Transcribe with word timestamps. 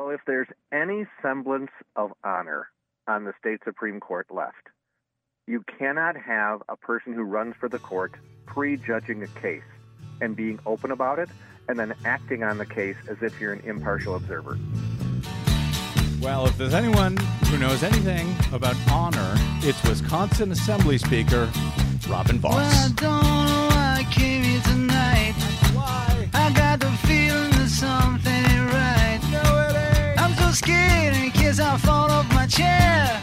Well, 0.00 0.08
if 0.08 0.22
there's 0.26 0.48
any 0.72 1.04
semblance 1.20 1.72
of 1.94 2.12
honor 2.24 2.68
on 3.06 3.24
the 3.24 3.34
state 3.38 3.58
Supreme 3.66 4.00
Court 4.00 4.28
left, 4.30 4.70
you 5.46 5.62
cannot 5.78 6.16
have 6.16 6.62
a 6.70 6.76
person 6.78 7.12
who 7.12 7.20
runs 7.20 7.54
for 7.60 7.68
the 7.68 7.78
court 7.78 8.14
prejudging 8.46 9.22
a 9.22 9.26
case 9.26 9.62
and 10.22 10.34
being 10.34 10.58
open 10.64 10.90
about 10.90 11.18
it 11.18 11.28
and 11.68 11.78
then 11.78 11.94
acting 12.06 12.42
on 12.42 12.56
the 12.56 12.64
case 12.64 12.96
as 13.10 13.18
if 13.20 13.38
you're 13.38 13.52
an 13.52 13.60
impartial 13.66 14.14
observer. 14.16 14.58
Well, 16.22 16.46
if 16.46 16.56
there's 16.56 16.72
anyone 16.72 17.18
who 17.48 17.58
knows 17.58 17.82
anything 17.82 18.34
about 18.54 18.76
honor, 18.90 19.34
it's 19.58 19.86
Wisconsin 19.86 20.50
Assembly 20.50 20.96
Speaker 20.96 21.50
Robin 22.08 22.38
Vos. 22.38 22.54
Well, 22.54 22.62
I 22.62 22.88
don't 22.94 23.22
know 23.22 23.68
why 23.68 23.96
I 23.98 24.06
came 24.10 24.44
here 24.44 24.62
tonight. 24.62 25.34
Why? 25.74 26.30
I 26.32 26.50
got 26.54 26.80
the 26.80 26.90
feeling 27.06 27.50
that 27.50 27.68
something 27.68 28.19
scared 30.52 31.14
in 31.14 31.30
case 31.30 31.60
I 31.60 31.76
fall 31.78 32.10
off 32.10 32.28
my 32.34 32.46
chair. 32.46 33.22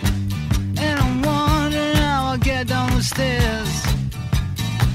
And 0.78 1.00
I'm 1.00 1.22
wondering 1.22 1.96
how 1.96 2.28
I'll 2.32 2.38
get 2.38 2.68
down 2.68 2.90
the 2.96 3.04
stairs. 3.04 3.74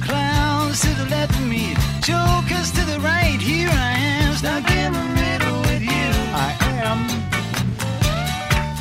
Clowns 0.03 0.81
to 0.81 0.89
the 1.01 1.07
left 1.11 1.35
of 1.35 1.47
me, 1.47 1.75
jokers 2.01 2.71
to 2.73 2.85
the 2.93 2.99
right. 3.01 3.41
Here 3.41 3.71
I 3.71 3.93
am, 3.99 4.35
stuck 4.35 4.71
in 4.71 4.93
the 4.93 5.07
middle 5.21 5.61
with 5.61 5.83
you. 5.83 6.09
I 6.35 6.57
am 6.85 7.22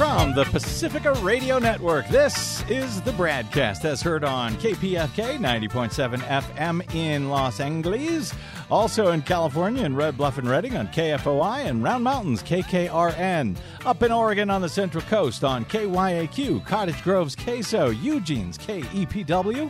from 0.02 0.34
the 0.34 0.46
Pacifica 0.46 1.14
Radio 1.22 1.60
Network. 1.60 2.08
This 2.08 2.68
is 2.68 3.04
the 3.04 3.12
BradCast 3.12 3.86
as 3.86 4.02
heard 4.02 4.24
on 4.24 4.56
KPFK 4.56 5.38
90.7 5.38 6.18
FM 6.18 6.96
in 6.96 7.30
Los 7.30 7.60
Angeles. 7.60 8.34
Also 8.72 9.12
in 9.12 9.22
California 9.22 9.86
in 9.86 9.96
Red 9.96 10.18
Bluff 10.18 10.40
and 10.40 10.50
Redding 10.50 10.76
on 10.76 10.88
KFOI 10.88 11.66
and 11.66 11.84
Round 11.84 12.04
Mountains 12.04 12.42
KKRN. 12.42 13.56
Up 13.86 14.02
in 14.02 14.12
Oregon 14.12 14.50
on 14.50 14.64
the 14.64 14.70
Central 14.70 15.04
Coast 15.04 15.44
on 15.44 15.66
KYAQ, 15.66 16.66
Cottage 16.66 17.04
Grove's 17.04 17.36
KSO, 17.36 17.96
Eugene's 18.02 18.58
KEPW. 18.58 19.70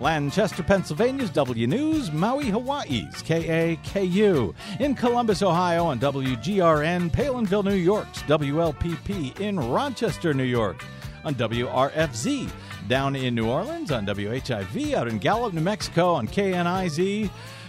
Lancaster, 0.00 0.62
Pennsylvania's 0.62 1.30
W 1.30 1.66
News, 1.66 2.12
Maui, 2.12 2.50
Hawaii's 2.50 3.22
KAKU, 3.22 4.54
in 4.78 4.94
Columbus, 4.94 5.42
Ohio 5.42 5.84
on 5.86 5.98
WGRN, 5.98 7.10
Palenville, 7.10 7.64
New 7.64 7.74
York's 7.74 8.22
WLPP, 8.22 9.40
in 9.40 9.58
Rochester, 9.58 10.32
New 10.32 10.44
York 10.44 10.84
on 11.24 11.34
WRFZ, 11.34 12.48
down 12.86 13.16
in 13.16 13.34
New 13.34 13.48
Orleans 13.48 13.90
on 13.90 14.06
WHIV, 14.06 14.94
out 14.94 15.08
in 15.08 15.18
Gallup, 15.18 15.52
New 15.52 15.60
Mexico 15.60 16.14
on 16.14 16.28
KNIZ, 16.28 17.28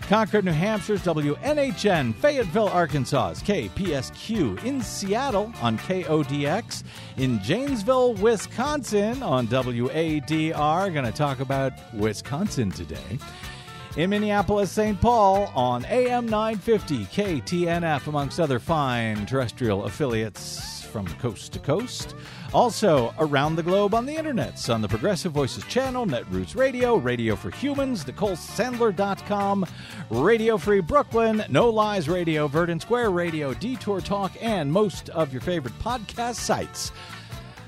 Concord, 0.09 0.43
New 0.43 0.51
Hampshire's 0.51 1.03
WNHN, 1.03 2.15
Fayetteville, 2.15 2.69
Arkansas's 2.69 3.43
KPSQ, 3.43 4.63
in 4.63 4.81
Seattle 4.81 5.53
on 5.61 5.77
KODX, 5.77 6.81
in 7.17 7.39
Janesville, 7.43 8.15
Wisconsin 8.15 9.21
on 9.21 9.47
WADR. 9.47 10.91
Going 10.91 11.05
to 11.05 11.11
talk 11.11 11.41
about 11.41 11.73
Wisconsin 11.93 12.71
today. 12.71 13.19
In 13.97 14.09
Minneapolis, 14.09 14.71
St. 14.71 14.99
Paul 14.99 15.51
on 15.53 15.85
AM 15.85 16.25
950 16.25 17.05
KTNF, 17.05 18.07
amongst 18.07 18.39
other 18.39 18.57
fine 18.57 19.27
terrestrial 19.27 19.83
affiliates 19.83 20.83
from 20.85 21.05
coast 21.17 21.53
to 21.53 21.59
coast. 21.59 22.15
Also, 22.53 23.13
around 23.19 23.55
the 23.55 23.63
globe 23.63 23.93
on 23.93 24.07
the 24.07 24.15
internets, 24.15 24.73
on 24.73 24.81
the 24.81 24.87
Progressive 24.87 25.31
Voices 25.31 25.63
channel, 25.65 26.07
Netroots 26.07 26.55
Radio, 26.55 26.95
Radio 26.95 27.35
for 27.35 27.51
Humans, 27.51 28.05
NicoleSandler.com, 28.05 29.65
Radio 30.09 30.57
Free 30.57 30.79
Brooklyn, 30.79 31.43
No 31.49 31.69
Lies 31.69 32.09
Radio, 32.09 32.47
Verdant 32.47 32.81
Square 32.81 33.11
Radio, 33.11 33.53
Detour 33.53 34.01
Talk, 34.01 34.31
and 34.41 34.71
most 34.71 35.09
of 35.09 35.31
your 35.31 35.41
favorite 35.41 35.77
podcast 35.79 36.35
sites. 36.35 36.91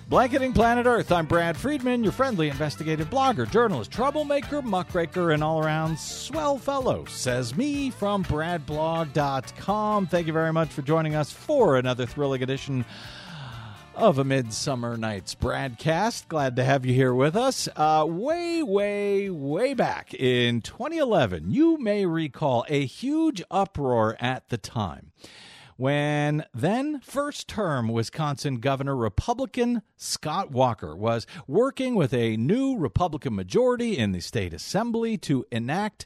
Blanketing 0.10 0.52
Planet 0.52 0.88
Earth, 0.88 1.12
I'm 1.12 1.28
Brad 1.28 1.56
Friedman, 1.56 2.04
your 2.04 2.12
friendly 2.12 2.50
investigative 2.50 3.10
blogger, 3.10 3.50
journalist, 3.50 3.92
troublemaker, 3.92 4.62
muckraker, 4.62 5.32
and 5.32 5.44
all 5.44 5.64
around 5.64 5.98
swell 5.98 6.58
fellow, 6.58 7.06
says 7.06 7.56
me 7.56 7.92
from 7.92 8.24
BradBlog.com. 8.26 10.08
Thank 10.08 10.28
you 10.28 10.34
very 10.34 10.52
much 10.52 10.70
for 10.70 10.82
joining 10.82 11.16
us 11.16 11.32
for 11.32 11.78
another 11.78 12.06
thrilling 12.06 12.44
edition 12.44 12.84
of 13.96 14.18
a 14.18 14.24
Midsummer 14.24 14.98
Night's 14.98 15.36
BradCast. 15.36 16.28
Glad 16.28 16.56
to 16.56 16.64
have 16.64 16.86
you 16.86 16.94
here 16.94 17.14
with 17.14 17.36
us. 17.36 17.68
Uh, 17.76 18.06
way, 18.08 18.64
way, 18.64 19.30
way 19.30 19.74
back 19.74 20.14
in 20.14 20.62
2011, 20.62 21.52
you 21.52 21.78
may 21.78 22.06
recall 22.06 22.66
a 22.70 22.86
huge 22.86 23.42
uproar 23.52 24.16
at 24.20 24.50
the 24.50 24.58
time 24.58 25.12
when 25.78 26.46
then 26.54 27.00
first 27.00 27.48
term 27.48 27.88
Wisconsin 27.88 28.60
Governor 28.60 28.96
Republican 28.96 29.82
Scott 29.98 30.52
Walker 30.52 30.96
was 30.96 31.26
working 31.48 31.96
with 31.96 32.14
a 32.14 32.38
new 32.38 32.78
Republican 32.78 33.36
majority 33.36 33.98
in 33.98 34.12
the 34.12 34.20
state 34.20 34.54
assembly 34.54 35.18
to 35.18 35.46
enact 35.52 36.06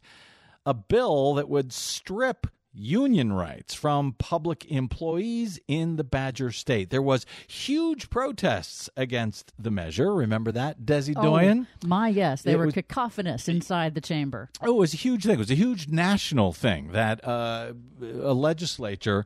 a 0.65 0.73
bill 0.73 1.33
that 1.33 1.49
would 1.49 1.73
strip 1.73 2.47
union 2.75 3.31
rights 3.33 3.73
from 3.73 4.13
public 4.19 4.65
employees 4.71 5.59
in 5.67 5.95
the 5.95 6.03
Badger 6.03 6.51
State. 6.51 6.89
There 6.89 7.01
was 7.01 7.25
huge 7.47 8.09
protests 8.09 8.89
against 8.97 9.53
the 9.57 9.71
measure. 9.71 10.13
Remember 10.13 10.51
that, 10.51 10.81
Desi 10.81 11.13
Oh, 11.15 11.21
Doyen? 11.23 11.67
my 11.85 12.09
yes, 12.09 12.41
they 12.41 12.51
It 12.53 12.57
were 12.57 12.65
was- 12.65 12.73
cacophonous 12.73 13.47
inside 13.47 13.95
the 13.95 14.01
chamber. 14.01 14.49
Oh, 14.61 14.71
it 14.75 14.77
was 14.77 14.93
a 14.93 14.97
huge 14.97 15.23
thing. 15.23 15.35
It 15.35 15.39
was 15.39 15.51
a 15.51 15.55
huge 15.55 15.87
national 15.87 16.53
thing 16.53 16.91
that 16.91 17.25
uh, 17.27 17.73
a 18.01 18.33
legislature 18.33 19.25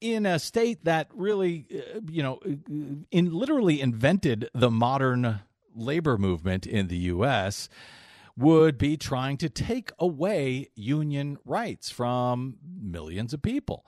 in 0.00 0.26
a 0.26 0.38
state 0.38 0.84
that 0.84 1.08
really, 1.14 1.66
uh, 1.72 2.00
you 2.10 2.22
know, 2.22 2.40
in 3.10 3.32
literally 3.32 3.80
invented 3.80 4.48
the 4.54 4.70
modern 4.70 5.40
labor 5.76 6.18
movement 6.18 6.66
in 6.66 6.88
the 6.88 6.96
U.S. 6.96 7.68
would 8.36 8.78
be 8.78 8.96
trying 8.96 9.36
to 9.38 9.48
take 9.48 9.92
away 9.98 10.68
union 10.74 11.38
rights 11.44 11.90
from 11.90 12.56
millions 12.80 13.32
of 13.32 13.42
people. 13.42 13.84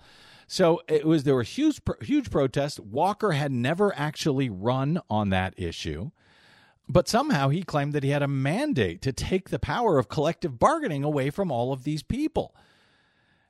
So 0.47 0.82
it 0.88 1.06
was 1.06 1.25
there 1.25 1.34
were 1.34 1.43
huge 1.43 1.81
huge 2.03 2.31
protests. 2.31 2.78
Walker 2.78 3.32
had 3.32 3.50
never 3.50 3.94
actually 3.97 4.50
run 4.50 5.00
on 5.09 5.31
that 5.31 5.55
issue. 5.56 6.10
But 6.87 7.09
somehow 7.09 7.49
he 7.49 7.62
claimed 7.62 7.94
that 7.94 8.03
he 8.03 8.10
had 8.10 8.22
a 8.22 8.28
mandate 8.28 9.00
to 9.03 9.12
take 9.12 9.49
the 9.49 9.59
power 9.59 9.99
of 9.99 10.09
collective 10.09 10.59
bargaining 10.59 11.03
away 11.03 11.31
from 11.31 11.50
all 11.50 11.72
of 11.72 11.84
these 11.84 12.03
people. 12.03 12.55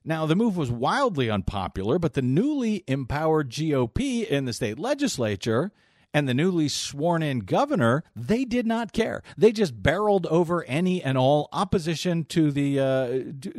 Now, 0.05 0.27
the 0.27 0.37
move 0.37 0.57
was 0.57 0.71
wildly 0.71 1.31
unpopular, 1.31 1.99
but 1.99 2.13
the 2.13 2.23
newly 2.23 2.85
empowered 2.87 3.51
GOP 3.51 4.27
in 4.27 4.45
the 4.45 4.53
state 4.53 4.79
legislature 4.79 5.73
and 6.15 6.29
the 6.29 6.33
newly 6.33 6.69
sworn 6.69 7.23
in 7.23 7.41
governor, 7.41 8.05
they 8.15 8.45
did 8.45 8.67
not 8.67 8.93
care. 8.93 9.23
They 9.37 9.53
just 9.53 9.83
barreled 9.83 10.27
over 10.29 10.65
any 10.65 11.03
and 11.03 11.19
all 11.19 11.49
opposition 11.53 12.25
to 12.27 12.53
the 12.53 12.79
uh, 12.79 13.07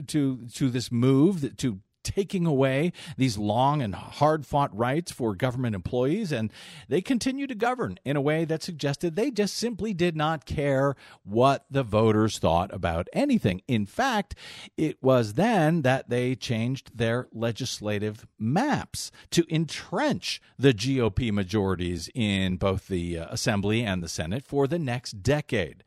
to 0.07 0.47
to 0.53 0.69
this 0.69 0.91
move 0.91 1.57
to 1.57 1.79
taking 2.05 2.45
away 2.45 2.93
these 3.17 3.37
long 3.37 3.81
and 3.81 3.95
hard 3.95 4.45
fought 4.45 4.75
rights 4.75 5.11
for 5.11 5.35
government 5.35 5.75
employees. 5.75 6.31
And 6.31 6.51
they 6.87 7.01
continue 7.01 7.47
to 7.47 7.55
govern 7.55 7.97
in 8.05 8.15
a 8.15 8.21
way 8.21 8.45
that 8.45 8.63
suggested 8.63 9.15
they 9.15 9.31
just 9.31 9.55
simply 9.55 9.93
did 9.93 10.15
not 10.15 10.45
care 10.45 10.95
what 11.23 11.65
the 11.69 11.83
voters 11.83 12.39
thought 12.39 12.73
about 12.73 13.09
anything. 13.11 13.61
In 13.67 13.85
fact, 13.85 14.35
it 14.77 15.01
was 15.01 15.33
then 15.33 15.81
that 15.81 16.09
they 16.09 16.35
changed 16.35 16.97
their 16.97 17.27
legislative 17.33 18.25
maps 18.39 19.11
to 19.31 19.45
entrench 19.53 20.41
the 20.57 20.73
GOP 20.73 21.31
majorities 21.31 22.09
in 22.13 22.57
both 22.57 22.87
the 22.87 23.17
uh, 23.17 23.27
Assembly 23.29 23.83
and 23.83 24.01
the 24.03 24.07
Senate 24.07 24.45
for 24.45 24.67
the 24.67 24.79
next 24.79 25.23
decade. 25.23 25.83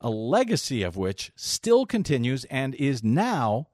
A 0.00 0.10
legacy 0.10 0.82
of 0.82 0.96
which 0.96 1.32
still 1.36 1.86
continues 1.86 2.44
and 2.46 2.74
is 2.74 3.02
now 3.02 3.68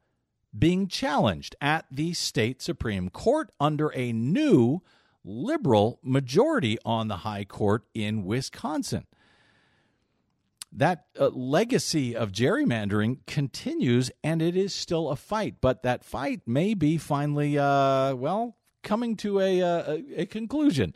being 0.57 0.87
challenged 0.87 1.57
at 1.61 1.87
the 1.91 2.13
state 2.13 2.61
Supreme 2.61 3.09
Court 3.09 3.51
under 3.59 3.89
a 3.95 4.13
new 4.13 4.81
liberal 5.25 5.99
majority 6.03 6.79
on 6.85 7.09
the 7.09 7.19
High 7.19 7.45
Court 7.45 7.85
in 7.95 8.25
Wisconsin. 8.25 9.07
That 10.75 11.05
uh, 11.19 11.29
legacy 11.29 12.17
of 12.17 12.33
gerrymandering 12.33 13.19
continues, 13.27 14.11
and 14.25 14.41
it 14.41 14.57
is 14.57 14.75
still 14.75 15.11
a 15.11 15.17
fight. 15.17 15.57
But 15.61 15.83
that 15.83 16.03
fight 16.03 16.41
may 16.47 16.73
be 16.75 16.97
finally, 16.97 17.59
uh, 17.59 18.15
well, 18.15 18.57
coming 18.83 19.17
to 19.17 19.41
a, 19.41 19.61
uh, 19.61 19.93
a, 19.93 20.23
a 20.23 20.27
conclusion. 20.27 20.95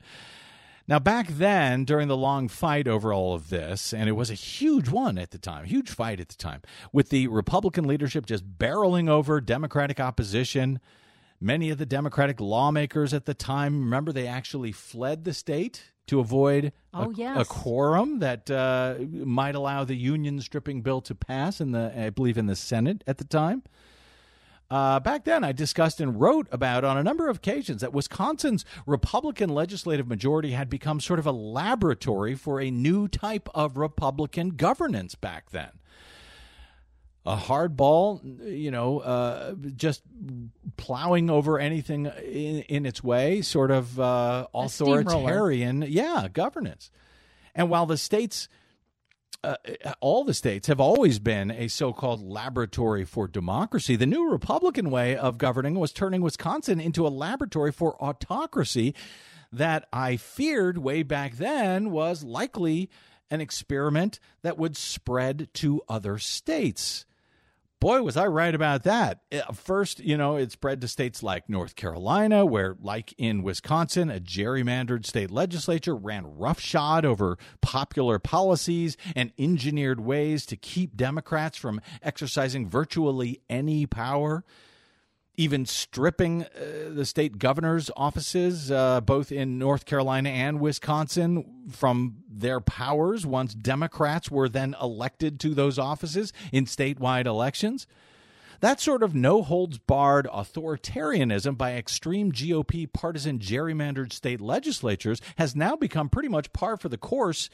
Now, 0.88 1.00
back 1.00 1.26
then, 1.28 1.84
during 1.84 2.06
the 2.06 2.16
long 2.16 2.46
fight 2.48 2.86
over 2.86 3.12
all 3.12 3.34
of 3.34 3.48
this, 3.48 3.92
and 3.92 4.08
it 4.08 4.12
was 4.12 4.30
a 4.30 4.34
huge 4.34 4.88
one 4.88 5.18
at 5.18 5.32
the 5.32 5.38
time, 5.38 5.64
huge 5.64 5.90
fight 5.90 6.20
at 6.20 6.28
the 6.28 6.36
time, 6.36 6.62
with 6.92 7.08
the 7.08 7.26
Republican 7.26 7.86
leadership 7.86 8.24
just 8.24 8.58
barreling 8.58 9.08
over 9.08 9.40
Democratic 9.40 9.98
opposition. 9.98 10.78
Many 11.40 11.70
of 11.70 11.78
the 11.78 11.86
Democratic 11.86 12.40
lawmakers 12.40 13.12
at 13.12 13.26
the 13.26 13.34
time, 13.34 13.80
remember, 13.80 14.12
they 14.12 14.28
actually 14.28 14.70
fled 14.72 15.24
the 15.24 15.34
state 15.34 15.92
to 16.06 16.20
avoid 16.20 16.72
Oh, 16.94 17.10
a, 17.10 17.14
yes. 17.14 17.36
a 17.40 17.44
quorum 17.44 18.20
that 18.20 18.48
uh, 18.48 18.94
might 19.10 19.56
allow 19.56 19.82
the 19.82 19.96
union 19.96 20.40
stripping 20.40 20.82
bill 20.82 21.00
to 21.02 21.14
pass 21.16 21.60
in 21.60 21.72
the, 21.72 21.92
I 21.96 22.10
believe, 22.10 22.38
in 22.38 22.46
the 22.46 22.54
Senate 22.56 23.02
at 23.08 23.18
the 23.18 23.24
time. 23.24 23.64
Uh, 24.68 24.98
back 24.98 25.24
then, 25.24 25.44
I 25.44 25.52
discussed 25.52 26.00
and 26.00 26.20
wrote 26.20 26.48
about 26.50 26.84
on 26.84 26.98
a 26.98 27.02
number 27.02 27.28
of 27.28 27.36
occasions 27.36 27.82
that 27.82 27.92
Wisconsin's 27.92 28.64
Republican 28.84 29.50
legislative 29.50 30.08
majority 30.08 30.52
had 30.52 30.68
become 30.68 30.98
sort 30.98 31.18
of 31.18 31.26
a 31.26 31.32
laboratory 31.32 32.34
for 32.34 32.60
a 32.60 32.70
new 32.70 33.06
type 33.06 33.48
of 33.54 33.76
Republican 33.76 34.50
governance 34.50 35.14
back 35.14 35.50
then 35.50 35.70
a 37.26 37.34
hard 37.34 37.76
ball, 37.76 38.20
you 38.44 38.70
know, 38.70 39.00
uh, 39.00 39.54
just 39.74 40.02
plowing 40.76 41.28
over 41.28 41.58
anything 41.58 42.06
in, 42.06 42.60
in 42.62 42.86
its 42.86 43.02
way, 43.02 43.42
sort 43.42 43.72
of 43.72 43.98
uh, 43.98 44.46
authoritarian, 44.54 45.84
yeah, 45.88 46.28
governance. 46.32 46.90
And 47.54 47.68
while 47.68 47.84
the 47.84 47.96
states, 47.96 48.48
uh, 49.44 49.56
all 50.00 50.24
the 50.24 50.34
states 50.34 50.66
have 50.66 50.80
always 50.80 51.18
been 51.18 51.50
a 51.50 51.68
so 51.68 51.92
called 51.92 52.22
laboratory 52.22 53.04
for 53.04 53.28
democracy, 53.28 53.96
the 53.96 54.06
new 54.06 54.30
Republican 54.30 54.90
way 54.90 55.16
of 55.16 55.38
governing 55.38 55.74
was 55.74 55.92
turning 55.92 56.20
Wisconsin 56.20 56.80
into 56.80 57.06
a 57.06 57.08
laboratory 57.08 57.70
for 57.70 58.02
autocracy 58.02 58.94
that 59.52 59.86
I 59.92 60.16
feared 60.16 60.78
way 60.78 61.02
back 61.02 61.36
then 61.36 61.90
was 61.90 62.24
likely 62.24 62.90
an 63.30 63.40
experiment 63.40 64.18
that 64.42 64.58
would 64.58 64.76
spread 64.76 65.48
to 65.54 65.82
other 65.88 66.18
states 66.18 67.04
boy, 67.80 68.02
was 68.02 68.16
I 68.16 68.26
right 68.26 68.54
about 68.54 68.82
that. 68.84 69.20
Uh, 69.32 69.52
first, 69.52 70.00
you 70.00 70.16
know, 70.16 70.36
it 70.36 70.52
spread 70.52 70.80
to 70.80 70.88
states 70.88 71.22
like 71.22 71.48
North 71.48 71.76
Carolina, 71.76 72.44
where, 72.44 72.76
like 72.80 73.14
in 73.18 73.42
Wisconsin, 73.42 74.10
a 74.10 74.20
gerrymandered 74.20 75.06
state 75.06 75.30
legislature 75.30 75.94
ran 75.94 76.26
roughshod 76.36 77.04
over 77.04 77.38
popular 77.60 78.18
policies 78.18 78.96
and 79.14 79.32
engineered 79.38 80.00
ways 80.00 80.46
to 80.46 80.56
keep 80.56 80.96
Democrats 80.96 81.56
from 81.58 81.80
exercising 82.02 82.68
virtually 82.68 83.40
any 83.48 83.86
power 83.86 84.44
even 85.36 85.66
stripping 85.66 86.44
uh, 86.44 86.48
the 86.90 87.04
state 87.04 87.38
governor's 87.38 87.90
offices, 87.96 88.70
uh, 88.70 89.00
both 89.00 89.30
in 89.30 89.58
North 89.58 89.84
Carolina 89.84 90.30
and 90.30 90.60
Wisconsin, 90.60 91.68
from 91.70 92.18
their 92.28 92.60
powers 92.60 93.26
once 93.26 93.54
Democrats 93.54 94.30
were 94.30 94.48
then 94.48 94.74
elected 94.80 95.38
to 95.40 95.54
those 95.54 95.78
offices 95.78 96.32
in 96.52 96.64
statewide 96.64 97.26
elections. 97.26 97.86
That 98.60 98.80
sort 98.80 99.02
of 99.02 99.14
no 99.14 99.42
holds 99.42 99.78
barred 99.78 100.26
authoritarianism 100.32 101.58
by 101.58 101.74
extreme 101.74 102.32
GOP 102.32 102.90
partisan 102.90 103.38
gerrymandered 103.38 104.12
state 104.12 104.40
legislatures 104.40 105.20
has 105.36 105.54
now 105.54 105.76
become 105.76 106.08
pretty 106.08 106.28
much 106.28 106.52
par 106.52 106.76
for 106.76 106.88
the 106.88 106.96
course 106.96 107.50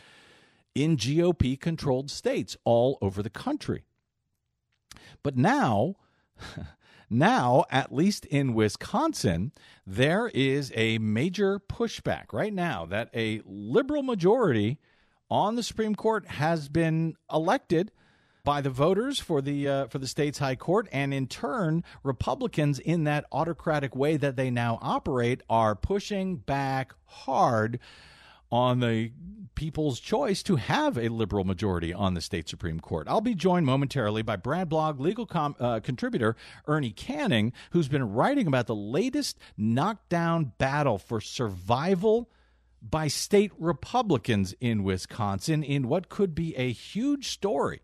in 0.74 0.96
GOP 0.96 1.58
controlled 1.58 2.10
states 2.10 2.56
all 2.64 2.98
over 3.02 3.22
the 3.22 3.30
country. 3.30 3.84
But 5.22 5.36
now, 5.36 5.96
Now, 7.12 7.66
at 7.70 7.94
least 7.94 8.24
in 8.24 8.54
Wisconsin, 8.54 9.52
there 9.86 10.28
is 10.28 10.72
a 10.74 10.96
major 10.96 11.60
pushback 11.60 12.32
right 12.32 12.54
now 12.54 12.86
that 12.86 13.10
a 13.14 13.42
liberal 13.44 14.02
majority 14.02 14.78
on 15.30 15.54
the 15.54 15.62
Supreme 15.62 15.94
Court 15.94 16.26
has 16.26 16.70
been 16.70 17.16
elected 17.30 17.92
by 18.44 18.62
the 18.62 18.70
voters 18.70 19.20
for 19.20 19.42
the 19.42 19.68
uh, 19.68 19.86
for 19.88 19.98
the 19.98 20.06
state's 20.06 20.38
high 20.38 20.56
court 20.56 20.88
and 20.90 21.14
in 21.14 21.28
turn 21.28 21.84
republicans 22.02 22.80
in 22.80 23.04
that 23.04 23.24
autocratic 23.30 23.94
way 23.94 24.16
that 24.16 24.34
they 24.34 24.50
now 24.50 24.80
operate 24.82 25.40
are 25.48 25.76
pushing 25.76 26.34
back 26.34 26.92
hard 27.04 27.78
on 28.52 28.80
the 28.80 29.10
people's 29.54 30.00
choice 30.00 30.42
to 30.42 30.56
have 30.56 30.96
a 30.96 31.08
liberal 31.08 31.44
majority 31.44 31.92
on 31.92 32.14
the 32.14 32.20
state 32.20 32.48
Supreme 32.48 32.80
Court. 32.80 33.06
I'll 33.08 33.20
be 33.20 33.34
joined 33.34 33.66
momentarily 33.66 34.22
by 34.22 34.36
Brad 34.36 34.68
Blog 34.68 35.00
legal 35.00 35.26
com- 35.26 35.56
uh, 35.58 35.80
contributor 35.80 36.36
Ernie 36.66 36.90
Canning, 36.90 37.52
who's 37.70 37.88
been 37.88 38.12
writing 38.12 38.46
about 38.46 38.66
the 38.66 38.74
latest 38.74 39.38
knockdown 39.56 40.52
battle 40.58 40.98
for 40.98 41.20
survival 41.20 42.30
by 42.82 43.08
state 43.08 43.52
Republicans 43.58 44.54
in 44.60 44.82
Wisconsin 44.82 45.62
in 45.62 45.88
what 45.88 46.08
could 46.08 46.34
be 46.34 46.56
a 46.56 46.72
huge 46.72 47.28
story 47.28 47.80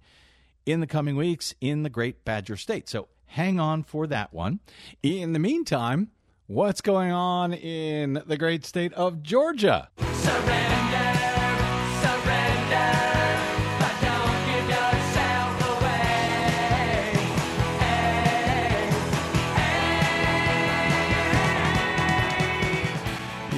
in 0.66 0.80
the 0.80 0.86
coming 0.86 1.16
weeks 1.16 1.54
in 1.60 1.82
the 1.82 1.90
great 1.90 2.24
Badger 2.24 2.56
State. 2.56 2.88
So 2.88 3.08
hang 3.26 3.60
on 3.60 3.84
for 3.84 4.06
that 4.08 4.34
one. 4.34 4.60
In 5.02 5.32
the 5.32 5.38
meantime, 5.38 6.10
what's 6.46 6.80
going 6.80 7.12
on 7.12 7.52
in 7.52 8.22
the 8.26 8.36
great 8.36 8.64
state 8.64 8.92
of 8.94 9.22
Georgia? 9.22 9.90
Surrender. 10.28 10.87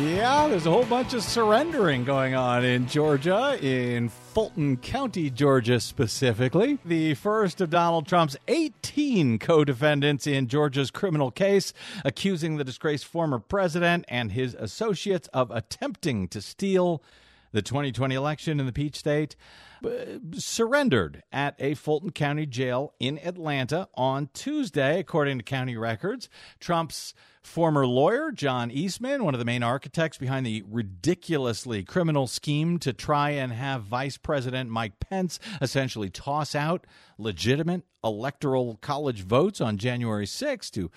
Yeah, 0.00 0.48
there's 0.48 0.64
a 0.64 0.70
whole 0.70 0.86
bunch 0.86 1.12
of 1.12 1.22
surrendering 1.22 2.04
going 2.04 2.34
on 2.34 2.64
in 2.64 2.86
Georgia, 2.86 3.58
in 3.62 4.08
Fulton 4.08 4.78
County, 4.78 5.28
Georgia 5.28 5.78
specifically. 5.78 6.78
The 6.86 7.12
first 7.12 7.60
of 7.60 7.68
Donald 7.68 8.06
Trump's 8.06 8.34
18 8.48 9.38
co 9.38 9.62
defendants 9.62 10.26
in 10.26 10.48
Georgia's 10.48 10.90
criminal 10.90 11.30
case, 11.30 11.74
accusing 12.02 12.56
the 12.56 12.64
disgraced 12.64 13.04
former 13.04 13.38
president 13.38 14.06
and 14.08 14.32
his 14.32 14.54
associates 14.54 15.28
of 15.34 15.50
attempting 15.50 16.28
to 16.28 16.40
steal 16.40 17.02
the 17.52 17.62
2020 17.62 18.14
election 18.14 18.60
in 18.60 18.66
the 18.66 18.72
Peach 18.72 18.96
State, 18.96 19.36
uh, 19.84 20.18
surrendered 20.32 21.22
at 21.32 21.54
a 21.58 21.74
Fulton 21.74 22.10
County 22.10 22.46
jail 22.46 22.94
in 23.00 23.18
Atlanta 23.18 23.88
on 23.94 24.28
Tuesday, 24.34 25.00
according 25.00 25.38
to 25.38 25.44
county 25.44 25.76
records. 25.76 26.28
Trump's 26.58 27.14
former 27.42 27.86
lawyer, 27.86 28.30
John 28.30 28.70
Eastman, 28.70 29.24
one 29.24 29.34
of 29.34 29.38
the 29.38 29.46
main 29.46 29.62
architects 29.62 30.18
behind 30.18 30.44
the 30.44 30.62
ridiculously 30.68 31.82
criminal 31.82 32.26
scheme 32.26 32.78
to 32.80 32.92
try 32.92 33.30
and 33.30 33.52
have 33.52 33.82
Vice 33.84 34.16
President 34.18 34.70
Mike 34.70 35.00
Pence 35.00 35.40
essentially 35.62 36.10
toss 36.10 36.54
out 36.54 36.86
legitimate 37.18 37.82
electoral 38.04 38.78
college 38.82 39.22
votes 39.22 39.60
on 39.60 39.78
January 39.78 40.26
6th 40.26 40.70
to 40.72 40.90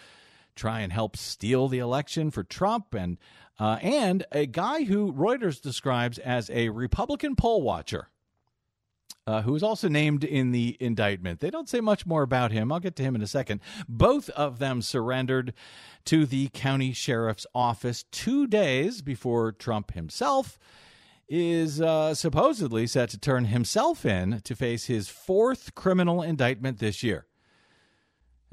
try 0.56 0.82
and 0.82 0.94
help 0.94 1.18
steal 1.18 1.68
the 1.68 1.80
election 1.80 2.32
for 2.32 2.44
Trump 2.44 2.94
and 2.94 3.18
uh, 3.60 3.78
and 3.82 4.26
a 4.32 4.46
guy 4.46 4.84
who 4.84 5.14
Reuters 5.14 5.62
describes 5.62 6.18
as 6.18 6.50
a 6.50 6.70
Republican 6.70 7.36
poll 7.36 7.62
watcher. 7.62 8.10
Uh, 9.26 9.42
who 9.44 9.56
is 9.56 9.64
also 9.64 9.88
named 9.88 10.26
in 10.26 10.52
the 10.52 10.76
indictment. 10.82 11.40
They 11.40 11.50
don't 11.50 11.70
say 11.70 11.80
much 11.80 12.06
more 12.06 12.24
about 12.24 12.52
him. 12.52 12.74
I'll 12.74 12.82
get 12.82 12.98
to 12.98 13.04
him 13.04 13.16
in 13.16 13.22
a 13.22 13.28
second. 13.28 13.62
Both 13.88 14.30
of 14.32 14.60
them 14.60 14.82
surrendered 14.82 15.54
to 16.04 16.26
the 16.26 16.50
county 16.50 16.92
sheriff's 16.92 17.48
office 17.56 18.04
two 18.12 18.48
days 18.48 19.02
before 19.02 19.54
Trump 19.54 19.94
himself 19.94 20.60
is 21.30 21.80
uh, 21.80 22.14
supposedly 22.14 22.86
set 22.86 23.10
to 23.12 23.18
turn 23.18 23.46
himself 23.46 24.06
in 24.06 24.42
to 24.42 24.56
face 24.56 24.86
his 24.86 25.08
fourth 25.08 25.74
criminal 25.74 26.22
indictment 26.22 26.80
this 26.80 27.02
year. 27.02 27.26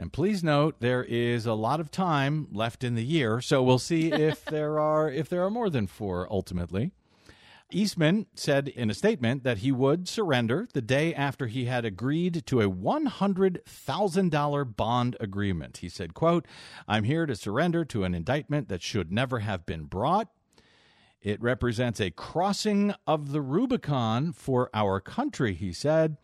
And 0.01 0.11
please 0.11 0.43
note 0.43 0.81
there 0.81 1.05
is 1.05 1.45
a 1.45 1.53
lot 1.53 1.79
of 1.79 1.91
time 1.91 2.49
left 2.53 2.83
in 2.83 2.95
the 2.95 3.05
year, 3.05 3.43
so 3.43 3.63
we'll 3.63 3.79
see 3.79 4.11
if 4.13 4.47
there 4.47 4.81
are 4.81 5.11
if 5.11 5.29
there 5.29 5.45
are 5.45 5.51
more 5.51 5.69
than 5.69 5.87
four 5.87 6.27
ultimately. 6.31 6.93
Eastman 7.71 8.25
said 8.35 8.69
in 8.69 8.89
a 8.89 8.95
statement 8.95 9.45
that 9.45 9.59
he 9.59 9.71
would 9.71 10.09
surrender 10.09 10.67
the 10.73 10.81
day 10.81 11.15
after 11.15 11.49
he 11.49 11.67
had 11.67 11.85
agreed 11.85 12.47
to 12.47 12.63
a 12.63 12.71
$100,000 12.71 14.77
bond 14.77 15.17
agreement. 15.21 15.77
He 15.77 15.91
said, 15.91 16.15
quote, 16.15 16.47
"I'm 16.89 17.05
here 17.05 17.27
to 17.27 17.37
surrender 17.37 17.85
to 17.85 18.05
an 18.05 18.15
indictment 18.15 18.71
that 18.71 18.83
should 18.83 19.13
never 19.13 19.41
have 19.41 19.67
been 19.67 19.85
brought. 19.85 20.29
It 21.21 21.43
represents 21.43 22.01
a 22.01 22.11
crossing 22.11 22.95
of 23.07 23.33
the 23.33 23.43
Rubicon 23.43 24.33
for 24.33 24.71
our 24.73 24.99
country," 24.99 25.53
he 25.53 25.75
said 25.75 26.17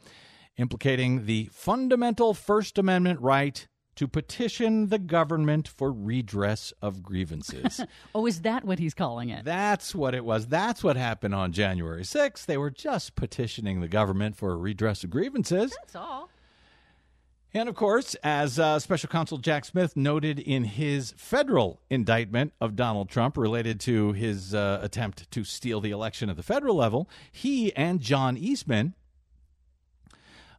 implicating 0.56 1.26
the 1.26 1.48
fundamental 1.52 2.34
First 2.34 2.78
Amendment 2.78 3.20
right 3.20 3.66
to 3.96 4.06
petition 4.06 4.88
the 4.88 4.98
government 4.98 5.66
for 5.66 5.90
redress 5.90 6.72
of 6.82 7.02
grievances. 7.02 7.80
oh, 8.14 8.26
is 8.26 8.42
that 8.42 8.64
what 8.64 8.78
he's 8.78 8.94
calling 8.94 9.30
it? 9.30 9.44
That's 9.44 9.94
what 9.94 10.14
it 10.14 10.24
was. 10.24 10.46
That's 10.46 10.84
what 10.84 10.96
happened 10.96 11.34
on 11.34 11.52
January 11.52 12.02
6th. 12.02 12.44
They 12.44 12.58
were 12.58 12.70
just 12.70 13.16
petitioning 13.16 13.80
the 13.80 13.88
government 13.88 14.36
for 14.36 14.56
redress 14.56 15.02
of 15.02 15.10
grievances. 15.10 15.74
That's 15.80 15.96
all. 15.96 16.28
And 17.54 17.70
of 17.70 17.74
course, 17.74 18.14
as 18.16 18.58
uh, 18.58 18.78
Special 18.78 19.08
Counsel 19.08 19.38
Jack 19.38 19.64
Smith 19.64 19.96
noted 19.96 20.38
in 20.38 20.64
his 20.64 21.14
federal 21.16 21.80
indictment 21.88 22.52
of 22.60 22.76
Donald 22.76 23.08
Trump 23.08 23.38
related 23.38 23.80
to 23.80 24.12
his 24.12 24.54
uh, 24.54 24.80
attempt 24.82 25.30
to 25.30 25.42
steal 25.42 25.80
the 25.80 25.90
election 25.90 26.28
at 26.28 26.36
the 26.36 26.42
federal 26.42 26.76
level, 26.76 27.08
he 27.32 27.74
and 27.74 28.00
John 28.00 28.36
Eastman 28.36 28.94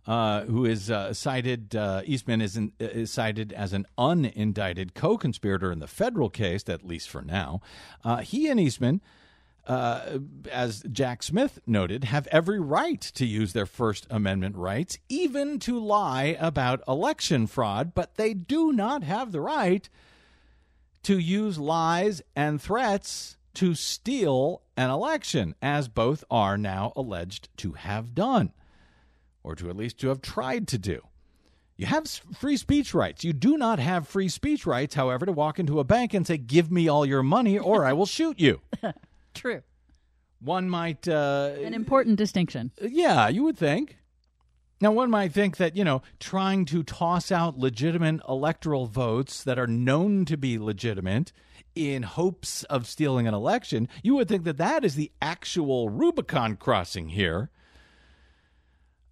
uh, 0.08 0.42
who 0.46 0.66
is 0.66 0.90
uh, 0.90 1.14
cited, 1.14 1.76
uh, 1.76 2.02
Eastman 2.06 2.42
is, 2.42 2.56
in, 2.58 2.72
is, 2.80 3.12
cited 3.12 3.52
as 3.52 3.74
an 3.74 3.86
unindicted 3.98 4.94
co 4.94 5.18
conspirator 5.18 5.72
in 5.72 5.80
the 5.80 5.88
federal 5.88 6.30
case, 6.30 6.64
at 6.68 6.86
least 6.86 7.10
for 7.10 7.22
now. 7.22 7.62
Uh, 8.04 8.18
he 8.18 8.50
and 8.50 8.60
Eastman 8.60 9.02
uh, 9.68 10.20
as 10.52 10.84
Jack 10.92 11.22
Smith 11.22 11.60
noted, 11.68 12.06
have 12.06 12.28
every 12.28 12.60
right 12.60 13.02
to 13.02 13.26
use 13.26 13.54
their 13.54 13.66
First 13.66 14.08
Amendment 14.10 14.56
rights, 14.56 14.98
even 15.10 15.60
to 15.60 15.78
lie 15.78 16.38
about 16.40 16.82
election 16.88 17.48
fraud, 17.48 17.94
but 17.94 18.16
they 18.16 18.34
do 18.34 18.72
not 18.72 19.04
have 19.04 19.32
the 19.32 19.42
right 19.42 19.90
to 21.04 21.20
use 21.20 21.58
lies 21.58 22.22
and 22.36 22.62
threats 22.62 23.38
to 23.56 23.76
steal 23.76 24.62
an 24.78 24.90
election, 24.90 25.56
as 25.62 25.88
both 25.88 26.24
are 26.32 26.58
now 26.58 26.94
alleged 26.96 27.50
to 27.58 27.74
have 27.74 28.16
done, 28.16 28.54
or 29.44 29.56
to 29.56 29.70
at 29.70 29.78
least 29.78 30.00
to 30.00 30.10
have 30.10 30.22
tried 30.22 30.68
to 30.70 30.78
do. 30.78 31.02
You 31.78 31.86
have 31.86 32.08
free 32.08 32.58
speech 32.58 32.94
rights. 32.94 33.24
You 33.24 33.34
do 33.34 33.56
not 33.58 33.78
have 33.78 34.08
free 34.08 34.30
speech 34.30 34.66
rights, 34.66 34.96
however, 34.96 35.26
to 35.28 35.32
walk 35.32 35.60
into 35.60 35.80
a 35.80 35.84
bank 35.84 36.14
and 36.14 36.26
say, 36.26 36.38
Give 36.38 36.72
me 36.72 36.88
all 36.88 37.06
your 37.06 37.22
money 37.22 37.60
or 37.60 37.86
I 37.86 37.94
will 37.94 38.08
shoot 38.08 38.40
you. 38.40 38.62
True. 39.36 39.62
One 40.40 40.70
might. 40.70 41.08
Uh, 41.08 41.52
An 41.64 41.74
important 41.74 42.18
distinction. 42.18 42.72
Yeah, 42.82 43.28
you 43.28 43.44
would 43.44 43.58
think. 43.58 43.98
Now, 44.80 44.92
one 44.92 45.10
might 45.10 45.32
think 45.32 45.58
that, 45.58 45.76
you 45.76 45.84
know, 45.84 46.04
trying 46.20 46.66
to 46.66 46.84
toss 46.84 47.32
out 47.32 47.58
legitimate 47.58 48.22
electoral 48.30 48.86
votes 48.86 49.44
that 49.44 49.58
are 49.58 49.66
known 49.66 50.24
to 50.26 50.38
be 50.38 50.60
legitimate 50.60 51.32
in 51.74 52.04
hopes 52.04 52.64
of 52.66 52.88
stealing 52.88 53.28
an 53.28 53.34
election, 53.34 53.88
you 54.04 54.16
would 54.16 54.28
think 54.28 54.44
that 54.44 54.58
that 54.58 54.86
is 54.86 54.96
the 54.96 55.12
actual 55.22 55.90
Rubicon 55.90 56.56
crossing 56.58 57.10
here. 57.10 57.50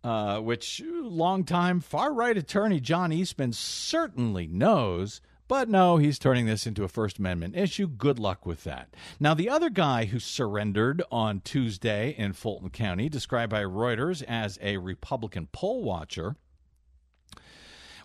Uh, 0.05 0.39
which 0.39 0.83
longtime 0.85 1.79
far 1.79 2.13
right 2.13 2.37
attorney 2.37 2.79
John 2.79 3.11
Eastman 3.11 3.53
certainly 3.53 4.45
knows 4.45 5.19
but 5.47 5.69
no, 5.69 5.97
he's 5.97 6.17
turning 6.17 6.47
this 6.47 6.65
into 6.65 6.83
a 6.83 6.87
First 6.87 7.19
Amendment 7.19 7.55
issue. 7.55 7.87
Good 7.87 8.17
luck 8.17 8.45
with 8.47 8.63
that. 8.63 8.95
Now, 9.19 9.35
the 9.35 9.49
other 9.49 9.69
guy 9.69 10.05
who 10.05 10.17
surrendered 10.17 11.03
on 11.11 11.41
Tuesday 11.41 12.15
in 12.17 12.33
Fulton 12.33 12.71
County, 12.71 13.09
described 13.09 13.51
by 13.51 13.61
Reuters 13.61 14.23
as 14.23 14.57
a 14.61 14.77
Republican 14.77 15.47
poll 15.51 15.83
watcher, 15.83 16.35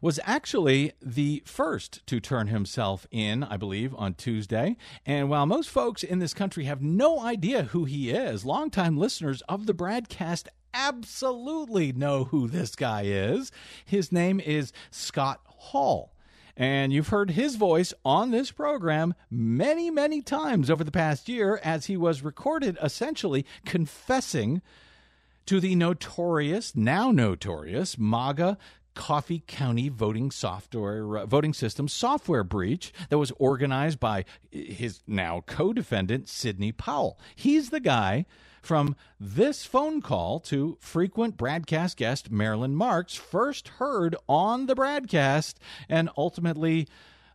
was 0.02 0.20
actually 0.24 0.92
the 1.00 1.42
first 1.46 2.06
to 2.06 2.20
turn 2.20 2.48
himself 2.48 3.06
in, 3.10 3.44
I 3.44 3.56
believe, 3.56 3.94
on 3.94 4.14
Tuesday. 4.14 4.76
And 5.06 5.28
while 5.28 5.46
most 5.46 5.70
folks 5.70 6.02
in 6.02 6.18
this 6.18 6.34
country 6.34 6.64
have 6.64 6.82
no 6.82 7.20
idea 7.20 7.64
who 7.64 7.84
he 7.84 8.10
is, 8.10 8.44
longtime 8.44 8.96
listeners 8.96 9.42
of 9.48 9.66
the 9.66 9.74
BradCast 9.74 10.48
absolutely 10.74 11.92
know 11.92 12.24
who 12.24 12.48
this 12.48 12.74
guy 12.76 13.02
is. 13.04 13.50
His 13.84 14.12
name 14.12 14.40
is 14.40 14.72
Scott 14.90 15.40
Hall. 15.44 16.12
And 16.56 16.92
you've 16.92 17.08
heard 17.08 17.30
his 17.30 17.56
voice 17.56 17.94
on 18.04 18.30
this 18.30 18.50
program 18.50 19.14
many, 19.30 19.90
many 19.90 20.20
times 20.20 20.68
over 20.68 20.84
the 20.84 20.90
past 20.90 21.28
year 21.28 21.60
as 21.64 21.86
he 21.86 21.96
was 21.96 22.22
recorded 22.22 22.76
essentially 22.82 23.46
confessing 23.64 24.60
to 25.46 25.58
the 25.58 25.74
notorious, 25.74 26.76
now 26.76 27.10
notorious, 27.10 27.98
MAGA 27.98 28.58
Coffee 28.94 29.42
County 29.46 29.88
voting 29.88 30.30
software 30.30 31.18
uh, 31.18 31.26
voting 31.26 31.54
system 31.54 31.88
software 31.88 32.44
breach 32.44 32.92
that 33.08 33.18
was 33.18 33.32
organized 33.38 34.00
by 34.00 34.24
his 34.50 35.00
now 35.06 35.42
co-defendant 35.46 36.28
Sidney 36.28 36.72
Powell. 36.72 37.18
He's 37.34 37.70
the 37.70 37.80
guy 37.80 38.26
from 38.60 38.96
this 39.18 39.64
phone 39.64 40.00
call 40.00 40.40
to 40.40 40.76
frequent 40.80 41.36
BradCast 41.36 41.96
guest 41.96 42.30
Marilyn 42.30 42.74
Marks, 42.74 43.14
first 43.14 43.68
heard 43.68 44.16
on 44.28 44.66
the 44.66 44.74
BradCast 44.74 45.54
and 45.88 46.10
ultimately 46.16 46.86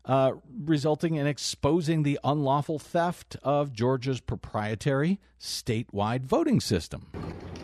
uh, 0.05 0.33
resulting 0.63 1.15
in 1.15 1.25
exposing 1.25 2.03
the 2.03 2.19
unlawful 2.23 2.79
theft 2.79 3.37
of 3.43 3.73
Georgia's 3.73 4.19
proprietary 4.19 5.19
statewide 5.39 6.23
voting 6.23 6.59
system. 6.59 7.07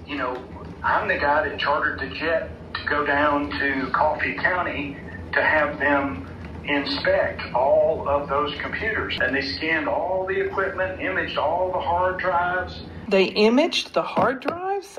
You 0.07 0.17
know, 0.17 0.43
I'm 0.83 1.07
the 1.07 1.17
guy 1.17 1.47
that 1.47 1.59
chartered 1.59 1.99
the 1.99 2.15
jet 2.15 2.49
to 2.73 2.85
go 2.89 3.05
down 3.05 3.51
to 3.59 3.91
Coffee 3.91 4.35
County 4.35 4.97
to 5.33 5.41
have 5.41 5.79
them 5.79 6.27
inspect 6.65 7.41
all 7.53 8.07
of 8.07 8.29
those 8.29 8.53
computers. 8.61 9.17
And 9.21 9.35
they 9.35 9.41
scanned 9.41 9.87
all 9.87 10.25
the 10.25 10.39
equipment, 10.39 11.01
imaged 11.01 11.37
all 11.37 11.71
the 11.71 11.79
hard 11.79 12.19
drives, 12.19 12.83
they 13.11 13.25
imaged 13.25 13.93
the 13.93 14.01
hard 14.01 14.41
drives? 14.41 14.97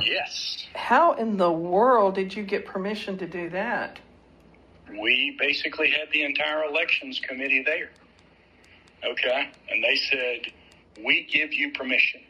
Yes. 0.00 0.66
How 0.74 1.14
in 1.14 1.36
the 1.36 1.50
world 1.50 2.14
did 2.14 2.36
you 2.36 2.44
get 2.44 2.66
permission 2.66 3.18
to 3.18 3.26
do 3.26 3.50
that? 3.50 3.98
We 4.88 5.36
basically 5.38 5.90
had 5.90 6.08
the 6.12 6.22
entire 6.22 6.64
elections 6.64 7.18
committee 7.20 7.62
there. 7.64 7.90
Okay? 9.04 9.48
And 9.68 9.82
they 9.82 9.96
said, 9.96 10.52
we 11.04 11.26
give 11.30 11.52
you 11.52 11.72
permission. 11.72 12.20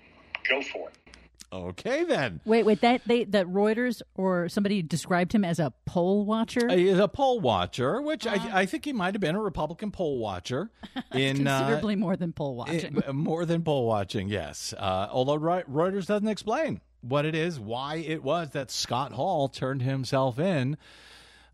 Go 0.48 0.62
for 0.62 0.88
it. 0.88 1.05
Okay, 1.52 2.04
then. 2.04 2.40
Wait, 2.44 2.64
wait. 2.66 2.80
That 2.80 3.02
they 3.06 3.24
that 3.24 3.46
Reuters 3.46 4.02
or 4.14 4.48
somebody 4.48 4.82
described 4.82 5.32
him 5.32 5.44
as 5.44 5.58
a 5.58 5.72
poll 5.84 6.24
watcher. 6.24 6.68
He's 6.68 6.98
a 6.98 7.08
poll 7.08 7.40
watcher, 7.40 8.02
which 8.02 8.26
uh, 8.26 8.30
I, 8.30 8.60
I 8.62 8.66
think 8.66 8.84
he 8.84 8.92
might 8.92 9.14
have 9.14 9.20
been 9.20 9.36
a 9.36 9.40
Republican 9.40 9.90
poll 9.90 10.18
watcher. 10.18 10.70
in 11.12 11.46
uh, 11.46 11.58
considerably 11.58 11.94
uh, 11.94 11.98
more 11.98 12.16
than 12.16 12.32
poll 12.32 12.56
watching. 12.56 13.02
In, 13.06 13.16
more 13.16 13.44
than 13.44 13.62
poll 13.62 13.86
watching, 13.86 14.28
yes. 14.28 14.74
Uh, 14.76 15.08
although 15.10 15.38
Reuters 15.38 16.06
doesn't 16.06 16.28
explain 16.28 16.80
what 17.00 17.24
it 17.24 17.34
is, 17.34 17.60
why 17.60 17.96
it 17.96 18.22
was 18.22 18.50
that 18.50 18.70
Scott 18.70 19.12
Hall 19.12 19.48
turned 19.48 19.82
himself 19.82 20.38
in 20.38 20.76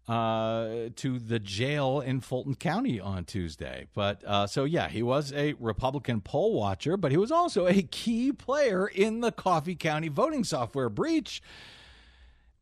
uh, 0.08 0.88
to 0.96 1.18
the 1.18 1.38
jail 1.38 2.00
in 2.00 2.20
Fulton 2.20 2.54
County 2.54 3.00
on 3.00 3.24
Tuesday. 3.24 3.86
But 3.94 4.22
uh, 4.26 4.46
so, 4.46 4.64
yeah, 4.64 4.88
he 4.88 5.02
was 5.02 5.32
a 5.32 5.54
Republican 5.54 6.20
poll 6.20 6.54
watcher, 6.54 6.96
but 6.96 7.10
he 7.10 7.16
was 7.16 7.30
also 7.30 7.66
a 7.66 7.82
key 7.82 8.32
player 8.32 8.86
in 8.86 9.20
the 9.20 9.32
Coffee 9.32 9.76
County 9.76 10.08
voting 10.08 10.44
software 10.44 10.88
breach. 10.88 11.42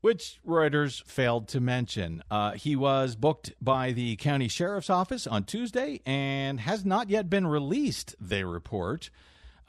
Which 0.02 0.40
Reuters 0.47 1.04
failed 1.04 1.47
to 1.49 1.61
mention. 1.61 2.23
Uh, 2.30 2.52
he 2.52 2.75
was 2.75 3.16
booked 3.16 3.52
by 3.61 3.92
the 3.92 4.16
county 4.16 4.49
sheriff's 4.49 4.88
office 4.88 5.26
on 5.26 5.44
Tuesday 5.44 6.00
and 6.06 6.59
has 6.61 6.87
not 6.87 7.11
yet 7.11 7.28
been 7.28 7.47
released, 7.47 8.14
they 8.18 8.42
report 8.42 9.11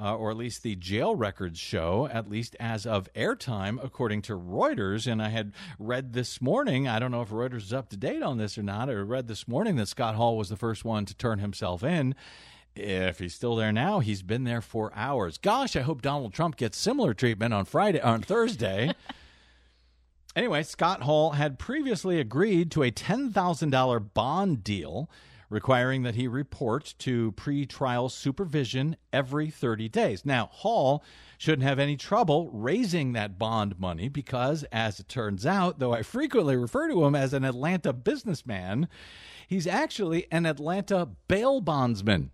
uh, 0.01 0.15
or 0.15 0.31
at 0.31 0.37
least 0.37 0.63
the 0.63 0.75
jail 0.75 1.15
records 1.15 1.59
show, 1.59 2.09
at 2.11 2.29
least 2.29 2.55
as 2.59 2.85
of 2.85 3.11
airtime, 3.13 3.81
according 3.83 4.23
to 4.23 4.33
Reuters. 4.33 5.05
And 5.09 5.21
I 5.21 5.29
had 5.29 5.53
read 5.77 6.13
this 6.13 6.41
morning, 6.41 6.87
I 6.87 6.97
don't 6.97 7.11
know 7.11 7.21
if 7.21 7.29
Reuters 7.29 7.63
is 7.63 7.73
up 7.73 7.89
to 7.89 7.97
date 7.97 8.23
on 8.23 8.37
this 8.37 8.57
or 8.57 8.63
not, 8.63 8.89
I 8.89 8.93
read 8.93 9.27
this 9.27 9.47
morning 9.47 9.75
that 9.75 9.87
Scott 9.87 10.15
Hall 10.15 10.37
was 10.37 10.49
the 10.49 10.57
first 10.57 10.83
one 10.83 11.05
to 11.05 11.13
turn 11.13 11.39
himself 11.39 11.83
in. 11.83 12.15
If 12.75 13.19
he's 13.19 13.35
still 13.35 13.55
there 13.55 13.73
now, 13.73 13.99
he's 13.99 14.23
been 14.23 14.45
there 14.45 14.61
for 14.61 14.91
hours. 14.95 15.37
Gosh, 15.37 15.75
I 15.75 15.81
hope 15.81 16.01
Donald 16.01 16.33
Trump 16.33 16.55
gets 16.55 16.77
similar 16.77 17.13
treatment 17.13 17.53
on 17.53 17.65
Friday 17.65 17.99
on 17.99 18.21
Thursday. 18.21 18.93
anyway, 20.35 20.63
Scott 20.63 21.01
Hall 21.01 21.31
had 21.31 21.59
previously 21.59 22.19
agreed 22.19 22.71
to 22.71 22.83
a 22.83 22.91
$10,000 22.91 24.13
bond 24.13 24.63
deal 24.63 25.09
requiring 25.51 26.03
that 26.03 26.15
he 26.15 26.27
report 26.27 26.95
to 26.97 27.33
pretrial 27.33 28.09
supervision 28.09 28.95
every 29.11 29.49
30 29.49 29.89
days. 29.89 30.25
Now, 30.25 30.49
Hall 30.51 31.03
shouldn't 31.37 31.67
have 31.67 31.77
any 31.77 31.97
trouble 31.97 32.49
raising 32.51 33.11
that 33.13 33.37
bond 33.37 33.77
money 33.77 34.07
because, 34.07 34.63
as 34.71 35.01
it 35.01 35.09
turns 35.09 35.45
out, 35.45 35.77
though 35.77 35.93
I 35.93 36.03
frequently 36.03 36.55
refer 36.55 36.87
to 36.87 37.03
him 37.03 37.15
as 37.15 37.33
an 37.33 37.43
Atlanta 37.43 37.91
businessman, 37.91 38.87
he's 39.45 39.67
actually 39.67 40.25
an 40.31 40.45
Atlanta 40.45 41.09
bail 41.27 41.59
bondsman. 41.59 42.31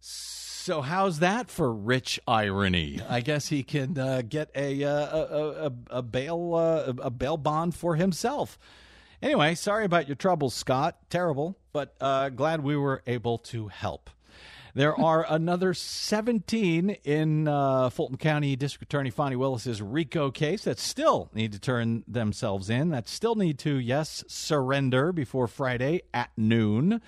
So 0.00 0.80
how's 0.80 1.18
that 1.18 1.50
for 1.50 1.72
rich 1.72 2.18
irony? 2.26 3.00
I 3.06 3.20
guess 3.20 3.48
he 3.48 3.62
can 3.62 3.98
uh, 3.98 4.22
get 4.26 4.50
a, 4.56 4.82
uh, 4.82 4.90
a, 4.90 5.66
a, 5.66 5.72
a 5.98 6.02
bail 6.02 6.54
uh, 6.54 6.92
a 6.98 7.10
bail 7.10 7.36
bond 7.36 7.74
for 7.74 7.94
himself. 7.94 8.58
Anyway, 9.22 9.54
sorry 9.54 9.84
about 9.84 10.08
your 10.08 10.16
troubles, 10.16 10.54
Scott. 10.54 10.98
Terrible, 11.08 11.56
but 11.76 11.94
uh, 12.00 12.30
glad 12.30 12.62
we 12.62 12.74
were 12.74 13.02
able 13.06 13.36
to 13.36 13.68
help. 13.68 14.08
There 14.74 14.98
are 14.98 15.26
another 15.28 15.74
17 15.74 16.88
in 17.04 17.46
uh, 17.46 17.90
Fulton 17.90 18.16
County 18.16 18.56
District 18.56 18.90
Attorney 18.90 19.10
Fani 19.10 19.36
Willis's 19.36 19.82
RICO 19.82 20.30
case 20.30 20.64
that 20.64 20.78
still 20.78 21.28
need 21.34 21.52
to 21.52 21.58
turn 21.58 22.02
themselves 22.08 22.70
in, 22.70 22.88
that 22.92 23.10
still 23.10 23.34
need 23.34 23.58
to, 23.58 23.76
yes, 23.76 24.24
surrender 24.26 25.12
before 25.12 25.46
Friday 25.46 26.00
at 26.14 26.30
noon. 26.34 27.02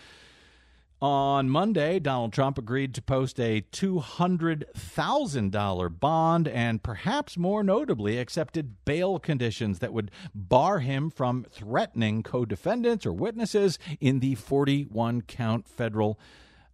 On 1.00 1.48
Monday, 1.48 2.00
Donald 2.00 2.32
Trump 2.32 2.58
agreed 2.58 2.92
to 2.94 3.02
post 3.02 3.38
a 3.38 3.60
$200,000 3.70 6.00
bond 6.00 6.48
and 6.48 6.82
perhaps 6.82 7.38
more 7.38 7.62
notably 7.62 8.18
accepted 8.18 8.84
bail 8.84 9.20
conditions 9.20 9.78
that 9.78 9.92
would 9.92 10.10
bar 10.34 10.80
him 10.80 11.08
from 11.08 11.46
threatening 11.52 12.24
co 12.24 12.44
defendants 12.44 13.06
or 13.06 13.12
witnesses 13.12 13.78
in 14.00 14.18
the 14.18 14.34
41 14.34 15.22
count 15.22 15.68
federal, 15.68 16.18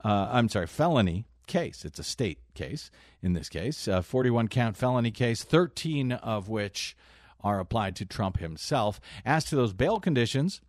uh, 0.03 0.31
I'm 0.33 0.49
sorry, 0.49 0.69
felony 0.69 1.27
case. 1.47 1.85
It's 1.85 1.99
a 1.99 2.05
state 2.05 2.39
case 2.55 2.91
in 3.21 3.35
this 3.35 3.51
case, 3.51 3.87
a 3.87 4.03
41 4.03 4.49
count 4.49 4.79
felony 4.79 5.11
case, 5.11 5.45
13 5.45 6.13
of 6.13 6.49
which 6.49 6.97
are 7.43 7.61
applied 7.61 7.95
to 7.97 8.07
Trump 8.07 8.39
himself. 8.39 9.03
As 9.27 9.45
to 9.45 9.57
those 9.57 9.75
bail 9.75 10.01
conditions, 10.01 10.63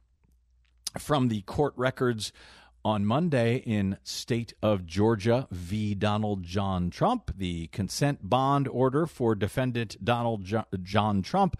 from 0.99 1.29
the 1.29 1.41
court 1.43 1.73
records 1.77 2.33
On 2.85 3.03
Monday, 3.03 3.63
in 3.65 3.97
state 4.03 4.53
of 4.61 4.85
Georgia 4.85 5.47
v. 5.49 5.95
Donald 5.95 6.43
John 6.43 6.91
Trump, 6.91 7.31
the 7.35 7.65
consent 7.69 8.19
bond 8.29 8.67
order 8.67 9.07
for 9.07 9.33
defendant 9.33 9.97
Donald 10.05 10.45
John 10.83 11.23
Trump 11.23 11.57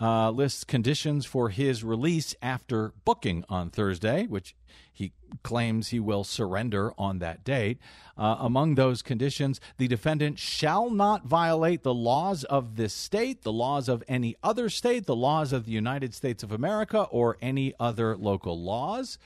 uh, 0.00 0.30
lists 0.30 0.64
conditions 0.64 1.24
for 1.24 1.50
his 1.50 1.84
release 1.84 2.34
after 2.42 2.92
booking 3.04 3.44
on 3.48 3.70
Thursday, 3.70 4.26
which 4.26 4.54
he 4.92 5.12
claims 5.42 5.88
he 5.88 6.00
will 6.00 6.24
surrender 6.24 6.92
on 6.96 7.18
that 7.18 7.44
date. 7.44 7.78
Uh, 8.16 8.36
among 8.38 8.74
those 8.74 9.02
conditions, 9.02 9.60
the 9.76 9.88
defendant 9.88 10.38
shall 10.38 10.88
not 10.88 11.26
violate 11.26 11.82
the 11.82 11.94
laws 11.94 12.44
of 12.44 12.76
this 12.76 12.92
state, 12.92 13.42
the 13.42 13.52
laws 13.52 13.88
of 13.88 14.04
any 14.06 14.36
other 14.42 14.68
state, 14.68 15.06
the 15.06 15.16
laws 15.16 15.52
of 15.52 15.66
the 15.66 15.72
United 15.72 16.14
States 16.14 16.42
of 16.42 16.52
America, 16.52 17.02
or 17.10 17.36
any 17.42 17.74
other 17.80 18.16
local 18.16 18.60
laws. 18.60 19.18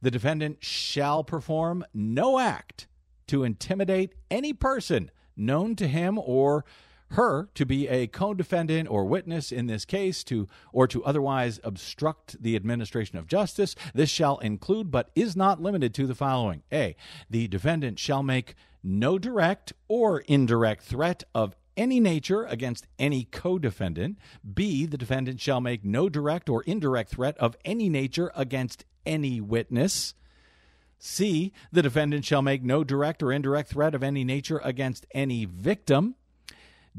The 0.00 0.10
defendant 0.10 0.58
shall 0.62 1.24
perform 1.24 1.84
no 1.92 2.38
act 2.38 2.86
to 3.26 3.42
intimidate 3.42 4.14
any 4.30 4.52
person 4.52 5.10
known 5.36 5.76
to 5.76 5.88
him 5.88 6.18
or 6.18 6.64
her 7.10 7.48
to 7.54 7.64
be 7.64 7.88
a 7.88 8.06
co-defendant 8.06 8.88
or 8.90 9.04
witness 9.04 9.52
in 9.52 9.66
this 9.66 9.84
case 9.84 10.24
to 10.24 10.48
or 10.72 10.86
to 10.88 11.04
otherwise 11.04 11.60
obstruct 11.62 12.42
the 12.42 12.56
administration 12.56 13.16
of 13.16 13.26
justice 13.26 13.74
this 13.94 14.10
shall 14.10 14.38
include 14.38 14.90
but 14.90 15.10
is 15.14 15.36
not 15.36 15.62
limited 15.62 15.94
to 15.94 16.06
the 16.06 16.14
following 16.14 16.62
a 16.72 16.96
the 17.30 17.46
defendant 17.48 17.98
shall 17.98 18.22
make 18.22 18.54
no 18.82 19.18
direct 19.18 19.72
or 19.88 20.20
indirect 20.20 20.82
threat 20.82 21.22
of 21.34 21.54
any 21.76 22.00
nature 22.00 22.44
against 22.44 22.86
any 22.98 23.24
co 23.24 23.58
defendant. 23.58 24.18
B, 24.54 24.86
the 24.86 24.96
defendant 24.96 25.40
shall 25.40 25.60
make 25.60 25.84
no 25.84 26.08
direct 26.08 26.48
or 26.48 26.62
indirect 26.62 27.10
threat 27.10 27.36
of 27.38 27.56
any 27.64 27.88
nature 27.88 28.30
against 28.34 28.84
any 29.04 29.40
witness. 29.40 30.14
C, 30.98 31.52
the 31.70 31.82
defendant 31.82 32.24
shall 32.24 32.42
make 32.42 32.62
no 32.62 32.82
direct 32.82 33.22
or 33.22 33.32
indirect 33.32 33.70
threat 33.70 33.94
of 33.94 34.02
any 34.02 34.24
nature 34.24 34.60
against 34.64 35.06
any 35.12 35.44
victim. 35.44 36.14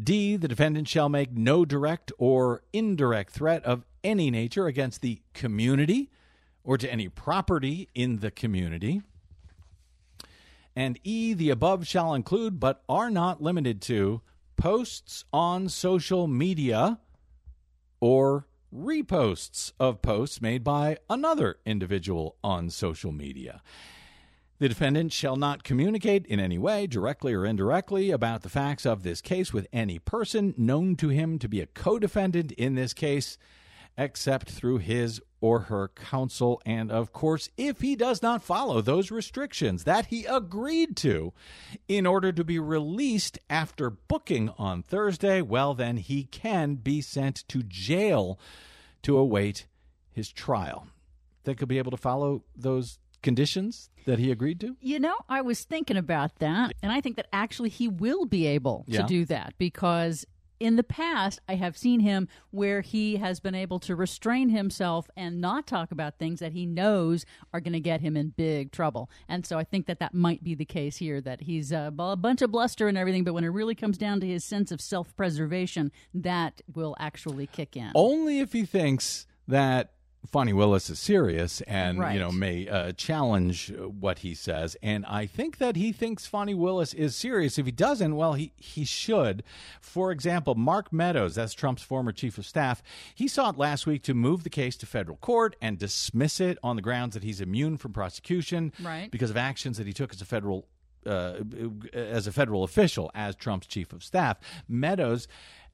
D, 0.01 0.36
the 0.36 0.48
defendant 0.48 0.88
shall 0.88 1.10
make 1.10 1.32
no 1.32 1.66
direct 1.66 2.12
or 2.18 2.62
indirect 2.72 3.32
threat 3.32 3.63
of 3.63 3.84
any 4.04 4.30
nature 4.30 4.68
against 4.68 5.01
the 5.01 5.22
community 5.34 6.12
or 6.63 6.77
to 6.77 6.92
any 6.92 7.10
property 7.10 7.89
in 7.96 8.20
the 8.20 8.30
community. 8.30 9.01
And 10.75 11.00
E, 11.04 11.34
the 11.34 11.50
above 11.50 11.88
shall 11.88 12.13
include, 12.13 12.60
but 12.60 12.84
are 12.88 13.10
not 13.10 13.42
limited 13.42 13.82
to, 13.84 14.22
posts 14.58 15.25
on 15.34 15.70
social 15.70 16.27
media 16.27 17.00
or 18.00 18.48
reposts 18.74 19.72
of 19.80 20.01
posts 20.01 20.42
made 20.42 20.63
by 20.63 20.98
another 21.10 21.58
individual 21.66 22.36
on 22.44 22.70
social 22.70 23.12
media. 23.12 23.62
The 24.60 24.70
defendant 24.70 25.14
shall 25.14 25.36
not 25.36 25.64
communicate 25.64 26.26
in 26.26 26.40
any 26.40 26.58
way, 26.58 26.88
directly 26.88 27.32
or 27.34 27.46
indirectly, 27.46 28.10
about 28.10 28.42
the 28.42 28.50
facts 28.50 28.88
of 28.88 29.04
this 29.04 29.22
case 29.22 29.54
with 29.54 29.68
any 29.72 30.00
person 30.00 30.56
known 30.58 30.96
to 30.96 31.10
him 31.10 31.38
to 31.40 31.48
be 31.48 31.62
a 31.62 31.68
co 31.68 32.00
defendant 32.00 32.54
in 32.54 32.74
this 32.74 32.92
case, 32.92 33.38
except 34.00 34.50
through 34.50 34.80
his 34.80 35.22
or 35.42 35.60
her 35.62 35.90
counsel. 35.90 36.60
And 36.66 36.92
of 36.92 37.14
course, 37.14 37.52
if 37.56 37.82
he 37.82 37.96
does 37.96 38.24
not 38.24 38.42
follow 38.42 38.82
those 38.82 39.12
restrictions 39.12 39.84
that 39.84 40.08
he 40.08 40.26
agreed 40.26 40.98
to 40.98 41.34
in 41.88 42.08
order 42.08 42.32
to 42.32 42.44
be 42.44 42.58
released 42.58 43.38
after 43.52 43.92
booking 43.92 44.50
on 44.58 44.82
Thursday, 44.82 45.40
well, 45.44 45.76
then 45.76 45.98
he 45.98 46.24
can 46.24 46.76
be 46.76 47.00
sent 47.02 47.48
to 47.50 47.62
jail 47.62 48.40
to 49.04 49.20
await 49.20 49.68
his 50.12 50.32
trial. 50.32 50.88
Think 51.44 51.60
he'll 51.60 51.68
be 51.68 51.78
able 51.78 51.92
to 51.92 51.98
follow 51.98 52.44
those 52.56 52.98
conditions 53.21 53.89
that 54.05 54.19
he 54.19 54.31
agreed 54.31 54.59
to? 54.62 54.75
You 54.81 55.00
know, 55.00 55.15
I 55.27 55.41
was 55.41 55.63
thinking 55.63 55.97
about 55.97 56.36
that, 56.39 56.74
and 56.81 56.91
I 56.91 57.01
think 57.01 57.15
that 57.17 57.27
actually 57.33 57.69
he 57.69 57.88
will 57.88 58.25
be 58.25 58.45
able 58.47 58.86
Yeah. 58.88 59.01
to 59.01 59.07
do 59.07 59.25
that 59.25 59.53
because 59.57 60.25
in 60.59 60.75
the 60.75 60.83
past 60.83 61.39
I 61.47 61.53
have 61.53 61.77
seen 61.77 62.00
him 62.00 62.27
where 62.50 62.81
he 62.81 63.17
has 63.17 63.39
been 63.39 63.53
able 63.53 63.77
to 63.81 63.95
restrain 63.95 64.50
himself 64.50 65.07
and 65.15 65.39
not 65.39 65.67
talk 65.67 65.91
about 65.91 66.17
things 66.17 66.39
that 66.39 66.53
he 66.53 66.65
knows 66.65 67.25
are 67.53 67.59
going 67.59 67.74
to 67.74 67.79
get 67.79 68.01
him 68.01 68.17
in 68.17 68.29
big 68.29 68.71
trouble. 68.71 69.07
And 69.29 69.45
so 69.45 69.59
I 69.59 69.63
think 69.63 69.86
that 69.86 70.00
that 70.00 70.15
might 70.15 70.43
be 70.43 70.55
the 70.55 70.65
case 70.65 70.97
here 70.97 71.21
that 71.21 71.41
he's 71.41 71.71
uh, 71.71 71.91
a 72.00 72.15
bunch 72.15 72.41
of 72.41 72.51
bluster 72.51 72.88
and 72.88 72.97
everything, 72.97 73.24
but 73.24 73.33
when 73.36 73.43
it 73.43 73.50
really 73.50 73.75
comes 73.75 74.00
down 74.00 74.19
to 74.21 74.25
his 74.27 74.43
sense 74.43 74.71
of 74.71 74.81
self-preservation, 74.81 75.91
that 76.13 76.62
will 76.73 76.95
actually 76.99 77.45
kick 77.45 77.77
in. 77.77 77.91
Only 77.93 78.39
if 78.39 78.51
he 78.53 78.65
thinks 78.65 79.27
that 79.47 79.91
Fani 80.25 80.51
Willis 80.51 80.89
is 80.89 80.99
serious 80.99 81.62
and 81.62 81.99
Right. 81.99 82.13
you 82.13 82.19
know 82.19 82.32
may 82.32 82.67
uh, 82.67 82.91
challenge 82.91 83.71
what 83.77 84.19
he 84.19 84.34
says. 84.34 84.75
And 84.84 85.06
I 85.06 85.25
think 85.25 85.58
that 85.60 85.75
he 85.77 85.93
thinks 85.93 86.25
Fani 86.25 86.53
Willis 86.53 86.93
is 86.93 87.15
serious. 87.15 87.58
If 87.58 87.65
he 87.65 87.71
doesn't, 87.71 88.15
well, 88.15 88.34
he 88.34 88.51
he 88.58 88.84
should. 88.84 89.43
For 89.80 90.12
example, 90.12 90.56
Mark 90.56 90.91
Meadows, 90.91 91.36
that's 91.36 91.53
Trump's 91.53 91.82
former 91.82 92.12
chief 92.12 92.38
of 92.38 92.45
staff, 92.45 92.84
he 93.15 93.27
sought 93.27 93.58
last 93.58 93.88
week 93.88 94.03
to 94.03 94.13
move 94.13 94.43
the 94.43 94.49
case 94.49 94.75
to 94.77 94.86
federal 94.86 95.17
court 95.17 95.56
and 95.62 95.77
dismiss 95.77 96.41
it 96.41 96.58
on 96.62 96.75
the 96.75 96.82
grounds 96.82 97.13
that 97.13 97.23
he's 97.23 97.39
immune 97.39 97.77
from 97.77 97.93
prosecution 97.93 98.73
Right. 98.82 99.10
because 99.10 99.30
of 99.30 99.38
actions 99.38 99.77
that 99.77 99.88
he 99.88 99.93
took 99.93 100.12
as 100.13 100.21
a 100.21 100.25
federal 100.25 100.67
uh, 101.06 101.39
as 101.93 102.27
a 102.27 102.34
federal 102.34 102.65
official 102.65 103.10
as 103.15 103.34
Trump's 103.34 103.67
chief 103.67 103.93
of 103.93 104.03
staff. 104.03 104.39
Meadows 104.67 105.30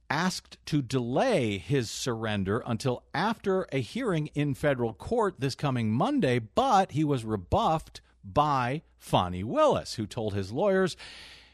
asked 0.09 0.57
to 0.67 0.81
delay 0.81 1.57
his 1.57 1.89
surrender 1.89 2.63
until 2.65 3.03
after 3.13 3.67
a 3.71 3.79
hearing 3.79 4.27
in 4.35 4.53
federal 4.53 4.93
court 4.93 5.35
this 5.39 5.55
coming 5.55 5.91
Monday, 5.91 6.39
but 6.39 6.91
he 6.91 7.03
was 7.03 7.25
rebuffed 7.25 8.01
by 8.23 8.83
Fani 8.97 9.43
Willis, 9.43 9.95
who 9.95 10.05
told 10.05 10.33
his 10.33 10.51
lawyers 10.51 10.95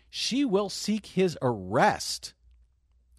she 0.09 0.43
will 0.43 0.69
seek 0.69 1.07
his 1.07 1.37
arrest 1.41 2.33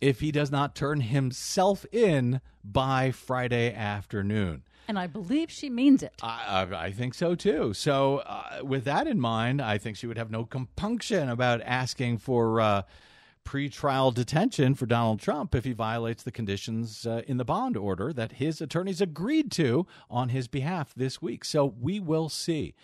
if 0.01 0.21
he 0.21 0.33
does 0.33 0.51
not 0.51 0.75
turn 0.75 1.01
himself 1.01 1.85
in 1.93 2.40
by 2.64 3.11
Friday 3.11 3.73
afternoon. 3.75 4.62
and 4.88 4.99
I 4.99 5.07
believe 5.07 5.51
she 5.51 5.71
means 5.71 6.03
it. 6.03 6.14
I, 6.23 6.66
I, 6.73 6.85
I 6.87 6.93
think 6.93 7.14
so 7.14 7.35
too. 7.35 7.73
So, 7.75 8.19
uh, 8.19 8.61
with 8.64 8.85
that 8.85 9.07
in 9.07 9.21
mind, 9.21 9.62
I 9.62 9.79
think 9.79 9.97
she 9.97 10.07
would 10.09 10.19
have 10.19 10.31
no 10.31 10.45
compunction 10.45 11.29
about 11.29 11.61
asking 11.62 12.19
for 12.19 12.61
uh, 12.61 12.83
pretrial 13.44 14.12
detention 14.12 14.74
for 14.74 14.87
Donald 14.87 15.20
Trump 15.20 15.55
if 15.55 15.64
he 15.64 15.72
violates 15.72 16.22
the 16.22 16.33
conditions 16.33 17.07
uh, 17.07 17.22
in 17.26 17.37
the 17.37 17.44
bond 17.44 17.76
order 17.76 18.12
that 18.12 18.33
his 18.33 18.61
attorneys 18.61 19.00
agreed 19.00 19.50
to 19.53 19.87
on 20.09 20.29
his 20.29 20.48
behalf 20.48 20.92
this 20.94 21.20
week. 21.20 21.44
So, 21.44 21.74
we 21.81 22.00
will 22.00 22.29
see. 22.29 22.74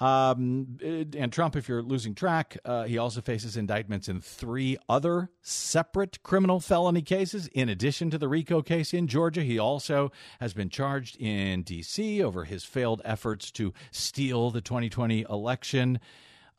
Um, 0.00 0.78
and 0.80 1.32
Trump, 1.32 1.56
if 1.56 1.68
you're 1.68 1.82
losing 1.82 2.14
track, 2.14 2.56
uh, 2.64 2.84
he 2.84 2.98
also 2.98 3.20
faces 3.20 3.56
indictments 3.56 4.08
in 4.08 4.20
three 4.20 4.76
other 4.88 5.30
separate 5.42 6.22
criminal 6.22 6.60
felony 6.60 7.02
cases. 7.02 7.48
In 7.48 7.68
addition 7.68 8.10
to 8.10 8.18
the 8.18 8.28
RICO 8.28 8.62
case 8.62 8.94
in 8.94 9.08
Georgia, 9.08 9.42
he 9.42 9.58
also 9.58 10.12
has 10.40 10.54
been 10.54 10.68
charged 10.68 11.16
in 11.20 11.62
D.C. 11.62 12.22
over 12.22 12.44
his 12.44 12.64
failed 12.64 13.02
efforts 13.04 13.50
to 13.52 13.72
steal 13.90 14.50
the 14.50 14.60
2020 14.60 15.22
election. 15.28 15.98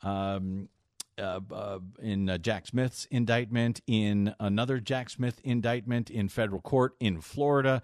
Um, 0.01 0.67
uh, 1.19 1.41
uh, 1.51 1.79
in 2.01 2.29
uh, 2.29 2.37
Jack 2.37 2.67
Smith's 2.67 3.05
indictment, 3.11 3.81
in 3.87 4.33
another 4.39 4.79
Jack 4.79 5.09
Smith 5.09 5.39
indictment 5.43 6.09
in 6.09 6.29
federal 6.29 6.61
court 6.61 6.95
in 6.99 7.21
Florida. 7.21 7.81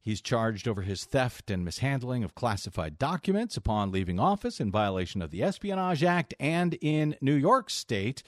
He's 0.00 0.20
charged 0.20 0.68
over 0.68 0.82
his 0.82 1.04
theft 1.04 1.50
and 1.50 1.64
mishandling 1.64 2.22
of 2.22 2.36
classified 2.36 2.96
documents 2.96 3.56
upon 3.56 3.90
leaving 3.90 4.20
office 4.20 4.60
in 4.60 4.70
violation 4.70 5.20
of 5.20 5.32
the 5.32 5.42
Espionage 5.42 6.04
Act. 6.04 6.32
And 6.38 6.78
in 6.80 7.16
New 7.20 7.34
York 7.34 7.70
State, 7.70 8.22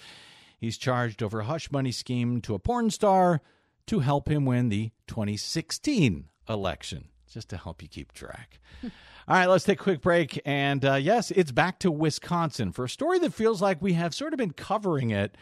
he's 0.58 0.76
charged 0.76 1.22
over 1.22 1.38
a 1.38 1.44
hush 1.44 1.70
money 1.70 1.92
scheme 1.92 2.40
to 2.40 2.54
a 2.54 2.58
porn 2.58 2.90
star 2.90 3.42
to 3.86 4.00
help 4.00 4.28
him 4.28 4.44
win 4.44 4.70
the 4.70 4.90
2016 5.06 6.28
election, 6.48 7.08
just 7.32 7.48
to 7.50 7.56
help 7.56 7.82
you 7.82 7.88
keep 7.88 8.12
track. 8.12 8.60
All 8.82 8.90
right, 9.36 9.46
let's 9.46 9.64
take 9.64 9.80
a 9.80 9.82
quick 9.82 10.00
break. 10.00 10.40
And 10.46 10.84
uh, 10.84 10.94
yes, 10.94 11.30
it's 11.30 11.52
back 11.52 11.78
to 11.80 11.90
Wisconsin 11.90 12.72
for 12.72 12.84
a 12.84 12.88
story 12.88 13.18
that 13.18 13.34
feels 13.34 13.60
like 13.60 13.82
we 13.82 13.92
have 13.92 14.14
sort 14.14 14.32
of 14.32 14.38
been 14.38 14.52
covering 14.52 15.10
it 15.10 15.36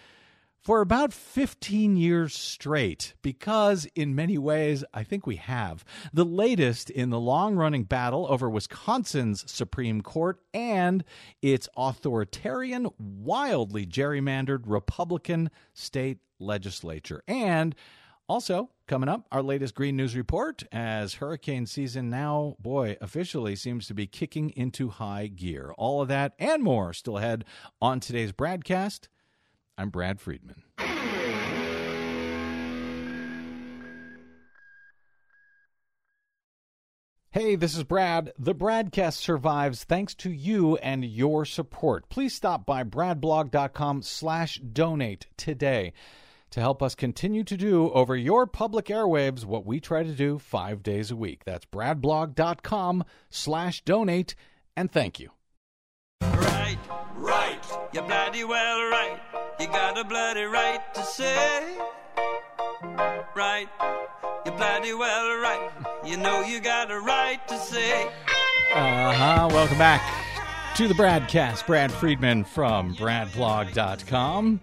for 0.66 0.80
about 0.80 1.12
15 1.12 1.96
years 1.96 2.34
straight 2.34 3.14
because, 3.22 3.86
in 3.94 4.16
many 4.16 4.36
ways, 4.36 4.82
I 4.92 5.04
think 5.04 5.24
we 5.24 5.36
have. 5.36 5.84
The 6.12 6.24
latest 6.24 6.90
in 6.90 7.10
the 7.10 7.20
long 7.20 7.54
running 7.54 7.84
battle 7.84 8.26
over 8.28 8.50
Wisconsin's 8.50 9.48
Supreme 9.48 10.00
Court 10.00 10.40
and 10.52 11.04
its 11.40 11.68
authoritarian, 11.76 12.88
wildly 12.98 13.86
gerrymandered 13.86 14.64
Republican 14.66 15.50
state 15.72 16.18
legislature. 16.40 17.22
And 17.28 17.76
also, 18.28 18.70
coming 18.88 19.08
up, 19.08 19.26
our 19.30 19.42
latest 19.42 19.74
Green 19.74 19.96
News 19.96 20.16
report 20.16 20.64
as 20.72 21.14
hurricane 21.14 21.66
season 21.66 22.10
now, 22.10 22.56
boy, 22.58 22.96
officially 23.00 23.54
seems 23.54 23.86
to 23.86 23.94
be 23.94 24.06
kicking 24.06 24.50
into 24.50 24.88
high 24.88 25.28
gear. 25.28 25.72
All 25.78 26.02
of 26.02 26.08
that 26.08 26.32
and 26.38 26.62
more 26.62 26.92
still 26.92 27.18
ahead 27.18 27.44
on 27.80 28.00
today's 28.00 28.32
BradCast. 28.32 29.08
I'm 29.78 29.90
Brad 29.90 30.20
Friedman. 30.20 30.62
Hey, 37.30 37.54
this 37.54 37.76
is 37.76 37.84
Brad. 37.84 38.32
The 38.38 38.54
BradCast 38.54 39.18
survives 39.18 39.84
thanks 39.84 40.14
to 40.16 40.30
you 40.30 40.76
and 40.78 41.04
your 41.04 41.44
support. 41.44 42.08
Please 42.08 42.34
stop 42.34 42.64
by 42.64 42.82
bradblog.com 42.82 44.00
slash 44.00 44.58
donate 44.58 45.26
today 45.36 45.92
to 46.50 46.60
help 46.60 46.82
us 46.82 46.94
continue 46.94 47.44
to 47.44 47.56
do 47.56 47.90
over 47.90 48.16
your 48.16 48.46
public 48.46 48.86
airwaves 48.86 49.44
what 49.44 49.66
we 49.66 49.80
try 49.80 50.02
to 50.02 50.12
do 50.12 50.38
five 50.38 50.82
days 50.82 51.10
a 51.10 51.16
week. 51.16 51.44
That's 51.44 51.66
bradblog.com 51.66 53.04
slash 53.30 53.82
donate, 53.82 54.34
and 54.76 54.90
thank 54.90 55.18
you. 55.20 55.30
Right, 56.22 56.78
right, 57.16 57.60
you're 57.92 58.02
bloody 58.04 58.44
well 58.44 58.90
right. 58.90 59.20
You 59.60 59.66
got 59.66 59.98
a 59.98 60.04
bloody 60.04 60.44
right 60.44 60.94
to 60.94 61.02
say, 61.02 61.76
right, 63.34 63.68
you're 64.44 64.56
bloody 64.56 64.94
well 64.94 65.36
right. 65.38 65.70
You 66.04 66.16
know 66.16 66.42
you 66.42 66.60
got 66.60 66.90
a 66.90 67.00
right 67.00 67.40
to 67.48 67.58
say. 67.58 68.06
Uh 68.74 69.12
huh. 69.12 69.48
Welcome 69.50 69.78
back 69.78 70.02
to 70.76 70.86
the 70.88 70.94
Bradcast. 70.94 71.66
Brad 71.66 71.90
Friedman 71.90 72.44
from 72.44 72.94
bradblog.com. 72.96 74.60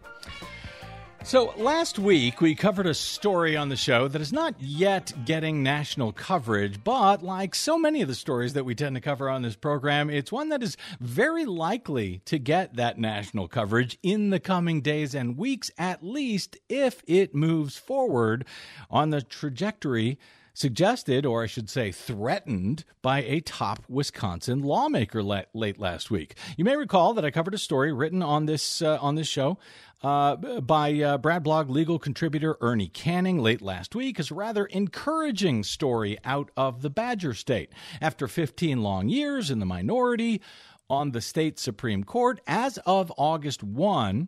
So, 1.25 1.53
last 1.55 1.99
week 1.99 2.41
we 2.41 2.53
covered 2.53 2.86
a 2.86 2.93
story 2.93 3.55
on 3.55 3.69
the 3.69 3.77
show 3.77 4.09
that 4.09 4.21
is 4.21 4.33
not 4.33 4.55
yet 4.59 5.13
getting 5.23 5.63
national 5.63 6.12
coverage, 6.12 6.83
but 6.83 7.23
like 7.23 7.55
so 7.55 7.79
many 7.79 8.01
of 8.01 8.09
the 8.09 8.13
stories 8.13 8.51
that 8.53 8.65
we 8.65 8.75
tend 8.75 8.95
to 8.97 9.01
cover 9.01 9.29
on 9.29 9.41
this 9.41 9.55
program, 9.55 10.09
it's 10.09 10.33
one 10.33 10.49
that 10.49 10.62
is 10.62 10.75
very 10.99 11.45
likely 11.45 12.21
to 12.25 12.38
get 12.38 12.75
that 12.75 12.99
national 12.99 13.47
coverage 13.47 13.97
in 14.03 14.31
the 14.31 14.39
coming 14.39 14.81
days 14.81 15.15
and 15.15 15.38
weeks, 15.38 15.71
at 15.77 16.03
least 16.03 16.57
if 16.67 17.01
it 17.07 17.33
moves 17.33 17.77
forward 17.77 18.45
on 18.91 19.12
the 19.12 19.21
trajectory 19.21 20.19
suggested, 20.53 21.25
or 21.25 21.43
I 21.43 21.47
should 21.47 21.69
say, 21.69 21.91
threatened 21.91 22.85
by 23.01 23.23
a 23.23 23.41
top 23.41 23.83
Wisconsin 23.89 24.61
lawmaker 24.61 25.23
late 25.23 25.79
last 25.79 26.11
week. 26.11 26.35
You 26.57 26.65
may 26.65 26.77
recall 26.77 27.13
that 27.15 27.25
I 27.25 27.31
covered 27.31 27.53
a 27.53 27.59
story 27.59 27.91
written 27.91 28.21
on 28.21 28.45
this 28.45 28.81
uh, 28.81 28.97
on 29.01 29.15
this 29.15 29.27
show 29.27 29.57
uh, 30.03 30.35
by 30.35 30.93
uh, 31.01 31.17
Brad 31.17 31.43
Blog 31.43 31.69
legal 31.69 31.97
contributor 31.97 32.57
Ernie 32.61 32.89
Canning 32.89 33.39
late 33.39 33.61
last 33.61 33.95
week 33.95 34.19
is 34.19 34.31
a 34.31 34.35
rather 34.35 34.65
encouraging 34.65 35.63
story 35.63 36.17
out 36.25 36.51
of 36.57 36.81
the 36.81 36.89
Badger 36.89 37.33
State. 37.33 37.71
After 38.01 38.27
15 38.27 38.83
long 38.83 39.07
years 39.09 39.49
in 39.49 39.59
the 39.59 39.65
minority 39.65 40.41
on 40.89 41.11
the 41.11 41.21
state 41.21 41.57
Supreme 41.57 42.03
Court, 42.03 42.41
as 42.45 42.77
of 42.79 43.11
August 43.17 43.63
1, 43.63 44.27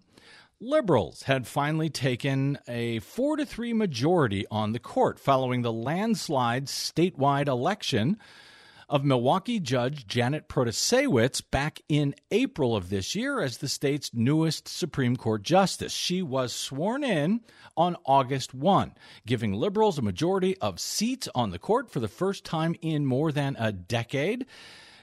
Liberals 0.61 1.23
had 1.23 1.47
finally 1.47 1.89
taken 1.89 2.57
a 2.65 2.99
4 2.99 3.37
to 3.37 3.45
3 3.45 3.73
majority 3.73 4.45
on 4.49 4.71
the 4.71 4.79
court 4.79 5.19
following 5.19 5.63
the 5.63 5.73
landslide 5.73 6.67
statewide 6.67 7.49
election 7.49 8.17
of 8.87 9.03
Milwaukee 9.03 9.59
Judge 9.59 10.07
Janet 10.07 10.47
Protasiewicz 10.47 11.41
back 11.51 11.81
in 11.89 12.15
April 12.31 12.73
of 12.73 12.89
this 12.89 13.15
year 13.15 13.41
as 13.41 13.57
the 13.57 13.67
state's 13.67 14.13
newest 14.13 14.69
Supreme 14.69 15.17
Court 15.17 15.43
justice. 15.43 15.91
She 15.91 16.21
was 16.21 16.53
sworn 16.53 17.03
in 17.03 17.41
on 17.75 17.97
August 18.05 18.53
1, 18.53 18.93
giving 19.25 19.51
liberals 19.51 19.97
a 19.97 20.03
majority 20.03 20.57
of 20.59 20.79
seats 20.79 21.27
on 21.35 21.49
the 21.49 21.59
court 21.59 21.91
for 21.91 21.99
the 21.99 22.07
first 22.07 22.45
time 22.45 22.75
in 22.81 23.05
more 23.05 23.33
than 23.33 23.57
a 23.59 23.73
decade 23.73 24.45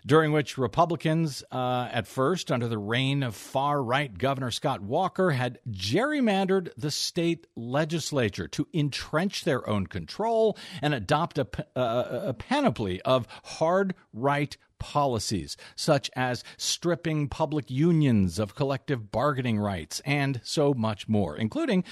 during 0.07 0.33
which 0.33 0.59
Republicans, 0.59 1.45
uh, 1.53 1.89
at 1.93 2.07
first 2.07 2.51
under 2.51 2.69
the 2.69 2.79
reign 2.79 3.23
of 3.23 3.35
far 3.35 3.83
right 3.83 4.17
Governor 4.17 4.51
Scott 4.51 4.81
Walker, 4.81 5.31
had 5.31 5.59
gerrymandered 5.71 6.71
the 6.77 6.91
state 6.91 7.47
legislature 7.57 8.49
to 8.49 8.67
entrench 8.75 9.45
their 9.45 9.69
own 9.69 9.87
control 9.87 10.57
and 10.81 10.95
adopt 10.95 11.39
a, 11.39 11.47
uh, 11.77 12.23
a 12.27 12.35
panoply 12.35 13.01
of 13.03 13.27
hard 13.45 13.95
right 14.13 14.57
policies, 14.79 15.57
such 15.77 16.11
as 16.17 16.43
stripping 16.57 17.29
public 17.29 17.71
unions 17.71 18.41
of 18.41 18.57
collective 18.57 19.13
bargaining 19.13 19.59
rights 19.59 20.01
and 20.05 20.41
so 20.43 20.75
much 20.75 21.09
more, 21.09 21.37
including. 21.37 21.85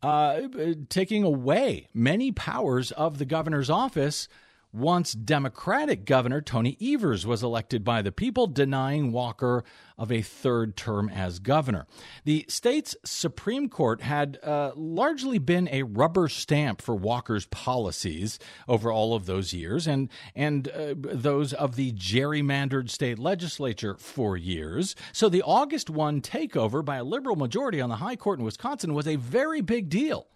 Uh, 0.00 0.42
taking 0.88 1.24
away 1.24 1.88
many 1.92 2.30
powers 2.30 2.92
of 2.92 3.18
the 3.18 3.24
governor's 3.24 3.68
office 3.68 4.28
once 4.72 5.12
Democratic 5.12 6.04
Governor 6.04 6.40
Tony 6.40 6.76
Evers 6.80 7.26
was 7.26 7.42
elected 7.42 7.84
by 7.84 8.02
the 8.02 8.12
people, 8.12 8.46
denying 8.46 9.12
Walker 9.12 9.64
of 9.96 10.12
a 10.12 10.22
third 10.22 10.76
term 10.76 11.08
as 11.08 11.38
governor. 11.38 11.86
The 12.24 12.44
state's 12.48 12.94
Supreme 13.04 13.68
Court 13.68 14.02
had 14.02 14.38
uh, 14.42 14.72
largely 14.76 15.38
been 15.38 15.68
a 15.72 15.82
rubber 15.82 16.28
stamp 16.28 16.80
for 16.80 16.94
Walker's 16.94 17.46
policies 17.46 18.38
over 18.68 18.92
all 18.92 19.14
of 19.14 19.26
those 19.26 19.52
years, 19.52 19.86
and 19.86 20.08
and 20.34 20.68
uh, 20.68 20.94
those 20.96 21.52
of 21.52 21.76
the 21.76 21.92
gerrymandered 21.92 22.90
state 22.90 23.18
legislature 23.18 23.96
for 23.98 24.36
years. 24.36 24.94
So 25.12 25.28
the 25.28 25.42
August 25.42 25.90
one 25.90 26.20
takeover 26.20 26.84
by 26.84 26.96
a 26.96 27.04
liberal 27.04 27.36
majority 27.36 27.80
on 27.80 27.88
the 27.88 27.96
High 27.96 28.16
Court 28.16 28.38
in 28.38 28.44
Wisconsin 28.44 28.94
was 28.94 29.08
a 29.08 29.16
very 29.16 29.60
big 29.60 29.88
deal. 29.88 30.28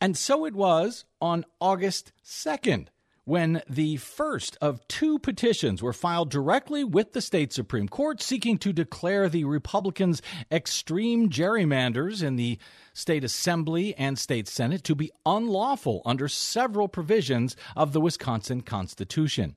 And 0.00 0.16
so 0.16 0.44
it 0.44 0.54
was 0.54 1.04
on 1.20 1.44
August 1.60 2.12
2nd 2.24 2.88
when 3.24 3.60
the 3.68 3.96
first 3.96 4.56
of 4.60 4.86
two 4.86 5.18
petitions 5.18 5.82
were 5.82 5.92
filed 5.92 6.30
directly 6.30 6.84
with 6.84 7.12
the 7.12 7.20
state 7.20 7.52
Supreme 7.52 7.88
Court 7.88 8.22
seeking 8.22 8.56
to 8.58 8.72
declare 8.72 9.28
the 9.28 9.44
Republicans' 9.44 10.22
extreme 10.50 11.28
gerrymanders 11.28 12.22
in 12.22 12.36
the 12.36 12.56
state 12.94 13.24
assembly 13.24 13.96
and 13.96 14.16
state 14.16 14.46
senate 14.46 14.84
to 14.84 14.94
be 14.94 15.10
unlawful 15.26 16.02
under 16.06 16.28
several 16.28 16.86
provisions 16.86 17.56
of 17.74 17.92
the 17.92 18.00
Wisconsin 18.00 18.60
Constitution. 18.60 19.56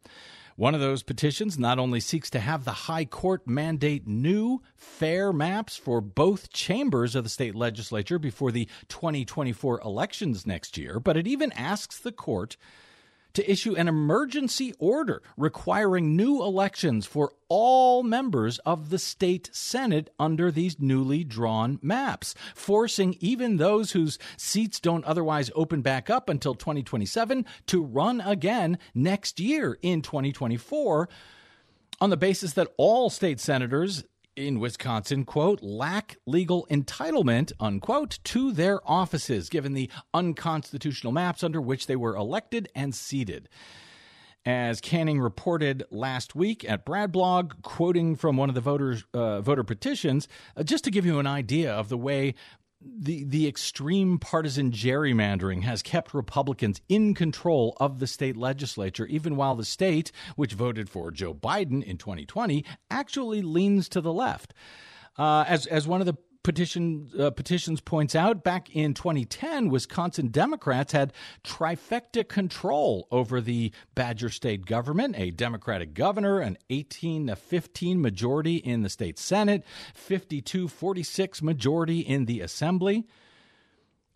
One 0.60 0.76
of 0.76 0.82
those 0.82 1.04
petitions 1.04 1.58
not 1.58 1.80
only 1.80 2.02
seeks 2.02 2.30
to 2.32 2.40
have 2.42 2.66
the 2.66 2.72
High 2.72 3.06
Court 3.06 3.48
mandate 3.48 4.06
new, 4.06 4.62
fair 4.76 5.32
maps 5.32 5.78
for 5.78 6.02
both 6.02 6.52
chambers 6.52 7.16
of 7.16 7.24
the 7.24 7.30
state 7.30 7.56
legislature 7.56 8.20
before 8.20 8.52
the 8.52 8.68
2024 8.90 9.80
elections 9.80 10.46
next 10.46 10.78
year, 10.78 11.00
but 11.00 11.16
it 11.16 11.28
even 11.28 11.54
asks 11.54 11.98
the 11.98 12.12
court 12.12 12.58
to 13.34 13.52
issue 13.52 13.76
an 13.76 13.88
emergency 13.88 14.74
order 14.80 15.22
requiring 15.38 16.16
new 16.16 16.42
elections 16.42 17.06
for 17.06 17.32
all 17.48 18.04
members 18.04 18.60
of 18.60 18.90
the 18.90 19.00
state 19.00 19.50
Senate 19.52 20.10
under 20.20 20.52
these 20.52 20.80
newly 20.80 21.24
drawn 21.24 21.80
maps, 21.82 22.36
forcing 22.54 23.16
even 23.20 23.58
those 23.58 23.92
whose 23.92 24.20
seats 24.38 24.80
don't 24.80 25.06
otherwise 25.06 25.52
open 25.56 25.82
back 25.82 26.10
up 26.10 26.30
until 26.30 26.54
2027 26.54 27.46
to 27.68 27.84
run 27.84 28.22
again 28.22 28.78
next 28.94 29.40
year 29.40 29.78
in 29.82 30.02
2024 30.02 31.10
on 32.02 32.10
the 32.10 32.18
basis 32.18 32.54
that 32.54 32.72
all 32.78 33.10
state 33.10 33.40
senators 33.40 34.04
in 34.40 34.60
Wisconsin, 34.60 35.26
quote, 35.26 35.62
lack 35.62 36.18
legal 36.26 36.66
entitlement, 36.72 37.52
unquote, 37.60 38.20
to 38.24 38.54
their 38.54 38.80
offices, 38.90 39.50
given 39.50 39.74
the 39.74 39.92
unconstitutional 40.14 41.12
maps 41.12 41.44
under 41.44 41.60
which 41.60 41.88
they 41.88 41.96
were 41.98 42.16
elected 42.16 42.70
and 42.74 42.96
seated. 42.96 43.50
As 44.46 44.80
Canning 44.80 45.20
reported 45.20 45.84
last 45.92 46.34
week 46.34 46.68
at 46.68 46.86
Bradblog, 46.86 47.62
quoting 47.62 48.16
from 48.16 48.38
one 48.38 48.48
of 48.48 48.56
the 48.56 48.62
voters, 48.62 49.04
uh, 49.14 49.42
voter 49.42 49.66
petitions, 49.66 50.30
uh, 50.56 50.64
just 50.64 50.86
to 50.86 50.92
give 50.92 51.06
you 51.06 51.20
an 51.20 51.28
idea 51.28 51.74
of 51.74 51.90
the 51.90 51.98
way 51.98 52.36
the 52.82 53.24
the 53.26 53.48
extreme 53.48 54.20
partisan 54.20 54.72
gerrymandering 54.72 55.64
has 55.64 55.82
kept 55.82 56.14
Republicans 56.14 56.82
in 56.88 57.14
control 57.14 57.76
of 57.80 58.00
the 58.00 58.08
state 58.08 58.38
legislature, 58.38 59.06
even 59.08 59.36
while 59.36 59.56
the 59.56 59.66
state, 59.66 60.12
which 60.36 60.54
voted 60.54 60.90
for 60.90 61.12
Joe 61.12 61.34
Biden 61.34 61.84
in 61.84 61.98
2020, 61.98 62.64
actually 62.90 63.42
leans 63.42 63.90
to 63.90 64.02
the 64.02 64.14
left. 64.14 64.54
Uh, 65.18 65.44
as 65.48 65.66
as 65.66 65.88
one 65.88 66.00
of 66.00 66.06
the 66.06 66.18
petition 66.50 67.12
uh, 67.20 67.30
petitions 67.30 67.80
points 67.80 68.16
out, 68.16 68.44
back 68.44 68.76
in 68.76 68.96
2010, 68.96 69.70
Wisconsin 69.70 70.30
Democrats 70.30 70.94
had 70.94 71.14
trifecta 71.44 72.28
control 72.28 73.08
over 73.12 73.40
the 73.40 73.72
Badger 73.94 74.30
state 74.30 74.66
government, 74.66 75.14
a 75.16 75.30
Democratic 75.30 75.94
governor, 75.94 76.40
an 76.40 76.58
18 76.72 77.28
to 77.28 77.36
15 77.36 78.02
majority 78.02 78.56
in 78.56 78.82
the 78.82 78.90
state 78.90 79.20
Senate, 79.20 79.64
52 79.94 80.68
46 80.68 81.44
majority 81.44 82.00
in 82.00 82.26
the 82.26 82.42
Assembly. 82.42 83.06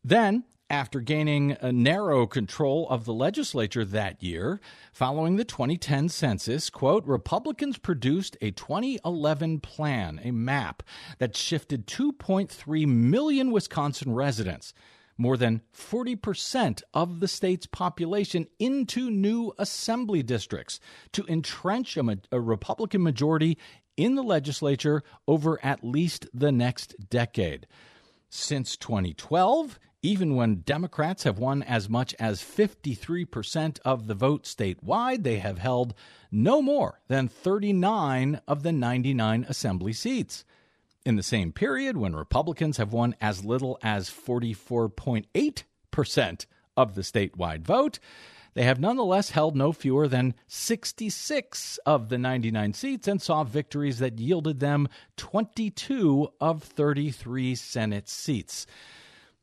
Then, 0.03 0.43
after 0.73 0.99
gaining 0.99 1.55
narrow 1.61 2.25
control 2.25 2.89
of 2.89 3.05
the 3.05 3.13
legislature 3.13 3.85
that 3.85 4.23
year 4.23 4.59
following 4.91 5.35
the 5.35 5.45
2010 5.45 6.09
census 6.09 6.71
quote 6.71 7.05
republicans 7.05 7.77
produced 7.77 8.35
a 8.41 8.49
2011 8.49 9.59
plan 9.59 10.19
a 10.23 10.31
map 10.31 10.81
that 11.19 11.37
shifted 11.37 11.85
2.3 11.85 12.87
million 12.87 13.51
wisconsin 13.51 14.15
residents 14.15 14.73
more 15.15 15.37
than 15.37 15.61
40% 15.77 16.81
of 16.91 17.19
the 17.19 17.27
state's 17.27 17.67
population 17.67 18.47
into 18.57 19.11
new 19.11 19.53
assembly 19.59 20.23
districts 20.23 20.79
to 21.11 21.23
entrench 21.27 21.97
a, 21.97 22.17
a 22.31 22.41
republican 22.41 23.03
majority 23.03 23.59
in 23.95 24.15
the 24.15 24.23
legislature 24.23 25.03
over 25.27 25.63
at 25.63 25.83
least 25.83 26.25
the 26.33 26.51
next 26.51 26.95
decade. 27.11 27.67
Since 28.31 28.75
2012 28.77 29.77
Even 30.05 30.35
when 30.35 30.63
Democrats 30.65 31.23
have 31.23 31.39
won 31.39 31.63
as 31.63 31.87
much 31.87 32.13
as 32.19 32.43
53% 32.43 33.79
of 33.85 34.07
the 34.07 34.13
vote 34.13 34.43
statewide, 34.43 35.23
they 35.23 35.39
have 35.39 35.59
held 35.59 35.93
no 36.29 36.61
more 36.61 36.99
than 37.07 37.29
39 37.29 38.41
of 38.45 38.63
the 38.63 38.73
99 38.73 39.45
assembly 39.47 39.93
seats. 39.93 40.43
In 41.05 41.15
the 41.15 41.23
same 41.23 41.53
period, 41.53 41.95
when 41.95 42.17
Republicans 42.17 42.75
have 42.75 42.91
won 42.91 43.15
as 43.21 43.45
little 43.45 43.79
as 43.81 44.09
44.8% 44.09 46.45
of 46.75 46.95
the 46.95 47.01
statewide 47.01 47.61
vote, 47.61 47.99
they 48.55 48.63
have 48.63 48.81
nonetheless 48.81 49.29
held 49.29 49.55
no 49.55 49.71
fewer 49.71 50.09
than 50.09 50.33
66 50.47 51.79
of 51.85 52.09
the 52.09 52.17
99 52.17 52.73
seats 52.73 53.07
and 53.07 53.21
saw 53.21 53.45
victories 53.45 53.99
that 53.99 54.19
yielded 54.19 54.59
them 54.59 54.89
22 55.15 56.27
of 56.41 56.61
33 56.61 57.55
Senate 57.55 58.09
seats. 58.09 58.67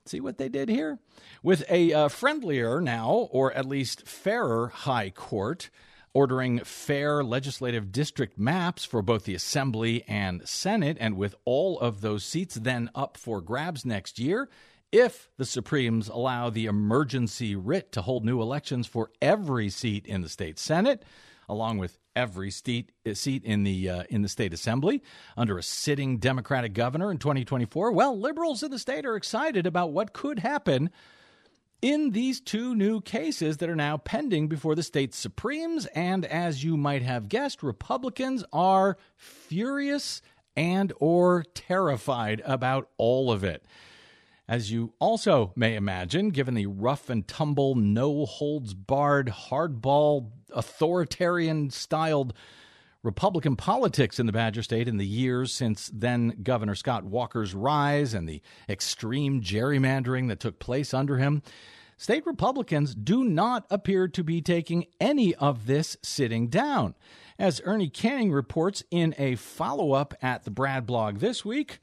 See 0.07 0.21
what 0.21 0.39
they 0.39 0.49
did 0.49 0.69
here? 0.69 0.99
With 1.43 1.65
a 1.71 1.93
uh, 1.93 2.09
friendlier 2.09 2.81
now, 2.81 3.29
or 3.31 3.53
at 3.53 3.67
least 3.67 4.07
fairer, 4.07 4.69
High 4.69 5.11
Court, 5.11 5.71
ordering 6.13 6.61
fair 6.61 7.23
legislative 7.23 7.93
district 7.93 8.39
maps 8.39 8.85
for 8.85 9.03
both 9.03 9.25
the 9.25 9.35
Assembly 9.35 10.05
and 10.09 10.47
Senate, 10.49 10.97
and 11.01 11.17
with 11.17 11.35
all 11.45 11.79
of 11.79 12.01
those 12.01 12.25
seats 12.25 12.57
then 12.57 12.91
up 12.95 13.17
for 13.17 13.41
grabs 13.41 13.85
next 13.85 14.19
year, 14.19 14.49
if 14.91 15.31
the 15.37 15.45
Supremes 15.45 16.09
allow 16.09 16.51
the 16.51 16.67
emergency 16.67 17.55
writ 17.55 17.93
to 17.93 18.03
hold 18.03 18.25
new 18.25 18.41
elections 18.43 18.87
for 18.87 19.11
every 19.23 19.69
seat 19.69 20.07
in 20.07 20.23
the 20.23 20.29
state 20.29 20.59
Senate, 20.59 21.05
along 21.51 21.79
with 21.79 21.99
every 22.15 22.51
seat 22.51 22.93
seat 23.13 23.45
in 23.45 23.65
the 23.65 23.89
uh, 23.89 24.03
in 24.09 24.23
the 24.23 24.29
state 24.29 24.53
assembly 24.53 25.03
under 25.37 25.59
a 25.59 25.63
sitting 25.63 26.19
Democratic 26.19 26.73
governor 26.73 27.11
in 27.11 27.19
2024. 27.19 27.93
Well, 27.93 28.19
liberals 28.19 28.63
in 28.63 28.71
the 28.71 28.79
state 28.79 29.05
are 29.05 29.17
excited 29.17 29.67
about 29.67 29.93
what 29.93 30.13
could 30.13 30.39
happen 30.39 30.91
in 31.83 32.11
these 32.11 32.41
two 32.41 32.75
new 32.75 33.01
cases 33.01 33.57
that 33.57 33.71
are 33.71 33.77
now 33.77 33.97
pending 33.97 34.49
before 34.49 34.75
the 34.75 34.83
state 34.83 35.15
Supremes. 35.15 35.87
And 35.87 36.25
as 36.25 36.63
you 36.63 36.77
might 36.77 37.03
have 37.03 37.29
guessed, 37.29 37.63
Republicans 37.63 38.45
are 38.53 38.97
furious 39.17 40.21
and 40.57 40.93
or 41.01 41.45
terrified 41.55 42.43
about 42.45 42.89
all 42.97 43.33
of 43.33 43.45
it. 43.45 43.65
As 44.51 44.73
you 44.73 44.95
also 44.99 45.53
may 45.55 45.77
imagine, 45.77 46.31
given 46.31 46.55
the 46.55 46.67
rough 46.67 47.09
and 47.09 47.27
tumble, 47.29 47.77
no 47.77 48.27
holds 48.27 48.75
barred, 48.75 49.29
hardball, 49.29 50.33
authoritarian 50.53 51.71
styled 51.71 52.35
Republican 53.05 53.55
politics 53.55 54.19
in 54.19 54.27
the 54.27 54.33
Badger 54.33 54.65
State 54.65 54.89
in 54.89 54.97
the 54.97 55.07
years 55.07 55.53
since 55.53 55.89
then 55.95 56.37
Governor 56.43 56.75
Scott 56.75 57.05
Walker's 57.05 57.55
rise 57.55 58.13
and 58.13 58.29
the 58.29 58.43
extreme 58.69 59.41
gerrymandering 59.41 60.27
that 60.27 60.41
took 60.41 60.59
place 60.59 60.93
under 60.93 61.19
him, 61.19 61.43
state 61.97 62.27
Republicans 62.27 62.93
do 62.97 63.23
not 63.23 63.67
appear 63.71 64.09
to 64.09 64.25
be 64.25 64.43
taking 64.43 64.85
any 65.01 65.33
of 65.37 65.67
this 65.67 65.97
sitting 66.03 66.49
down. 66.49 66.97
As 67.39 67.63
Ernie 67.65 67.89
Canning 67.89 68.33
reports 68.33 68.83
in 68.91 69.15
a 69.17 69.37
follow 69.37 69.93
up 69.93 70.13
at 70.21 70.43
the 70.43 70.51
Brad 70.51 70.87
blog 70.87 71.19
this 71.19 71.45
week, 71.45 71.79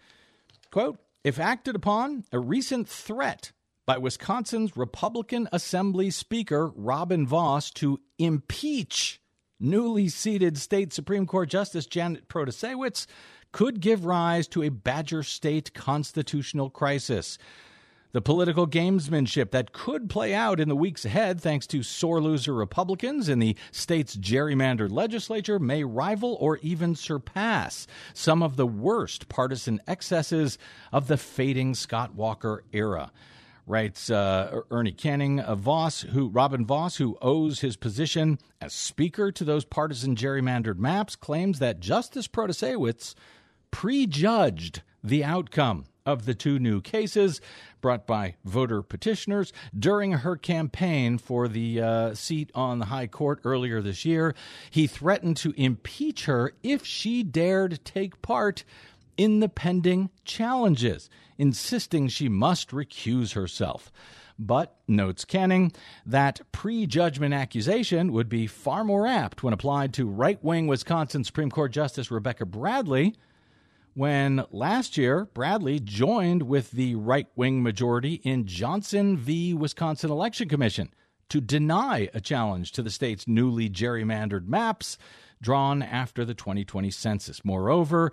quote, 0.69 0.99
if 1.23 1.39
acted 1.39 1.75
upon, 1.75 2.23
a 2.31 2.39
recent 2.39 2.87
threat 2.87 3.51
by 3.85 3.97
Wisconsin's 3.97 4.75
Republican 4.75 5.47
Assembly 5.51 6.09
Speaker 6.09 6.71
Robin 6.75 7.25
Vos 7.25 7.71
to 7.71 7.99
impeach 8.17 9.21
newly 9.59 10.09
seated 10.09 10.57
state 10.57 10.93
Supreme 10.93 11.25
Court 11.25 11.49
Justice 11.49 11.85
Janet 11.85 12.27
Protasiewicz 12.27 13.07
could 13.51 13.79
give 13.79 14.05
rise 14.05 14.47
to 14.49 14.63
a 14.63 14.69
Badger 14.69 15.23
State 15.23 15.73
constitutional 15.73 16.69
crisis. 16.69 17.37
The 18.13 18.21
political 18.21 18.65
gamesmanship 18.65 19.51
that 19.51 19.73
could 19.73 20.09
play 20.09 20.33
out 20.33 20.59
in 20.59 20.69
the 20.69 20.75
weeks 20.75 21.03
ahead, 21.03 21.41
thanks 21.41 21.67
to 21.67 21.83
sore 21.83 22.21
loser 22.21 22.53
Republicans 22.53 23.27
in 23.27 23.39
the 23.39 23.55
state's 23.71 24.15
gerrymandered 24.15 24.91
legislature, 24.91 25.59
may 25.59 25.83
rival 25.83 26.37
or 26.39 26.57
even 26.57 26.95
surpass 26.95 27.85
some 28.13 28.41
of 28.41 28.55
the 28.55 28.65
worst 28.65 29.27
partisan 29.27 29.81
excesses 29.87 30.57
of 30.91 31.07
the 31.07 31.17
fading 31.17 31.75
Scott 31.75 32.15
Walker 32.15 32.63
era 32.71 33.11
writes 33.67 34.09
uh, 34.09 34.61
Ernie 34.71 34.93
Canning 34.93 35.41
of 35.41 35.59
Vos, 35.59 36.01
who 36.01 36.29
Robin 36.29 36.65
Vos, 36.65 36.95
who 36.95 37.17
owes 37.21 37.59
his 37.59 37.75
position 37.75 38.39
as 38.61 38.73
speaker 38.73 39.31
to 39.33 39.43
those 39.43 39.65
partisan 39.65 40.15
gerrymandered 40.15 40.77
maps, 40.77 41.15
claims 41.15 41.59
that 41.59 41.81
Justice 41.81 42.27
Protasiewicz 42.27 43.13
prejudged 43.69 44.81
the 45.03 45.23
outcome 45.23 45.85
of 46.07 46.25
the 46.25 46.33
two 46.33 46.57
new 46.57 46.81
cases 46.81 47.41
brought 47.81 48.07
by 48.07 48.35
voter 48.43 48.81
petitioners 48.81 49.53
during 49.77 50.13
her 50.13 50.35
campaign 50.35 51.17
for 51.17 51.47
the 51.47 51.81
uh, 51.81 52.13
seat 52.15 52.49
on 52.55 52.79
the 52.79 52.85
High 52.85 53.07
Court 53.07 53.39
earlier 53.43 53.81
this 53.81 54.05
year. 54.05 54.33
He 54.71 54.87
threatened 54.87 55.37
to 55.37 55.53
impeach 55.57 56.25
her 56.25 56.53
if 56.63 56.85
she 56.85 57.21
dared 57.21 57.83
take 57.83 58.21
part 58.21 58.63
in 59.17 59.41
the 59.41 59.49
pending 59.49 60.09
challenges, 60.23 61.09
insisting 61.37 62.07
she 62.07 62.29
must 62.29 62.69
recuse 62.69 63.33
herself. 63.33 63.91
But, 64.39 64.75
notes 64.87 65.25
Canning, 65.25 65.71
that 66.05 66.41
prejudgment 66.51 67.33
accusation 67.33 68.13
would 68.13 68.29
be 68.29 68.45
far 68.45 68.83
more 68.83 69.07
apt 69.07 69.41
when 69.41 69.53
applied 69.53 69.93
to 69.95 70.07
right 70.07 70.41
wing 70.43 70.67
Wisconsin 70.67 71.23
Supreme 71.23 71.49
Court 71.49 71.71
Justice 71.71 72.11
Rebecca 72.11 72.45
Bradley, 72.45 73.15
when 73.97 74.45
last 74.51 74.95
year 74.95 75.25
Bradley 75.33 75.79
joined 75.79 76.43
with 76.43 76.69
the 76.69 76.93
right 76.93 77.25
wing 77.35 77.63
majority 77.63 78.21
in 78.23 78.45
Johnson 78.45 79.17
v. 79.17 79.55
Wisconsin 79.55 80.11
Election 80.11 80.47
Commission 80.47 80.93
to 81.29 81.41
deny 81.41 82.07
a 82.13 82.21
challenge 82.21 82.71
to 82.73 82.83
the 82.83 82.91
state's 82.91 83.27
newly 83.27 83.71
gerrymandered 83.71 84.47
maps 84.47 84.99
drawn 85.41 85.81
after 85.81 86.23
the 86.23 86.35
2020 86.35 86.91
census. 86.91 87.43
Moreover, 87.43 88.11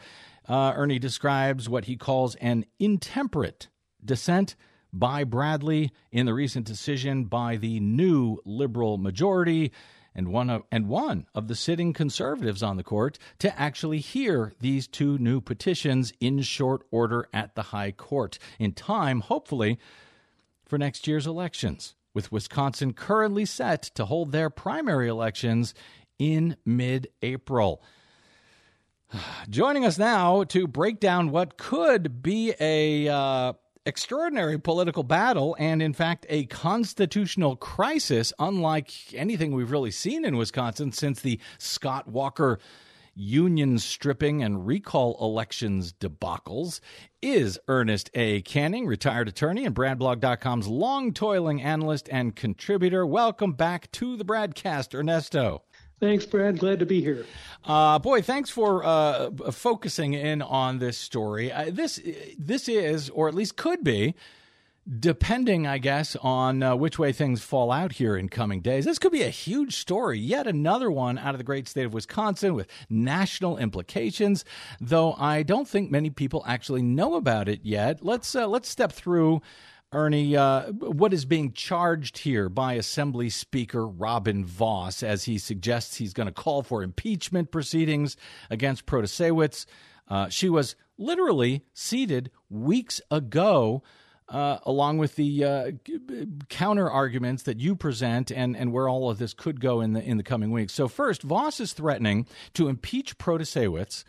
uh, 0.48 0.72
Ernie 0.74 0.98
describes 0.98 1.68
what 1.68 1.84
he 1.84 1.98
calls 1.98 2.34
an 2.36 2.64
intemperate 2.78 3.68
dissent 4.02 4.56
by 4.90 5.22
Bradley 5.22 5.92
in 6.10 6.24
the 6.24 6.32
recent 6.32 6.66
decision 6.66 7.24
by 7.24 7.56
the 7.58 7.78
new 7.78 8.38
liberal 8.46 8.96
majority 8.96 9.70
and 10.14 10.28
one 10.28 10.48
of, 10.50 10.62
and 10.70 10.88
one 10.88 11.26
of 11.34 11.48
the 11.48 11.54
sitting 11.54 11.92
conservatives 11.92 12.62
on 12.62 12.76
the 12.76 12.84
court 12.84 13.18
to 13.40 13.58
actually 13.58 13.98
hear 13.98 14.52
these 14.60 14.86
two 14.86 15.18
new 15.18 15.40
petitions 15.40 16.12
in 16.20 16.40
short 16.42 16.82
order 16.90 17.28
at 17.32 17.54
the 17.54 17.62
High 17.62 17.92
Court 17.92 18.38
in 18.58 18.72
time, 18.72 19.20
hopefully, 19.20 19.78
for 20.64 20.78
next 20.78 21.06
year's 21.06 21.26
elections, 21.26 21.94
with 22.14 22.32
Wisconsin 22.32 22.92
currently 22.92 23.44
set 23.44 23.82
to 23.82 24.04
hold 24.04 24.32
their 24.32 24.50
primary 24.50 25.08
elections 25.08 25.74
in 26.18 26.56
mid 26.64 27.08
April. 27.22 27.82
Joining 29.50 29.84
us 29.84 29.98
now 29.98 30.44
to 30.44 30.66
break 30.66 31.00
down 31.00 31.30
what 31.30 31.56
could 31.56 32.22
be 32.22 32.54
a 32.60 33.08
uh, 33.08 33.52
extraordinary 33.86 34.58
political 34.58 35.02
battle 35.02 35.54
and, 35.58 35.82
in 35.82 35.92
fact, 35.92 36.24
a 36.28 36.46
constitutional 36.46 37.56
crisis, 37.56 38.32
unlike 38.38 38.90
anything 39.14 39.52
we've 39.52 39.70
really 39.70 39.90
seen 39.90 40.24
in 40.24 40.36
Wisconsin 40.36 40.92
since 40.92 41.20
the 41.20 41.38
Scott 41.58 42.08
Walker 42.08 42.58
union 43.16 43.78
stripping 43.78 44.42
and 44.42 44.66
recall 44.66 45.16
elections 45.20 45.92
debacles, 45.92 46.80
is 47.22 47.58
Ernest 47.68 48.10
A. 48.14 48.42
Canning, 48.42 48.86
retired 48.86 49.28
attorney 49.28 49.64
and 49.64 49.74
BradBlog.com's 49.74 50.66
long 50.66 51.12
toiling 51.12 51.62
analyst 51.62 52.08
and 52.10 52.34
contributor. 52.34 53.06
Welcome 53.06 53.52
back 53.52 53.92
to 53.92 54.16
the 54.16 54.24
BradCast, 54.24 54.94
Ernesto. 54.94 55.62
Thanks, 56.00 56.26
Brad. 56.26 56.58
Glad 56.58 56.80
to 56.80 56.86
be 56.86 57.00
here. 57.00 57.24
Uh, 57.64 57.98
boy, 57.98 58.20
thanks 58.20 58.50
for 58.50 58.84
uh, 58.84 59.30
focusing 59.50 60.12
in 60.12 60.42
on 60.42 60.78
this 60.78 60.98
story. 60.98 61.50
Uh, 61.50 61.70
this 61.70 62.00
this 62.38 62.68
is, 62.68 63.08
or 63.10 63.28
at 63.28 63.34
least 63.34 63.56
could 63.56 63.82
be, 63.82 64.14
depending, 64.98 65.66
I 65.66 65.78
guess, 65.78 66.14
on 66.16 66.62
uh, 66.62 66.76
which 66.76 66.98
way 66.98 67.12
things 67.12 67.42
fall 67.42 67.72
out 67.72 67.92
here 67.92 68.16
in 68.16 68.28
coming 68.28 68.60
days. 68.60 68.84
This 68.84 68.98
could 68.98 69.12
be 69.12 69.22
a 69.22 69.30
huge 69.30 69.76
story, 69.76 70.18
yet 70.18 70.46
another 70.46 70.90
one 70.90 71.16
out 71.16 71.32
of 71.34 71.38
the 71.38 71.44
great 71.44 71.68
state 71.68 71.86
of 71.86 71.94
Wisconsin 71.94 72.54
with 72.54 72.66
national 72.90 73.56
implications. 73.56 74.44
Though 74.80 75.14
I 75.14 75.42
don't 75.42 75.66
think 75.68 75.90
many 75.90 76.10
people 76.10 76.44
actually 76.46 76.82
know 76.82 77.14
about 77.14 77.48
it 77.48 77.60
yet. 77.62 78.04
Let's 78.04 78.34
uh, 78.34 78.46
let's 78.46 78.68
step 78.68 78.92
through. 78.92 79.40
Ernie, 79.94 80.36
uh, 80.36 80.72
what 80.72 81.12
is 81.12 81.24
being 81.24 81.52
charged 81.52 82.18
here 82.18 82.48
by 82.48 82.74
Assembly 82.74 83.30
Speaker 83.30 83.86
Robin 83.86 84.44
Vos 84.44 85.02
as 85.02 85.24
he 85.24 85.38
suggests 85.38 85.96
he's 85.96 86.12
going 86.12 86.26
to 86.26 86.32
call 86.32 86.62
for 86.62 86.82
impeachment 86.82 87.52
proceedings 87.52 88.16
against 88.50 88.86
Protasiewicz? 88.86 89.66
Uh, 90.08 90.28
she 90.28 90.48
was 90.48 90.74
literally 90.98 91.64
seated 91.72 92.30
weeks 92.50 93.00
ago. 93.10 93.82
Uh, 94.26 94.58
along 94.64 94.96
with 94.96 95.16
the 95.16 95.44
uh, 95.44 95.70
counter 96.48 96.90
arguments 96.90 97.42
that 97.42 97.60
you 97.60 97.76
present 97.76 98.32
and, 98.32 98.56
and 98.56 98.72
where 98.72 98.88
all 98.88 99.10
of 99.10 99.18
this 99.18 99.34
could 99.34 99.60
go 99.60 99.82
in 99.82 99.92
the 99.92 100.02
in 100.02 100.16
the 100.16 100.22
coming 100.22 100.50
weeks. 100.50 100.72
So 100.72 100.88
first, 100.88 101.20
Vos 101.20 101.60
is 101.60 101.74
threatening 101.74 102.26
to 102.54 102.68
impeach 102.68 103.18
Protasiewicz 103.18 104.02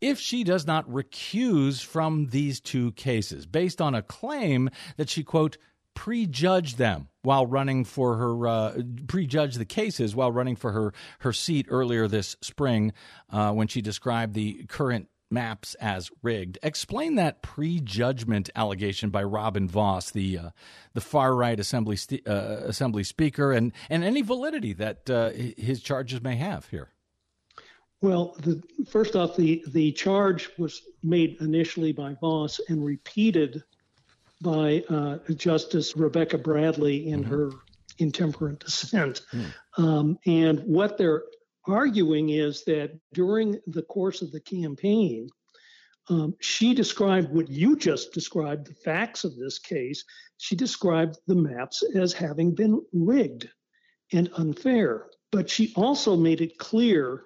if 0.00 0.18
she 0.18 0.44
does 0.44 0.66
not 0.66 0.88
recuse 0.88 1.84
from 1.84 2.26
these 2.26 2.60
two 2.60 2.92
cases 2.92 3.46
based 3.46 3.80
on 3.80 3.94
a 3.94 4.02
claim 4.02 4.70
that 4.96 5.08
she, 5.08 5.22
quote, 5.22 5.56
prejudge 5.94 6.76
them 6.76 7.08
while 7.22 7.46
running 7.46 7.84
for 7.84 8.16
her 8.16 8.46
uh, 8.46 8.78
prejudge 9.08 9.54
the 9.54 9.64
cases 9.64 10.14
while 10.14 10.30
running 10.30 10.54
for 10.54 10.72
her 10.72 10.92
her 11.20 11.32
seat 11.32 11.66
earlier 11.70 12.06
this 12.06 12.36
spring 12.42 12.92
uh, 13.30 13.50
when 13.50 13.66
she 13.66 13.80
described 13.80 14.34
the 14.34 14.64
current 14.68 15.08
maps 15.30 15.74
as 15.76 16.10
rigged. 16.22 16.58
Explain 16.62 17.16
that 17.16 17.42
prejudgment 17.42 18.50
allegation 18.54 19.10
by 19.10 19.22
Robin 19.22 19.68
Vos, 19.68 20.10
the 20.10 20.38
uh, 20.38 20.50
the 20.94 21.00
far 21.00 21.34
right 21.34 21.58
assembly 21.58 21.96
st- 21.96 22.26
uh, 22.26 22.60
assembly 22.64 23.02
speaker, 23.02 23.52
and 23.52 23.72
and 23.90 24.04
any 24.04 24.22
validity 24.22 24.72
that 24.74 25.08
uh, 25.10 25.30
his 25.30 25.80
charges 25.80 26.22
may 26.22 26.36
have 26.36 26.68
here. 26.68 26.90
Well, 28.02 28.36
the, 28.40 28.62
first 28.88 29.16
off, 29.16 29.36
the 29.36 29.64
the 29.68 29.92
charge 29.92 30.50
was 30.58 30.82
made 31.02 31.38
initially 31.40 31.92
by 31.92 32.14
Vos 32.20 32.60
and 32.68 32.84
repeated 32.84 33.62
by 34.42 34.84
uh, 34.90 35.18
Justice 35.34 35.96
Rebecca 35.96 36.38
Bradley 36.38 37.08
in 37.08 37.22
mm-hmm. 37.22 37.30
her 37.30 37.50
intemperate 37.98 38.60
dissent. 38.60 39.22
Mm. 39.32 39.54
Um, 39.78 40.18
and 40.26 40.60
what 40.60 40.98
they're 40.98 41.22
arguing 41.66 42.30
is 42.30 42.64
that 42.64 42.98
during 43.14 43.58
the 43.66 43.82
course 43.82 44.22
of 44.22 44.30
the 44.30 44.40
campaign, 44.40 45.28
um, 46.08 46.34
she 46.40 46.74
described 46.74 47.32
what 47.32 47.48
you 47.48 47.76
just 47.76 48.12
described, 48.12 48.66
the 48.66 48.74
facts 48.74 49.24
of 49.24 49.36
this 49.36 49.58
case. 49.58 50.04
She 50.38 50.54
described 50.54 51.18
the 51.26 51.34
maps 51.34 51.82
as 51.94 52.12
having 52.12 52.54
been 52.54 52.80
rigged 52.92 53.48
and 54.12 54.30
unfair. 54.36 55.06
But 55.32 55.50
she 55.50 55.72
also 55.74 56.16
made 56.16 56.40
it 56.40 56.58
clear 56.58 57.24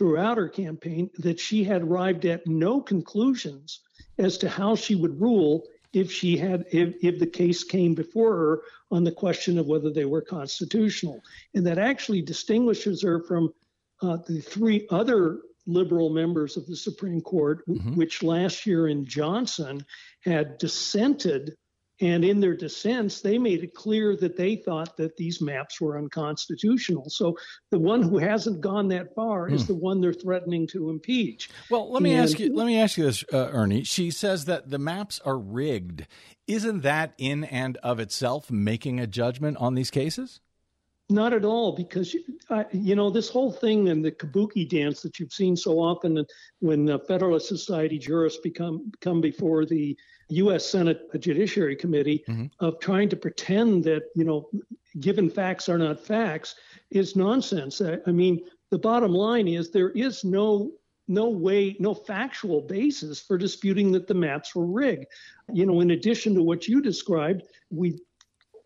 throughout 0.00 0.38
her 0.38 0.48
campaign 0.48 1.10
that 1.18 1.38
she 1.38 1.62
had 1.62 1.82
arrived 1.82 2.24
at 2.24 2.46
no 2.46 2.80
conclusions 2.80 3.80
as 4.16 4.38
to 4.38 4.48
how 4.48 4.74
she 4.74 4.94
would 4.94 5.20
rule 5.20 5.68
if 5.92 6.10
she 6.10 6.38
had 6.38 6.64
if, 6.72 6.94
if 7.02 7.18
the 7.18 7.26
case 7.26 7.64
came 7.64 7.94
before 7.94 8.34
her 8.34 8.62
on 8.90 9.04
the 9.04 9.12
question 9.12 9.58
of 9.58 9.66
whether 9.66 9.90
they 9.90 10.06
were 10.06 10.22
constitutional 10.22 11.20
and 11.52 11.66
that 11.66 11.76
actually 11.76 12.22
distinguishes 12.22 13.02
her 13.02 13.22
from 13.24 13.52
uh, 14.00 14.16
the 14.26 14.40
three 14.40 14.86
other 14.88 15.40
liberal 15.66 16.08
members 16.08 16.56
of 16.56 16.66
the 16.66 16.76
Supreme 16.76 17.20
Court, 17.20 17.62
mm-hmm. 17.68 17.94
which 17.94 18.22
last 18.22 18.64
year 18.64 18.88
in 18.88 19.04
Johnson 19.04 19.84
had 20.20 20.56
dissented. 20.56 21.56
And 22.00 22.24
in 22.24 22.40
their 22.40 22.54
dissents, 22.54 23.20
they 23.20 23.36
made 23.36 23.62
it 23.62 23.74
clear 23.74 24.16
that 24.16 24.36
they 24.36 24.56
thought 24.56 24.96
that 24.96 25.16
these 25.16 25.42
maps 25.42 25.80
were 25.80 25.98
unconstitutional. 25.98 27.10
So 27.10 27.36
the 27.70 27.78
one 27.78 28.02
who 28.02 28.16
hasn't 28.16 28.62
gone 28.62 28.88
that 28.88 29.14
far 29.14 29.48
mm. 29.50 29.52
is 29.52 29.62
hmm. 29.62 29.68
the 29.68 29.74
one 29.74 30.00
they're 30.00 30.14
threatening 30.14 30.66
to 30.68 30.88
impeach. 30.88 31.50
Well, 31.68 31.92
let 31.92 32.02
me 32.02 32.14
and, 32.14 32.22
ask 32.22 32.38
you. 32.38 32.54
Let 32.54 32.66
me 32.66 32.80
ask 32.80 32.96
you 32.96 33.04
this, 33.04 33.24
uh, 33.32 33.50
Ernie. 33.52 33.84
She 33.84 34.10
says 34.10 34.46
that 34.46 34.70
the 34.70 34.78
maps 34.78 35.20
are 35.24 35.38
rigged. 35.38 36.06
Isn't 36.46 36.80
that 36.82 37.12
in 37.18 37.44
and 37.44 37.76
of 37.78 38.00
itself 38.00 38.50
making 38.50 38.98
a 38.98 39.06
judgment 39.06 39.58
on 39.58 39.74
these 39.74 39.90
cases? 39.90 40.40
Not 41.10 41.32
at 41.32 41.44
all, 41.44 41.74
because 41.74 42.14
uh, 42.50 42.64
you 42.72 42.94
know 42.94 43.10
this 43.10 43.28
whole 43.28 43.52
thing 43.52 43.88
and 43.88 44.04
the 44.04 44.12
kabuki 44.12 44.68
dance 44.68 45.02
that 45.02 45.18
you've 45.18 45.32
seen 45.32 45.56
so 45.56 45.80
often 45.80 46.24
when 46.60 46.84
the 46.84 47.00
Federalist 47.00 47.48
Society 47.48 47.98
jurists 47.98 48.40
become 48.40 48.92
come 49.00 49.20
before 49.20 49.66
the 49.66 49.96
U.S. 50.30 50.68
Senate 50.68 51.08
Judiciary 51.18 51.76
Committee 51.76 52.24
mm-hmm. 52.28 52.46
of 52.60 52.78
trying 52.80 53.08
to 53.08 53.16
pretend 53.16 53.84
that 53.84 54.04
you 54.14 54.24
know 54.24 54.48
given 54.98 55.30
facts 55.30 55.68
are 55.68 55.78
not 55.78 56.00
facts 56.00 56.56
is 56.90 57.16
nonsense. 57.16 57.80
I, 57.80 57.98
I 58.06 58.12
mean, 58.12 58.44
the 58.70 58.78
bottom 58.78 59.12
line 59.12 59.48
is 59.48 59.70
there 59.70 59.90
is 59.90 60.24
no 60.24 60.72
no 61.08 61.28
way, 61.28 61.76
no 61.80 61.92
factual 61.92 62.60
basis 62.60 63.20
for 63.20 63.36
disputing 63.36 63.90
that 63.92 64.06
the 64.06 64.14
maps 64.14 64.54
were 64.54 64.66
rigged. 64.66 65.06
You 65.52 65.66
know, 65.66 65.80
in 65.80 65.90
addition 65.90 66.36
to 66.36 66.42
what 66.42 66.68
you 66.68 66.80
described, 66.80 67.42
we 67.70 67.98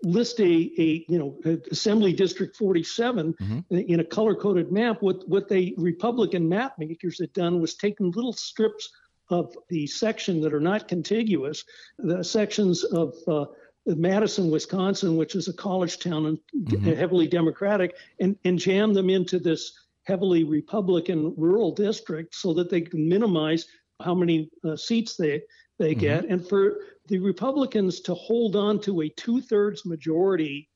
list 0.03 0.39
a, 0.41 0.71
a 0.79 1.05
you 1.09 1.19
know 1.19 1.39
assembly 1.71 2.13
district 2.13 2.57
47 2.57 3.33
mm-hmm. 3.33 3.75
in 3.75 4.01
a 4.01 4.05
color 4.05 4.35
coded 4.35 4.71
map 4.71 5.01
what 5.01 5.27
what 5.27 5.49
the 5.49 5.75
republican 5.79 6.47
map 6.47 6.79
makers 6.79 7.19
had 7.19 7.33
done 7.33 7.59
was 7.59 7.75
taken 7.75 8.11
little 8.11 8.35
strips 8.35 8.91
of 9.31 9.57
the 9.69 9.87
section 9.87 10.41
that 10.41 10.55
are 10.55 10.61
not 10.61 10.89
contiguous 10.89 11.65
the 11.99 12.23
sections 12.23 12.85
of 12.85 13.15
uh, 13.27 13.47
Madison, 13.87 14.51
Wisconsin, 14.51 15.17
which 15.17 15.35
is 15.35 15.49
a 15.49 15.53
college 15.53 15.99
town 15.99 16.27
and 16.27 16.39
mm-hmm. 16.57 16.93
heavily 16.93 17.27
Democratic, 17.27 17.95
and, 18.19 18.37
and 18.45 18.59
jam 18.59 18.95
them 18.95 19.11
into 19.11 19.39
this 19.39 19.73
heavily 20.05 20.45
Republican 20.45 21.35
rural 21.37 21.73
district 21.73 22.35
so 22.35 22.55
that 22.55 22.71
they 22.71 22.81
can 22.81 23.09
minimize 23.09 23.67
how 24.03 24.15
many 24.15 24.51
uh, 24.65 24.77
seats 24.77 25.17
they 25.17 25.43
they 25.79 25.91
mm-hmm. 25.93 26.01
get. 26.01 26.25
And 26.27 26.47
for 26.47 26.79
the 27.09 27.19
Republicans 27.19 28.01
to 28.03 28.15
hold 28.15 28.57
on 28.57 28.81
to 28.83 29.03
a 29.03 29.09
two 29.11 29.41
thirds 29.41 29.85
majority 29.85 30.69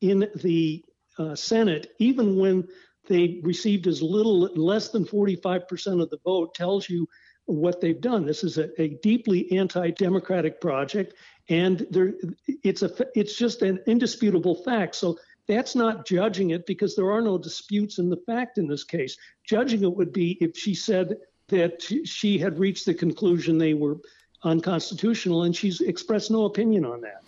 in 0.00 0.28
the 0.36 0.84
uh, 1.18 1.34
Senate, 1.34 1.92
even 1.98 2.36
when 2.36 2.66
they 3.08 3.40
received 3.42 3.86
as 3.86 4.02
little, 4.02 4.40
less 4.54 4.90
than 4.90 5.04
45% 5.04 6.02
of 6.02 6.10
the 6.10 6.18
vote, 6.24 6.54
tells 6.54 6.88
you 6.88 7.06
what 7.46 7.80
they've 7.80 8.00
done. 8.00 8.24
This 8.24 8.44
is 8.44 8.58
a, 8.58 8.80
a 8.80 8.88
deeply 9.02 9.50
anti-democratic 9.52 10.60
project, 10.60 11.14
and 11.48 11.86
there, 11.90 12.14
it's 12.62 12.82
a, 12.82 12.90
it's 13.14 13.36
just 13.36 13.62
an 13.62 13.80
indisputable 13.86 14.54
fact. 14.54 14.94
So 14.94 15.18
that's 15.48 15.74
not 15.74 16.06
judging 16.06 16.50
it 16.50 16.64
because 16.66 16.94
there 16.94 17.10
are 17.10 17.20
no 17.20 17.36
disputes 17.36 17.98
in 17.98 18.08
the 18.08 18.22
fact 18.26 18.58
in 18.58 18.68
this 18.68 18.84
case. 18.84 19.16
Judging 19.44 19.82
it 19.82 19.92
would 19.92 20.12
be 20.12 20.38
if 20.40 20.56
she 20.56 20.74
said 20.74 21.16
that 21.48 21.82
she 22.04 22.38
had 22.38 22.58
reached 22.58 22.86
the 22.86 22.94
conclusion 22.94 23.58
they 23.58 23.74
were 23.74 23.98
unconstitutional, 24.44 25.42
and 25.42 25.54
she's 25.54 25.80
expressed 25.80 26.30
no 26.30 26.44
opinion 26.44 26.84
on 26.84 27.00
that. 27.00 27.24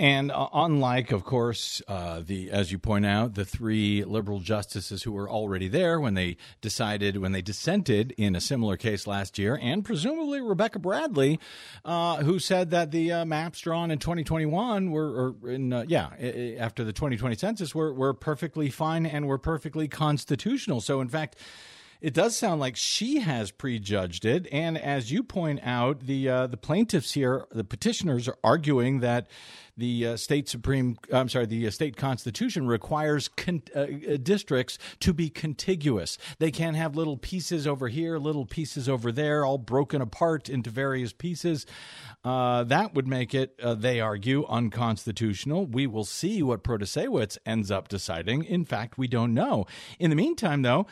And 0.00 0.32
uh, 0.32 0.48
unlike, 0.52 1.12
of 1.12 1.22
course, 1.22 1.80
uh, 1.86 2.20
the 2.26 2.50
as 2.50 2.72
you 2.72 2.78
point 2.78 3.06
out, 3.06 3.34
the 3.34 3.44
three 3.44 4.02
liberal 4.02 4.40
justices 4.40 5.04
who 5.04 5.12
were 5.12 5.30
already 5.30 5.68
there 5.68 6.00
when 6.00 6.14
they 6.14 6.36
decided 6.60 7.18
when 7.18 7.30
they 7.30 7.42
dissented 7.42 8.12
in 8.18 8.34
a 8.34 8.40
similar 8.40 8.76
case 8.76 9.06
last 9.06 9.38
year, 9.38 9.56
and 9.62 9.84
presumably 9.84 10.40
Rebecca 10.40 10.80
Bradley, 10.80 11.38
uh, 11.84 12.24
who 12.24 12.40
said 12.40 12.70
that 12.70 12.90
the 12.90 13.12
uh, 13.12 13.24
maps 13.24 13.60
drawn 13.60 13.92
in 13.92 14.00
2021 14.00 14.90
were, 14.90 15.34
or 15.42 15.50
in 15.50 15.72
uh, 15.72 15.84
yeah, 15.86 16.08
after 16.58 16.82
the 16.82 16.92
2020 16.92 17.36
census 17.36 17.72
were 17.72 17.94
were 17.94 18.12
perfectly 18.12 18.70
fine 18.70 19.06
and 19.06 19.28
were 19.28 19.38
perfectly 19.38 19.86
constitutional. 19.86 20.80
So 20.80 21.00
in 21.00 21.08
fact 21.08 21.36
it 22.04 22.12
does 22.12 22.36
sound 22.36 22.60
like 22.60 22.76
she 22.76 23.20
has 23.20 23.50
prejudged 23.50 24.26
it. 24.26 24.46
And 24.52 24.76
as 24.76 25.10
you 25.10 25.22
point 25.22 25.60
out, 25.62 26.00
the 26.00 26.28
uh, 26.28 26.46
the 26.48 26.58
plaintiffs 26.58 27.12
here, 27.12 27.46
the 27.50 27.64
petitioners, 27.64 28.28
are 28.28 28.36
arguing 28.44 29.00
that 29.00 29.26
the 29.76 30.06
uh, 30.06 30.16
state 30.16 30.48
supreme 30.48 30.96
I'm 31.12 31.28
sorry 31.28 31.46
the 31.46 31.66
uh, 31.66 31.70
state 31.70 31.96
constitution 31.96 32.66
requires 32.66 33.28
con- 33.28 33.62
uh, 33.74 33.80
uh, 33.80 34.16
districts 34.22 34.78
to 35.00 35.12
be 35.12 35.28
contiguous. 35.28 36.18
They 36.38 36.50
can't 36.50 36.76
have 36.76 36.96
little 36.96 37.16
pieces 37.16 37.66
over 37.66 37.88
here, 37.88 38.18
little 38.18 38.46
pieces 38.46 38.88
over 38.88 39.10
there, 39.10 39.44
all 39.44 39.58
broken 39.58 40.00
apart 40.00 40.48
into 40.48 40.70
various 40.70 41.12
pieces. 41.12 41.66
That 42.24 42.94
would 42.94 43.06
make 43.06 43.34
it, 43.34 43.58
they 43.58 44.00
argue, 44.00 44.46
unconstitutional. 44.46 45.66
We 45.66 45.86
will 45.86 46.04
see 46.04 46.42
what 46.42 46.64
Protasiewicz 46.64 47.38
ends 47.44 47.70
up 47.70 47.88
deciding. 47.88 48.44
In 48.44 48.64
fact, 48.64 48.96
we 48.96 49.08
don't 49.08 49.34
know. 49.34 49.66
In 49.98 50.10
the 50.10 50.16
meantime, 50.16 50.62
though, 50.62 50.86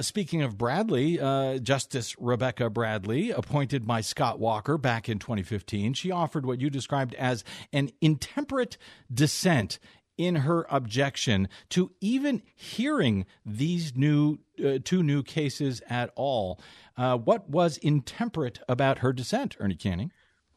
speaking 0.00 0.42
of 0.42 0.56
Bradley, 0.56 1.18
Justice 1.60 2.16
Rebecca 2.18 2.70
Bradley, 2.70 3.30
appointed 3.30 3.86
by 3.86 4.00
Scott 4.00 4.38
Walker 4.38 4.78
back 4.78 5.08
in 5.08 5.18
2015, 5.18 5.94
she 5.94 6.10
offered 6.10 6.46
what 6.46 6.60
you 6.60 6.70
described 6.70 7.14
as 7.14 7.44
an 7.72 7.90
intent 8.00 8.27
temperate 8.34 8.76
dissent 9.12 9.78
in 10.16 10.34
her 10.36 10.66
objection 10.68 11.48
to 11.70 11.92
even 12.00 12.42
hearing 12.54 13.24
these 13.46 13.96
new 13.96 14.38
uh, 14.64 14.78
two 14.84 15.02
new 15.02 15.22
cases 15.22 15.80
at 15.88 16.10
all. 16.16 16.60
Uh, 16.96 17.16
what 17.16 17.48
was 17.48 17.78
intemperate 17.78 18.58
about 18.68 18.98
her 18.98 19.12
dissent, 19.12 19.56
Ernie 19.60 19.76
Canning? 19.76 20.10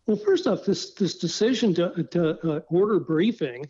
Well, 0.07 0.17
first 0.17 0.47
off, 0.47 0.65
this 0.65 0.93
this 0.95 1.17
decision 1.17 1.75
to, 1.75 2.03
to 2.11 2.51
uh, 2.51 2.59
order 2.69 2.99
briefing 2.99 3.67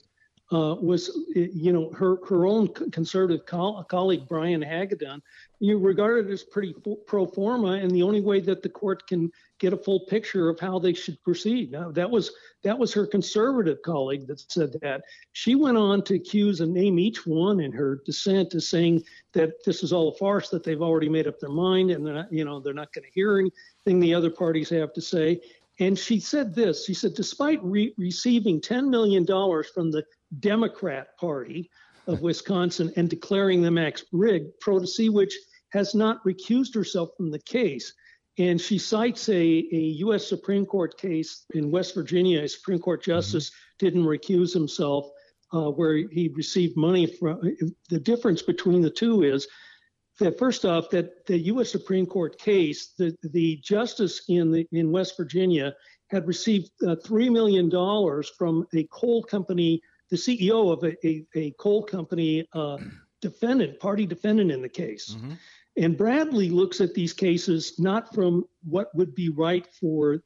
uh, 0.51 0.75
was, 0.81 1.17
you 1.33 1.71
know, 1.71 1.89
her 1.91 2.17
her 2.27 2.45
own 2.45 2.67
conservative 2.91 3.45
co- 3.45 3.83
colleague 3.83 4.27
Brian 4.27 4.61
Hagedorn, 4.61 5.21
you 5.59 5.77
regarded 5.77 6.29
as 6.29 6.43
pretty 6.43 6.75
pro 7.05 7.25
forma, 7.25 7.73
and 7.73 7.89
the 7.89 8.03
only 8.03 8.19
way 8.19 8.41
that 8.41 8.61
the 8.61 8.69
court 8.69 9.07
can 9.07 9.31
get 9.59 9.71
a 9.71 9.77
full 9.77 10.01
picture 10.07 10.49
of 10.49 10.59
how 10.59 10.77
they 10.77 10.93
should 10.93 11.21
proceed. 11.23 11.71
Now, 11.71 11.91
that 11.91 12.09
was 12.09 12.31
that 12.63 12.77
was 12.77 12.93
her 12.93 13.07
conservative 13.07 13.81
colleague 13.81 14.27
that 14.27 14.41
said 14.51 14.75
that. 14.81 15.03
She 15.31 15.55
went 15.55 15.77
on 15.77 16.03
to 16.03 16.15
accuse 16.15 16.59
and 16.59 16.73
name 16.73 16.99
each 16.99 17.25
one 17.25 17.61
in 17.61 17.71
her 17.71 18.01
dissent 18.05 18.53
as 18.53 18.67
saying 18.67 19.03
that 19.31 19.63
this 19.63 19.83
is 19.83 19.93
all 19.93 20.09
a 20.09 20.15
farce, 20.15 20.49
that 20.49 20.65
they've 20.65 20.81
already 20.81 21.09
made 21.09 21.27
up 21.27 21.39
their 21.39 21.49
mind, 21.49 21.91
and 21.91 22.05
they're 22.05 22.13
not, 22.13 22.33
you 22.33 22.43
know, 22.43 22.59
they're 22.59 22.73
not 22.73 22.91
going 22.91 23.05
to 23.05 23.11
hear 23.13 23.39
anything 23.39 24.01
the 24.01 24.13
other 24.13 24.29
parties 24.31 24.69
have 24.69 24.91
to 24.93 25.01
say. 25.01 25.39
And 25.79 25.97
she 25.97 26.19
said 26.19 26.53
this. 26.53 26.85
She 26.85 26.93
said, 26.93 27.15
despite 27.15 27.63
re- 27.63 27.93
receiving 27.97 28.61
$10 28.61 28.89
million 28.89 29.25
from 29.25 29.89
the 29.89 30.03
Democrat 30.39 31.17
Party 31.17 31.69
of 32.07 32.21
Wisconsin 32.21 32.91
and 32.95 33.09
declaring 33.09 33.61
the 33.61 33.71
max 33.71 34.03
rigged, 34.11 34.51
which 34.65 35.37
has 35.71 35.95
not 35.95 36.23
recused 36.25 36.73
herself 36.73 37.09
from 37.17 37.31
the 37.31 37.39
case. 37.39 37.93
And 38.37 38.59
she 38.59 38.77
cites 38.77 39.27
a, 39.29 39.35
a 39.35 39.81
U.S. 40.05 40.27
Supreme 40.27 40.65
Court 40.65 40.97
case 40.97 41.45
in 41.53 41.71
West 41.71 41.93
Virginia. 41.93 42.41
A 42.41 42.47
Supreme 42.47 42.79
Court 42.79 43.03
justice 43.03 43.49
mm-hmm. 43.49 43.85
didn't 43.85 44.05
recuse 44.05 44.53
himself, 44.53 45.09
uh, 45.53 45.69
where 45.69 45.95
he 45.95 46.31
received 46.33 46.77
money 46.77 47.05
from. 47.05 47.41
The 47.89 47.99
difference 47.99 48.41
between 48.41 48.81
the 48.81 48.89
two 48.89 49.23
is 49.23 49.47
that 50.19 50.39
first 50.39 50.65
off, 50.65 50.89
that 50.91 51.25
the 51.25 51.37
U.S. 51.39 51.71
Supreme 51.71 52.05
Court 52.05 52.37
case, 52.39 52.93
the 52.97 53.15
the 53.23 53.57
justice 53.63 54.21
in 54.29 54.51
the 54.51 54.67
in 54.71 54.91
West 54.91 55.17
Virginia 55.17 55.75
had 56.09 56.27
received 56.27 56.71
uh, 56.87 56.95
three 57.03 57.29
million 57.29 57.69
dollars 57.69 58.31
from 58.37 58.65
a 58.73 58.87
coal 58.91 59.23
company, 59.23 59.81
the 60.11 60.17
CEO 60.17 60.71
of 60.71 60.83
a 60.83 61.07
a, 61.07 61.25
a 61.35 61.51
coal 61.51 61.83
company 61.83 62.47
uh, 62.53 62.77
defendant, 63.21 63.79
party 63.79 64.05
defendant 64.05 64.51
in 64.51 64.61
the 64.61 64.69
case. 64.69 65.15
Mm-hmm. 65.15 65.33
And 65.77 65.97
Bradley 65.97 66.49
looks 66.49 66.81
at 66.81 66.93
these 66.93 67.13
cases 67.13 67.79
not 67.79 68.13
from 68.13 68.45
what 68.63 68.93
would 68.93 69.15
be 69.15 69.29
right 69.29 69.65
for 69.79 70.21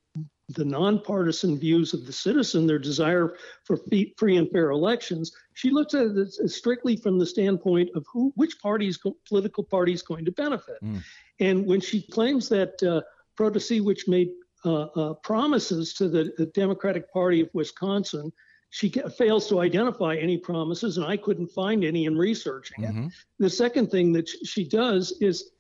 the 0.50 0.66
nonpartisan 0.66 1.58
views 1.58 1.94
of 1.94 2.06
the 2.06 2.14
citizen, 2.14 2.68
their 2.68 2.80
desire 2.80 3.36
for 3.64 3.78
free 3.78 4.38
and 4.38 4.50
fair 4.52 4.72
elections. 4.72 5.32
She 5.54 5.72
looks 5.72 5.94
at 5.94 6.08
it 6.08 6.34
strictly 6.50 6.96
from 6.96 7.18
the 7.18 7.26
standpoint 7.26 7.90
of 7.96 8.06
who, 8.12 8.32
which 8.36 8.60
party's 8.60 9.00
political 9.28 9.64
party 9.64 9.94
is 9.94 10.02
going 10.02 10.26
to 10.26 10.32
benefit. 10.32 10.78
Mm. 10.84 11.04
And 11.40 11.66
when 11.66 11.82
she 11.82 12.02
claims 12.02 12.48
that 12.50 12.82
uh, 12.84 13.02
Protasiewicz 13.38 14.08
made 14.08 14.30
uh, 14.64 14.84
uh, 14.84 15.14
promises 15.16 15.94
to 15.94 16.10
the, 16.10 16.34
the, 16.38 16.48
Democratic 16.48 17.12
Party 17.12 17.42
of 17.42 17.50
Wisconsin, 17.54 18.32
she 18.76 18.90
fails 18.90 19.48
to 19.48 19.62
identify 19.62 20.18
any 20.18 20.38
promises, 20.38 20.98
and 20.98 21.06
I 21.06 21.16
couldn't 21.16 21.48
find 21.48 21.86
any 21.86 22.04
in 22.06 22.18
researching 22.18 22.84
mm-hmm. 22.84 23.06
it. 23.06 23.14
The 23.40 23.50
second 23.50 23.90
thing 23.90 24.12
that 24.14 24.28
she 24.28 24.68
does 24.68 25.14
is, 25.22 25.52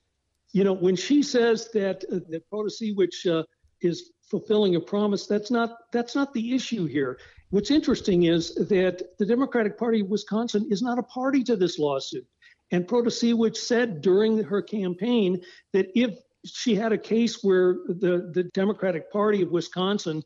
you 0.51 0.65
know, 0.65 0.73
when 0.73 0.97
she 0.97 1.23
says 1.23 1.69
that 1.73 2.03
uh, 2.11 2.19
that 2.27 2.43
Protasiewicz 2.51 3.25
uh, 3.25 3.43
is 3.79 4.11
fulfilling 4.29 4.75
a 4.75 4.81
promise. 4.81 5.27
That's 5.27 5.49
not 5.49 5.77
that's 5.93 6.13
not 6.13 6.33
the 6.33 6.53
issue 6.53 6.85
here. 6.87 7.17
What's 7.51 7.71
interesting 7.71 8.23
is 8.23 8.53
that 8.55 9.17
the 9.17 9.25
Democratic 9.25 9.77
Party 9.77 10.01
of 10.01 10.09
Wisconsin 10.09 10.67
is 10.69 10.81
not 10.81 10.99
a 10.99 11.03
party 11.03 11.41
to 11.45 11.55
this 11.55 11.79
lawsuit. 11.79 12.27
And 12.71 12.85
Protasiewicz 12.85 13.57
said 13.57 14.01
during 14.01 14.43
her 14.43 14.61
campaign 14.61 15.41
that 15.71 15.87
if 15.95 16.17
she 16.43 16.75
had 16.75 16.91
a 16.91 16.97
case 16.97 17.43
where 17.43 17.75
the, 17.87 18.29
the 18.33 18.43
Democratic 18.53 19.09
Party 19.09 19.41
of 19.41 19.51
Wisconsin 19.51 20.21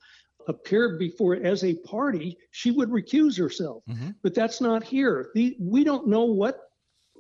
appeared 0.50 1.00
before 1.00 1.36
as 1.36 1.64
a 1.64 1.76
party, 1.76 2.38
she 2.52 2.72
would 2.72 2.90
recuse 2.90 3.38
herself. 3.38 3.84
Mm-hmm. 3.88 4.10
But 4.22 4.36
that's 4.36 4.60
not 4.60 4.84
here. 4.84 5.30
The, 5.36 5.56
we 5.60 5.84
don't 5.84 6.08
know 6.08 6.26
what 6.26 6.60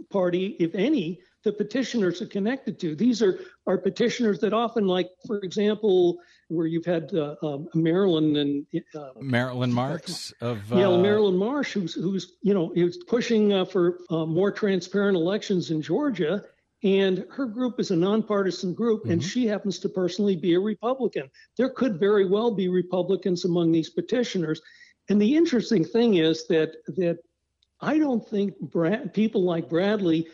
party, 0.09 0.57
if 0.59 0.75
any, 0.75 1.21
the 1.43 1.53
petitioners 1.53 2.21
are 2.21 2.27
connected 2.27 2.79
to. 2.79 2.95
These 2.95 3.21
are, 3.21 3.39
are 3.65 3.77
petitioners 3.77 4.39
that 4.39 4.53
often, 4.53 4.87
like, 4.87 5.09
for 5.25 5.39
example, 5.39 6.17
where 6.49 6.67
you've 6.67 6.85
had 6.85 7.13
uh, 7.13 7.35
uh, 7.41 7.59
Marilyn 7.73 8.35
and 8.35 8.65
uh, 8.95 9.11
Marilyn 9.21 9.71
Marks 9.71 10.33
of 10.41 10.59
yeah, 10.71 10.87
uh, 10.87 10.97
Marilyn 10.97 11.37
Marsh, 11.37 11.73
who's 11.73 11.93
who's 11.93 12.35
you 12.41 12.53
know 12.53 12.73
is 12.75 12.97
pushing 13.07 13.53
uh, 13.53 13.65
for 13.65 13.99
uh, 14.09 14.25
more 14.25 14.51
transparent 14.51 15.15
elections 15.15 15.69
in 15.69 15.81
Georgia, 15.81 16.43
and 16.83 17.25
her 17.29 17.45
group 17.45 17.79
is 17.79 17.91
a 17.91 17.95
nonpartisan 17.95 18.73
group, 18.73 19.01
mm-hmm. 19.01 19.11
and 19.11 19.23
she 19.23 19.45
happens 19.45 19.79
to 19.79 19.89
personally 19.89 20.35
be 20.35 20.53
a 20.53 20.59
Republican. 20.59 21.29
There 21.57 21.69
could 21.69 21.99
very 21.99 22.25
well 22.25 22.51
be 22.51 22.67
Republicans 22.67 23.45
among 23.45 23.71
these 23.71 23.89
petitioners, 23.89 24.61
and 25.09 25.21
the 25.21 25.35
interesting 25.35 25.83
thing 25.83 26.15
is 26.15 26.47
that 26.47 26.75
that 26.97 27.19
I 27.81 27.97
don't 27.97 28.27
think 28.27 28.59
Brad, 28.59 29.13
people 29.13 29.43
like 29.43 29.69
Bradley 29.69 30.27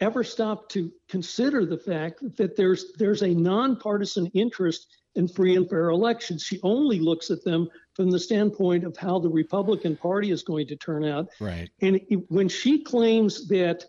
ever 0.00 0.24
stop 0.24 0.68
to 0.70 0.90
consider 1.08 1.64
the 1.64 1.78
fact 1.78 2.20
that 2.36 2.56
there's 2.56 2.92
there's 2.98 3.22
a 3.22 3.34
nonpartisan 3.34 4.26
interest 4.34 4.86
in 5.14 5.28
free 5.28 5.56
and 5.56 5.68
fair 5.68 5.90
elections. 5.90 6.42
She 6.42 6.58
only 6.62 6.98
looks 6.98 7.30
at 7.30 7.44
them 7.44 7.68
from 7.94 8.10
the 8.10 8.18
standpoint 8.18 8.84
of 8.84 8.96
how 8.96 9.18
the 9.18 9.28
Republican 9.28 9.96
Party 9.96 10.30
is 10.30 10.42
going 10.42 10.66
to 10.68 10.76
turn 10.76 11.04
out. 11.04 11.28
Right. 11.38 11.68
And 11.82 12.00
when 12.28 12.48
she 12.48 12.82
claims 12.82 13.46
that 13.48 13.84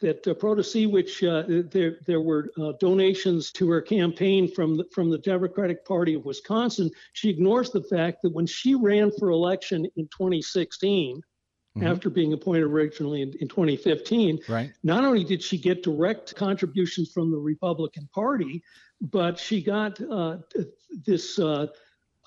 that 0.00 0.26
uh, 0.26 0.34
Protasiewicz, 0.34 1.22
uh, 1.26 1.68
there 1.70 1.98
there 2.06 2.20
were 2.20 2.50
uh, 2.58 2.72
donations 2.80 3.50
to 3.52 3.68
her 3.70 3.80
campaign 3.80 4.52
from 4.52 4.76
the, 4.76 4.84
from 4.92 5.10
the 5.10 5.18
Democratic 5.18 5.84
Party 5.84 6.14
of 6.14 6.24
Wisconsin, 6.24 6.90
she 7.12 7.28
ignores 7.28 7.70
the 7.70 7.82
fact 7.82 8.22
that 8.22 8.32
when 8.32 8.46
she 8.46 8.74
ran 8.74 9.10
for 9.18 9.30
election 9.30 9.86
in 9.96 10.06
2016. 10.06 11.22
Mm-hmm. 11.76 11.86
After 11.86 12.10
being 12.10 12.32
appointed 12.32 12.64
originally 12.64 13.20
in, 13.22 13.34
in 13.40 13.46
2015, 13.46 14.40
right. 14.48 14.72
not 14.82 15.04
only 15.04 15.22
did 15.22 15.40
she 15.40 15.58
get 15.58 15.82
direct 15.82 16.34
contributions 16.34 17.12
from 17.12 17.30
the 17.30 17.36
Republican 17.36 18.08
Party, 18.12 18.64
but 19.00 19.38
she 19.38 19.62
got 19.62 20.00
uh, 20.00 20.38
this 21.04 21.38
uh, 21.38 21.66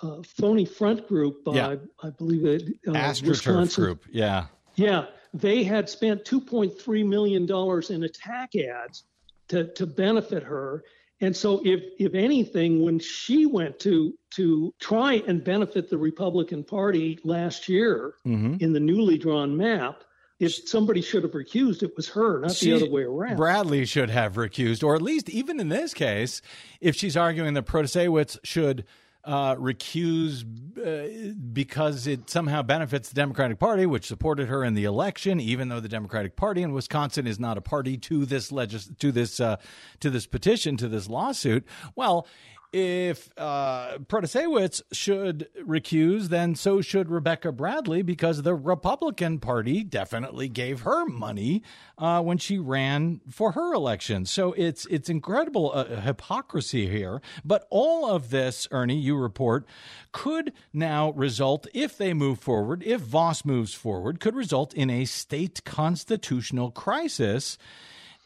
uh, 0.02 0.22
phony 0.24 0.66
front 0.66 1.08
group. 1.08 1.42
Yeah. 1.48 1.76
I, 2.02 2.08
I 2.08 2.10
believe 2.12 2.46
it. 2.46 2.64
Uh, 2.88 2.92
AstroTurf 2.92 3.76
group. 3.76 4.06
Yeah. 4.10 4.46
Yeah. 4.76 5.06
They 5.34 5.64
had 5.64 5.90
spent 5.90 6.26
2.3 6.26 7.08
million 7.08 7.46
dollars 7.46 7.90
in 7.90 8.04
attack 8.04 8.56
ads 8.56 9.04
to 9.50 9.68
to 9.74 9.86
benefit 9.86 10.44
her. 10.44 10.84
And 11.22 11.36
so, 11.36 11.62
if 11.64 11.82
if 12.00 12.16
anything, 12.16 12.82
when 12.82 13.00
she 13.00 13.46
went 13.46 13.80
to 13.80 14.14
to 14.32 14.74
try 14.80 15.24
and 15.28 15.44
benefit 15.44 15.90
the 15.90 15.98
Republican 15.98 16.64
Party 16.64 17.20
last 17.24 17.70
year 17.70 18.16
mm-hmm. 18.26 18.56
in 18.60 18.74
the 18.74 18.80
newly 18.80 19.18
drawn 19.18 19.56
map, 19.56 20.04
if 20.42 20.68
somebody 20.68 21.02
should 21.02 21.22
have 21.22 21.34
recused, 21.34 21.84
it 21.84 21.96
was 21.96 22.10
her, 22.10 22.40
not 22.40 22.54
she, 22.54 22.72
the 22.72 22.78
other 22.78 22.90
way 22.90 23.04
around. 23.04 23.38
Bradley 23.38 23.86
should 23.86 24.10
have 24.10 24.34
recused, 24.34 24.84
or 24.84 24.96
at 24.96 25.02
least, 25.02 25.30
even 25.30 25.60
in 25.60 25.70
this 25.70 25.94
case, 25.94 26.42
if 26.82 26.96
she's 26.96 27.16
arguing 27.16 27.54
that 27.54 27.68
Protasiewicz 27.68 28.40
should 28.44 28.84
uh, 29.24 29.56
recuse 29.56 30.44
uh, 30.78 31.34
because 31.54 32.08
it 32.08 32.30
somehow 32.30 32.62
benefits 32.62 33.10
the 33.10 33.16
Democratic 33.16 33.60
Party, 33.60 33.86
which 33.86 34.06
supported 34.06 34.48
her 34.48 34.64
in 34.64 34.74
the 34.74 34.86
election, 34.86 35.40
even 35.40 35.70
though 35.70 35.80
the 35.80 35.90
Democratic 35.90 36.36
Party 36.36 36.62
in 36.64 36.74
Wisconsin 36.74 37.28
is 37.28 37.40
not 37.40 37.58
a 37.58 37.62
party 37.62 37.98
to 37.98 38.26
this 38.26 38.52
legis- 38.52 38.90
to 39.00 39.12
this 39.12 39.40
uh, 39.40 39.58
to 40.00 40.10
this 40.10 40.26
petition 40.26 40.78
to 40.78 40.88
this 40.88 41.08
lawsuit. 41.08 41.66
Well, 41.96 42.28
if 42.74 43.30
uh, 43.38 43.98
Protasiewicz 44.00 44.82
should 44.94 45.50
recuse, 45.60 46.30
then 46.30 46.56
so 46.56 46.80
should 46.80 47.10
Rebecca 47.10 47.52
Bradley 47.52 48.02
because 48.02 48.44
the 48.44 48.56
Republican 48.56 49.40
Party 49.40 49.84
definitely 49.84 50.48
gave 50.48 50.82
her 50.82 51.06
money 51.06 51.64
uh, 51.98 52.22
when 52.22 52.38
she 52.38 52.58
ran 52.58 53.20
for 53.30 53.52
her 53.54 53.74
election. 53.74 54.26
So 54.26 54.54
it's 54.54 54.86
it's 54.86 55.10
incredible 55.10 55.72
uh, 55.74 56.02
hypocrisy 56.02 56.88
here. 56.88 57.22
But 57.44 57.68
all 57.70 58.10
of 58.10 58.30
this, 58.30 58.68
Ernie, 58.72 58.96
you 58.96 59.18
report, 59.18 59.66
could 60.14 60.54
now 60.72 61.12
result, 61.12 61.68
if 61.74 61.98
they 61.98 62.14
move 62.14 62.40
forward, 62.40 62.84
if 62.84 63.02
Vos 63.02 63.44
moves 63.44 63.74
forward, 63.74 64.20
could 64.20 64.36
result 64.36 64.74
in 64.74 64.90
a 64.90 65.04
state 65.06 65.64
constitutional 65.66 66.72
crisis 66.72 67.58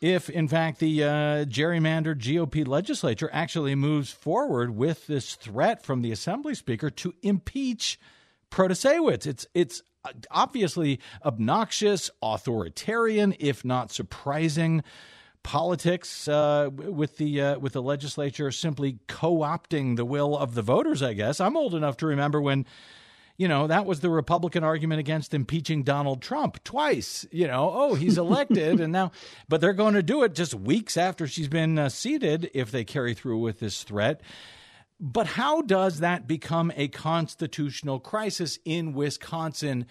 if, 0.01 0.29
in 0.29 0.47
fact, 0.47 0.79
the 0.79 1.03
uh, 1.03 1.07
gerrymandered 1.45 2.19
GOP 2.19 2.67
legislature 2.67 3.29
actually 3.31 3.75
moves 3.75 4.11
forward 4.11 4.75
with 4.75 5.07
this 5.07 5.35
threat 5.35 5.83
from 5.83 6.01
the 6.01 6.11
Assembly 6.11 6.53
Speaker 6.53 6.89
to 6.89 7.13
impeach 7.21 7.99
Protasiewicz. 8.51 9.25
It's 9.25 9.47
it's 9.53 9.81
obviously 10.29 10.99
obnoxious, 11.23 12.09
authoritarian, 12.21 13.35
if 13.39 13.65
not 13.65 13.91
surprising 13.91 14.83
politics 15.43 16.27
uh, 16.27 16.69
with 16.71 17.17
the 17.17 17.41
uh, 17.41 17.59
with 17.59 17.73
the 17.73 17.81
legislature 17.81 18.51
simply 18.51 18.97
co-opting 19.07 19.95
the 19.95 20.05
will 20.05 20.37
of 20.37 20.55
the 20.55 20.61
voters. 20.61 21.01
I 21.03 21.13
guess 21.13 21.39
I'm 21.39 21.55
old 21.55 21.75
enough 21.75 21.97
to 21.97 22.07
remember 22.07 22.41
when 22.41 22.65
you 23.37 23.47
know, 23.47 23.67
that 23.67 23.85
was 23.85 23.99
the 23.99 24.09
Republican 24.09 24.63
argument 24.63 24.99
against 24.99 25.33
impeaching 25.33 25.83
Donald 25.83 26.21
Trump 26.21 26.63
twice. 26.63 27.25
You 27.31 27.47
know, 27.47 27.71
oh, 27.73 27.95
he's 27.95 28.17
elected, 28.17 28.79
and 28.79 28.93
now, 28.93 29.11
but 29.49 29.61
they're 29.61 29.73
going 29.73 29.95
to 29.95 30.03
do 30.03 30.23
it 30.23 30.35
just 30.35 30.53
weeks 30.53 30.97
after 30.97 31.27
she's 31.27 31.49
been 31.49 31.77
uh, 31.77 31.89
seated 31.89 32.49
if 32.53 32.71
they 32.71 32.83
carry 32.83 33.13
through 33.13 33.39
with 33.39 33.59
this 33.59 33.83
threat. 33.83 34.21
But 34.99 35.27
how 35.27 35.61
does 35.61 35.99
that 35.99 36.25
become 36.25 36.71
a 36.77 36.87
constitutional 36.87 37.99
crisis 37.99 38.57
in 38.63 38.93
Wisconsin 38.93 39.85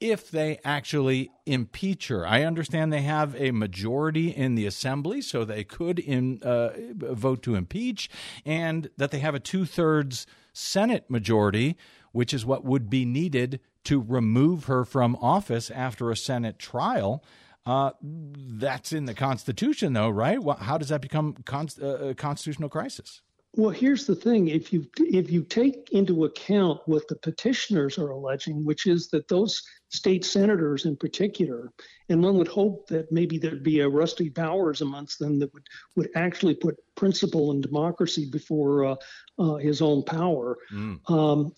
if 0.00 0.30
they 0.30 0.58
actually 0.64 1.30
impeach 1.44 2.08
her. 2.08 2.26
I 2.26 2.42
understand 2.44 2.90
they 2.90 3.02
have 3.02 3.36
a 3.36 3.50
majority 3.50 4.30
in 4.30 4.54
the 4.54 4.64
assembly, 4.66 5.20
so 5.20 5.44
they 5.44 5.62
could 5.62 5.98
in, 5.98 6.42
uh, 6.42 6.70
vote 6.94 7.42
to 7.42 7.54
impeach, 7.54 8.08
and 8.46 8.88
that 8.96 9.10
they 9.10 9.18
have 9.18 9.34
a 9.34 9.40
two 9.40 9.66
thirds 9.66 10.26
Senate 10.52 11.08
majority 11.10 11.76
which 12.12 12.34
is 12.34 12.44
what 12.44 12.64
would 12.64 12.90
be 12.90 13.04
needed 13.04 13.60
to 13.84 14.00
remove 14.00 14.64
her 14.64 14.84
from 14.84 15.16
office 15.16 15.70
after 15.70 16.10
a 16.10 16.16
Senate 16.16 16.58
trial. 16.58 17.24
Uh, 17.66 17.90
that's 18.02 18.92
in 18.92 19.04
the 19.04 19.14
Constitution, 19.14 19.92
though, 19.92 20.08
right? 20.08 20.38
How 20.60 20.78
does 20.78 20.88
that 20.88 21.02
become 21.02 21.34
con- 21.44 21.68
uh, 21.80 22.08
a 22.08 22.14
constitutional 22.14 22.68
crisis? 22.68 23.22
Well, 23.56 23.70
here's 23.70 24.06
the 24.06 24.14
thing: 24.14 24.48
if 24.48 24.72
you 24.72 24.86
if 24.98 25.30
you 25.30 25.42
take 25.42 25.90
into 25.90 26.24
account 26.24 26.80
what 26.86 27.08
the 27.08 27.16
petitioners 27.16 27.98
are 27.98 28.10
alleging, 28.10 28.64
which 28.64 28.86
is 28.86 29.08
that 29.08 29.26
those 29.26 29.60
state 29.88 30.24
senators 30.24 30.86
in 30.86 30.96
particular, 30.96 31.72
and 32.08 32.22
one 32.22 32.38
would 32.38 32.46
hope 32.46 32.86
that 32.88 33.10
maybe 33.10 33.38
there'd 33.38 33.64
be 33.64 33.80
a 33.80 33.88
Rusty 33.88 34.28
Bowers 34.28 34.82
amongst 34.82 35.18
them 35.18 35.40
that 35.40 35.52
would 35.52 35.66
would 35.96 36.10
actually 36.14 36.54
put 36.54 36.76
principle 36.94 37.50
and 37.50 37.60
democracy 37.60 38.28
before 38.30 38.84
uh, 38.84 38.96
uh, 39.40 39.56
his 39.56 39.82
own 39.82 40.04
power. 40.04 40.56
Mm. 40.72 41.10
Um, 41.10 41.52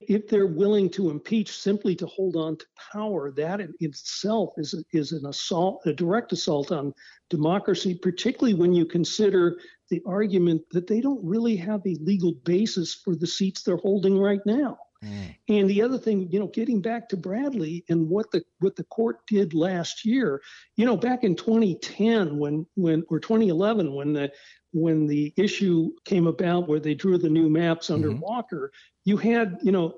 if 0.00 0.28
they're 0.28 0.46
willing 0.46 0.90
to 0.90 1.10
impeach 1.10 1.56
simply 1.56 1.94
to 1.96 2.06
hold 2.06 2.36
on 2.36 2.56
to 2.56 2.66
power, 2.92 3.30
that 3.32 3.60
in 3.60 3.74
itself 3.80 4.54
is 4.56 4.74
is 4.92 5.12
an 5.12 5.26
assault, 5.26 5.82
a 5.86 5.92
direct 5.92 6.32
assault 6.32 6.72
on 6.72 6.94
democracy, 7.30 7.94
particularly 7.94 8.54
when 8.54 8.72
you 8.72 8.84
consider 8.84 9.58
the 9.90 10.02
argument 10.06 10.62
that 10.70 10.86
they 10.86 11.00
don't 11.00 11.24
really 11.24 11.56
have 11.56 11.80
a 11.86 11.96
legal 12.00 12.32
basis 12.44 12.94
for 12.94 13.14
the 13.14 13.26
seats 13.26 13.62
they're 13.62 13.76
holding 13.76 14.18
right 14.18 14.44
now. 14.46 14.78
Mm. 15.04 15.36
And 15.48 15.70
the 15.70 15.82
other 15.82 15.98
thing, 15.98 16.30
you 16.30 16.38
know, 16.38 16.46
getting 16.48 16.80
back 16.80 17.08
to 17.10 17.16
Bradley 17.16 17.84
and 17.88 18.08
what 18.08 18.30
the 18.30 18.42
what 18.60 18.76
the 18.76 18.84
court 18.84 19.18
did 19.26 19.54
last 19.54 20.04
year, 20.04 20.40
you 20.76 20.86
know, 20.86 20.96
back 20.96 21.24
in 21.24 21.36
2010 21.36 22.38
when 22.38 22.66
when 22.74 23.04
or 23.08 23.20
2011 23.20 23.94
when 23.94 24.12
the 24.12 24.32
when 24.72 25.06
the 25.06 25.32
issue 25.36 25.90
came 26.04 26.26
about 26.26 26.68
where 26.68 26.80
they 26.80 26.94
drew 26.94 27.16
the 27.16 27.28
new 27.28 27.48
maps 27.48 27.90
under 27.90 28.08
mm-hmm. 28.10 28.20
Walker, 28.20 28.72
you 29.04 29.16
had, 29.16 29.58
you 29.62 29.72
know, 29.72 29.94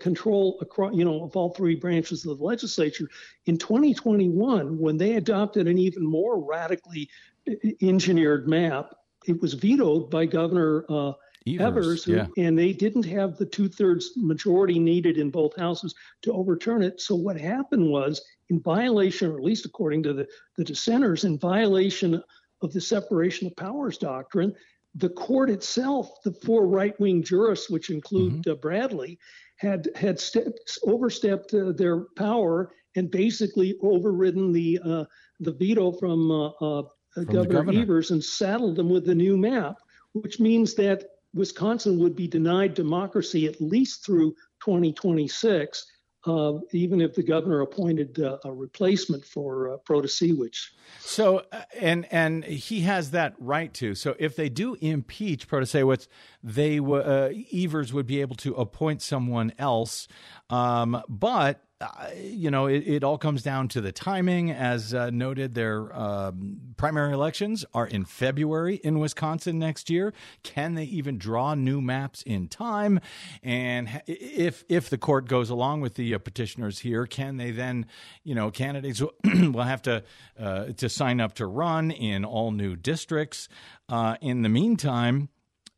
control 0.00 0.58
across, 0.60 0.94
you 0.94 1.04
know, 1.04 1.22
of 1.22 1.36
all 1.36 1.50
three 1.50 1.76
branches 1.76 2.26
of 2.26 2.38
the 2.38 2.44
legislature. 2.44 3.08
In 3.46 3.56
2021, 3.56 4.78
when 4.78 4.96
they 4.96 5.14
adopted 5.14 5.68
an 5.68 5.78
even 5.78 6.04
more 6.04 6.40
radically 6.40 7.08
engineered 7.80 8.48
map, 8.48 8.92
it 9.26 9.40
was 9.40 9.54
vetoed 9.54 10.10
by 10.10 10.26
Governor 10.26 10.84
uh, 10.88 11.12
Evers, 11.46 12.06
Evers 12.06 12.08
yeah. 12.08 12.26
and 12.44 12.58
they 12.58 12.72
didn't 12.72 13.04
have 13.04 13.36
the 13.36 13.46
two-thirds 13.46 14.12
majority 14.16 14.78
needed 14.78 15.16
in 15.16 15.30
both 15.30 15.56
houses 15.56 15.94
to 16.22 16.32
overturn 16.32 16.82
it. 16.82 17.00
So 17.00 17.14
what 17.14 17.38
happened 17.38 17.88
was, 17.88 18.20
in 18.50 18.60
violation, 18.60 19.30
or 19.30 19.36
at 19.36 19.44
least 19.44 19.64
according 19.64 20.02
to 20.04 20.12
the, 20.12 20.26
the 20.56 20.64
dissenters, 20.64 21.24
in 21.24 21.38
violation 21.38 22.22
of 22.62 22.72
the 22.72 22.80
separation 22.80 23.46
of 23.46 23.56
powers 23.56 23.98
doctrine, 23.98 24.54
the 24.94 25.08
court 25.10 25.50
itself, 25.50 26.10
the 26.24 26.32
four 26.32 26.66
right 26.66 26.98
wing 26.98 27.22
jurists, 27.22 27.70
which 27.70 27.90
include 27.90 28.42
mm-hmm. 28.42 28.50
uh, 28.50 28.54
Bradley, 28.54 29.18
had 29.56 29.88
had 29.96 30.18
stepped, 30.18 30.78
overstepped 30.84 31.52
uh, 31.54 31.72
their 31.72 32.06
power 32.16 32.72
and 32.96 33.10
basically 33.10 33.76
overridden 33.82 34.52
the 34.52 34.78
uh, 34.84 35.04
the 35.40 35.52
veto 35.52 35.92
from, 35.92 36.30
uh, 36.30 36.48
uh, 36.48 36.82
from 37.14 37.24
Governor 37.24 37.62
governor. 37.64 37.82
Evers 37.82 38.10
and 38.10 38.22
saddled 38.22 38.76
them 38.76 38.90
with 38.90 39.04
the 39.04 39.14
new 39.14 39.36
map, 39.36 39.76
which 40.12 40.40
means 40.40 40.74
that 40.74 41.04
Wisconsin 41.34 41.98
would 41.98 42.16
be 42.16 42.26
denied 42.26 42.74
democracy 42.74 43.46
at 43.46 43.60
least 43.60 44.04
through 44.04 44.32
2026 44.64 45.84
uh, 46.28 46.58
even 46.72 47.00
if 47.00 47.14
the 47.14 47.22
governor 47.22 47.60
appointed 47.60 48.20
uh, 48.20 48.38
a 48.44 48.52
replacement 48.52 49.24
for 49.24 49.74
uh, 49.74 49.76
Protasiewicz. 49.78 50.70
So, 51.00 51.42
uh, 51.52 51.62
and 51.78 52.06
and 52.10 52.44
he 52.44 52.80
has 52.80 53.10
that 53.12 53.34
right 53.38 53.72
to. 53.74 53.94
So, 53.94 54.14
if 54.18 54.36
they 54.36 54.48
do 54.48 54.76
impeach 54.80 55.48
Protasiewicz, 55.48 56.08
they 56.42 56.78
uh, 56.78 57.30
Evers 57.52 57.92
would 57.92 58.06
be 58.06 58.20
able 58.20 58.36
to 58.36 58.54
appoint 58.54 59.02
someone 59.02 59.52
else. 59.58 60.08
Um, 60.50 61.02
but 61.08 61.62
you 62.16 62.50
know, 62.50 62.66
it, 62.66 62.82
it, 62.86 63.04
all 63.04 63.18
comes 63.18 63.42
down 63.42 63.68
to 63.68 63.80
the 63.80 63.92
timing. 63.92 64.50
As 64.50 64.92
uh, 64.92 65.10
noted, 65.10 65.54
their 65.54 65.96
um, 65.96 66.60
primary 66.76 67.12
elections 67.12 67.64
are 67.72 67.86
in 67.86 68.04
February 68.04 68.76
in 68.76 68.98
Wisconsin 68.98 69.60
next 69.60 69.88
year. 69.88 70.12
Can 70.42 70.74
they 70.74 70.84
even 70.84 71.18
draw 71.18 71.54
new 71.54 71.80
maps 71.80 72.22
in 72.22 72.48
time? 72.48 73.00
And 73.44 74.02
if 74.06 74.64
if 74.68 74.90
the 74.90 74.98
court 74.98 75.28
goes 75.28 75.50
along 75.50 75.80
with 75.80 75.94
the 75.94 76.14
uh, 76.14 76.18
petitioners 76.18 76.80
here, 76.80 77.06
can 77.06 77.36
they 77.36 77.52
then, 77.52 77.86
you 78.24 78.34
know, 78.34 78.50
candidates 78.50 79.00
will 79.24 79.62
have 79.62 79.82
to 79.82 80.02
uh, 80.38 80.66
to 80.76 80.88
sign 80.88 81.20
up 81.20 81.34
to 81.34 81.46
run 81.46 81.92
in 81.92 82.24
all 82.24 82.50
new 82.50 82.74
districts. 82.74 83.48
Uh, 83.88 84.16
in 84.20 84.42
the 84.42 84.48
meantime 84.48 85.28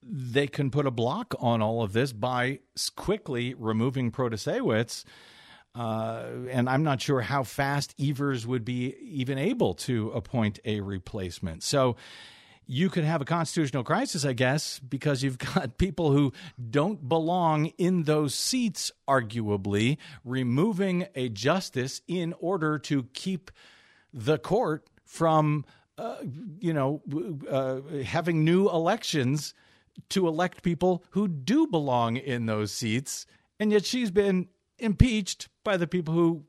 they 0.03 0.46
can 0.46 0.70
put 0.70 0.86
a 0.86 0.90
block 0.90 1.34
on 1.38 1.61
all 1.61 1.82
of 1.82 1.92
this 1.92 2.11
by 2.11 2.59
quickly 2.96 3.53
removing 3.53 4.11
Protasiewicz 4.11 5.05
uh, 5.74 6.24
and 6.50 6.68
I'm 6.68 6.82
not 6.82 7.00
sure 7.00 7.20
how 7.20 7.44
fast 7.44 7.94
Evers 8.00 8.46
would 8.46 8.64
be 8.64 8.96
even 9.00 9.38
able 9.38 9.74
to 9.74 10.10
appoint 10.10 10.58
a 10.64 10.80
replacement. 10.80 11.62
So 11.62 11.96
you 12.66 12.88
could 12.88 13.02
have 13.02 13.20
a 13.20 13.24
constitutional 13.24 13.82
crisis, 13.82 14.24
I 14.24 14.32
guess, 14.32 14.78
because 14.78 15.22
you've 15.22 15.38
got 15.54 15.76
people 15.76 16.12
who 16.12 16.32
don't 16.70 17.08
belong 17.08 17.66
in 17.78 18.04
those 18.04 18.34
seats, 18.34 18.92
arguably, 19.08 19.98
removing 20.24 21.06
a 21.14 21.28
justice 21.28 22.00
in 22.06 22.32
order 22.38 22.78
to 22.78 23.04
keep 23.12 23.50
the 24.12 24.38
court 24.38 24.88
from, 25.04 25.64
uh, 25.98 26.16
you 26.60 26.72
know, 26.72 27.02
uh, 27.50 27.80
having 28.04 28.44
new 28.44 28.68
elections 28.68 29.54
to 30.10 30.28
elect 30.28 30.62
people 30.62 31.04
who 31.10 31.26
do 31.26 31.66
belong 31.66 32.16
in 32.16 32.46
those 32.46 32.72
seats. 32.72 33.26
And 33.58 33.72
yet 33.72 33.84
she's 33.84 34.10
been 34.12 34.48
impeached 34.81 35.49
by 35.64 35.76
the 35.76 35.87
people 35.87 36.14
who 36.14 36.45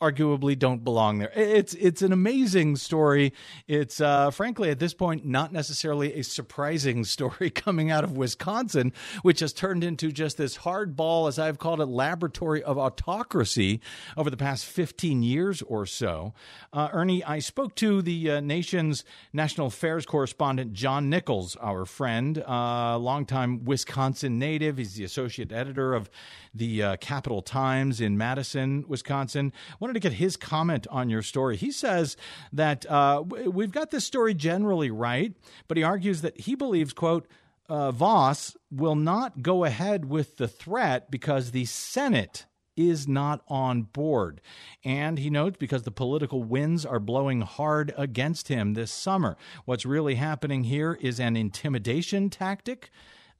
arguably 0.00 0.58
don't 0.58 0.84
belong 0.84 1.18
there. 1.18 1.32
It's 1.34 1.72
it's 1.74 2.02
an 2.02 2.12
amazing 2.12 2.76
story. 2.76 3.32
It's 3.66 3.98
uh, 3.98 4.30
frankly 4.30 4.68
at 4.68 4.78
this 4.78 4.92
point 4.92 5.24
not 5.24 5.52
necessarily 5.52 6.14
a 6.14 6.22
surprising 6.22 7.04
story 7.16 7.48
coming 7.50 7.90
out 7.90 8.04
of 8.04 8.16
Wisconsin, 8.16 8.92
which 9.22 9.40
has 9.40 9.54
turned 9.54 9.82
into 9.82 10.12
just 10.12 10.36
this 10.36 10.58
hardball, 10.58 11.28
as 11.28 11.38
I've 11.38 11.58
called 11.58 11.80
it, 11.80 11.86
laboratory 11.86 12.62
of 12.62 12.76
autocracy 12.76 13.80
over 14.16 14.28
the 14.28 14.36
past 14.36 14.66
15 14.66 15.22
years 15.22 15.62
or 15.62 15.86
so. 15.86 16.34
Uh, 16.72 16.88
Ernie, 16.92 17.24
I 17.24 17.38
spoke 17.38 17.74
to 17.76 18.02
the 18.02 18.32
uh, 18.32 18.40
nation's 18.40 19.02
national 19.32 19.68
affairs 19.68 20.04
correspondent 20.04 20.74
John 20.74 21.08
Nichols, 21.08 21.56
our 21.56 21.86
friend, 21.86 22.44
uh, 22.46 22.98
longtime 22.98 23.64
Wisconsin 23.64 24.38
native. 24.38 24.76
He's 24.76 24.94
the 24.94 25.04
associate 25.04 25.52
editor 25.52 25.94
of 25.94 26.10
the 26.54 26.82
uh, 26.82 26.96
Capital 26.96 27.40
Times 27.40 28.00
in 28.00 28.18
Madison, 28.18 28.84
Wisconsin 28.88 29.52
wanted 29.86 30.02
to 30.02 30.08
get 30.08 30.14
his 30.14 30.36
comment 30.36 30.88
on 30.90 31.08
your 31.08 31.22
story. 31.22 31.56
He 31.56 31.70
says 31.70 32.16
that 32.52 32.84
uh, 32.90 33.22
we've 33.22 33.70
got 33.70 33.92
this 33.92 34.04
story 34.04 34.34
generally 34.34 34.90
right, 34.90 35.32
but 35.68 35.76
he 35.76 35.84
argues 35.84 36.22
that 36.22 36.40
he 36.40 36.56
believes, 36.56 36.92
quote, 36.92 37.28
uh, 37.68 37.92
Vos 37.92 38.56
will 38.68 38.96
not 38.96 39.42
go 39.42 39.62
ahead 39.62 40.06
with 40.06 40.38
the 40.38 40.48
threat 40.48 41.08
because 41.08 41.52
the 41.52 41.66
Senate 41.66 42.46
is 42.76 43.06
not 43.06 43.42
on 43.46 43.82
board. 43.82 44.40
And 44.84 45.20
he 45.20 45.30
notes 45.30 45.56
because 45.56 45.84
the 45.84 45.92
political 45.92 46.42
winds 46.42 46.84
are 46.84 46.98
blowing 46.98 47.42
hard 47.42 47.94
against 47.96 48.48
him 48.48 48.74
this 48.74 48.90
summer. 48.90 49.36
What's 49.66 49.86
really 49.86 50.16
happening 50.16 50.64
here 50.64 50.98
is 51.00 51.20
an 51.20 51.36
intimidation 51.36 52.28
tactic, 52.28 52.90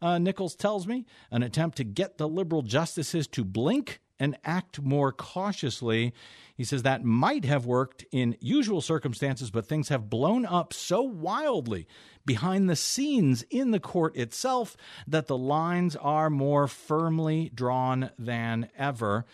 uh, 0.01 0.19
Nichols 0.19 0.55
tells 0.55 0.87
me, 0.87 1.07
an 1.33 1.43
attempt 1.43 1.77
to 1.79 1.85
get 1.85 2.19
the 2.19 2.29
liberal 2.29 2.63
justices 2.63 3.27
to 3.29 3.45
blink 3.45 4.01
and 4.19 4.37
act 4.45 4.81
more 4.81 5.12
cautiously. 5.12 6.12
He 6.57 6.64
says 6.64 6.83
that 6.83 7.05
might 7.05 7.45
have 7.45 7.67
worked 7.67 8.05
in 8.11 8.37
usual 8.41 8.81
circumstances, 8.81 9.51
but 9.51 9.67
things 9.67 9.89
have 9.89 10.09
blown 10.09 10.47
up 10.47 10.73
so 10.73 11.03
wildly 11.03 11.87
behind 12.25 12.69
the 12.69 12.77
scenes 12.77 13.43
in 13.51 13.71
the 13.71 13.81
court 13.81 14.17
itself 14.17 14.77
that 15.07 15.27
the 15.27 15.37
lines 15.37 15.97
are 15.97 16.31
more 16.31 16.67
firmly 16.67 17.51
drawn 17.55 18.11
than 18.19 18.69
ever. 18.77 19.27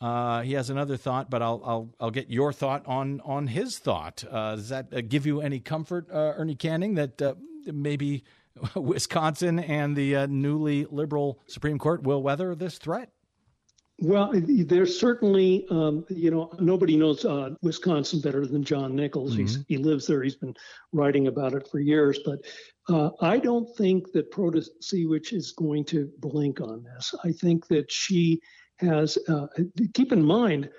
Uh, 0.00 0.40
he 0.40 0.54
has 0.54 0.70
another 0.70 0.96
thought, 0.96 1.28
but 1.28 1.42
I'll, 1.42 1.60
I'll 1.62 1.90
I'll 2.00 2.10
get 2.10 2.30
your 2.30 2.54
thought 2.54 2.86
on 2.86 3.20
on 3.22 3.48
his 3.48 3.78
thought. 3.78 4.24
Uh, 4.24 4.56
does 4.56 4.70
that 4.70 4.94
uh, 4.94 5.02
give 5.02 5.26
you 5.26 5.42
any 5.42 5.60
comfort, 5.60 6.08
uh, 6.10 6.32
Ernie 6.36 6.54
Canning, 6.54 6.94
that 6.94 7.20
uh, 7.20 7.34
maybe 7.66 8.24
Wisconsin 8.74 9.58
and 9.58 9.94
the 9.94 10.16
uh, 10.16 10.26
newly 10.26 10.86
liberal 10.86 11.38
Supreme 11.46 11.78
Court 11.78 12.02
will 12.02 12.22
weather 12.22 12.54
this 12.54 12.78
threat? 12.78 13.10
Well, 14.00 14.32
there's 14.34 14.98
certainly, 14.98 15.66
um, 15.70 16.06
you 16.08 16.30
know, 16.30 16.50
nobody 16.58 16.96
knows 16.96 17.24
uh, 17.24 17.50
Wisconsin 17.60 18.20
better 18.20 18.46
than 18.46 18.64
John 18.64 18.96
Nichols. 18.96 19.36
Mm-hmm. 19.36 19.62
he 19.68 19.76
lives 19.76 20.06
there. 20.06 20.22
He's 20.22 20.36
been 20.36 20.56
writing 20.92 21.26
about 21.26 21.52
it 21.52 21.68
for 21.68 21.80
years. 21.80 22.18
But 22.24 22.40
uh, 22.88 23.10
I 23.20 23.38
don't 23.38 23.68
think 23.76 24.12
that 24.12 24.32
Protasiewicz 24.32 25.34
is 25.34 25.52
going 25.52 25.84
to 25.86 26.10
blink 26.18 26.60
on 26.62 26.82
this. 26.82 27.14
I 27.24 27.32
think 27.32 27.68
that 27.68 27.92
she 27.92 28.40
has, 28.78 29.18
uh, 29.28 29.48
keep 29.92 30.12
in 30.12 30.24
mind, 30.24 30.70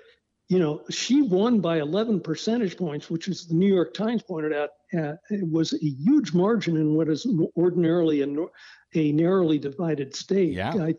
you 0.48 0.58
know, 0.58 0.82
she 0.90 1.22
won 1.22 1.60
by 1.60 1.80
11 1.80 2.20
percentage 2.20 2.76
points, 2.76 3.08
which, 3.08 3.28
as 3.28 3.46
the 3.46 3.54
New 3.54 3.72
York 3.72 3.94
Times 3.94 4.22
pointed 4.22 4.52
out, 4.52 4.70
uh, 4.94 5.14
it 5.30 5.48
was 5.50 5.72
a 5.72 5.78
huge 5.78 6.34
margin 6.34 6.76
in 6.76 6.94
what 6.94 7.08
is 7.08 7.26
ordinarily 7.56 8.20
a, 8.20 8.28
a 8.94 9.12
narrowly 9.12 9.58
divided 9.58 10.14
state. 10.14 10.52
Yeah. 10.52 10.74
I, 10.74 10.94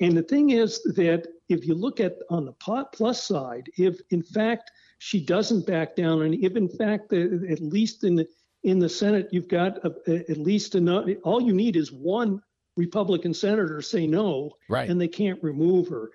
and 0.00 0.16
the 0.16 0.22
thing 0.22 0.50
is 0.50 0.82
that 0.82 1.26
if 1.48 1.66
you 1.66 1.74
look 1.74 2.00
at 2.00 2.16
on 2.30 2.46
the 2.46 2.52
plus 2.92 3.22
side, 3.22 3.68
if 3.76 4.00
in 4.10 4.22
fact 4.22 4.70
she 4.98 5.24
doesn't 5.24 5.66
back 5.66 5.94
down, 5.96 6.22
and 6.22 6.34
if 6.34 6.56
in 6.56 6.68
fact 6.68 7.12
at 7.12 7.60
least 7.60 8.04
in 8.04 8.14
the 8.16 8.26
in 8.62 8.78
the 8.78 8.88
Senate 8.88 9.28
you've 9.30 9.48
got 9.48 9.78
a, 9.84 9.92
at 10.30 10.38
least 10.38 10.74
enough, 10.74 11.06
all 11.22 11.40
you 11.40 11.52
need 11.52 11.76
is 11.76 11.92
one 11.92 12.40
Republican 12.76 13.34
senator 13.34 13.80
say 13.82 14.06
no, 14.06 14.50
Right. 14.68 14.88
and 14.88 15.00
they 15.00 15.08
can't 15.08 15.42
remove 15.42 15.88
her. 15.88 16.10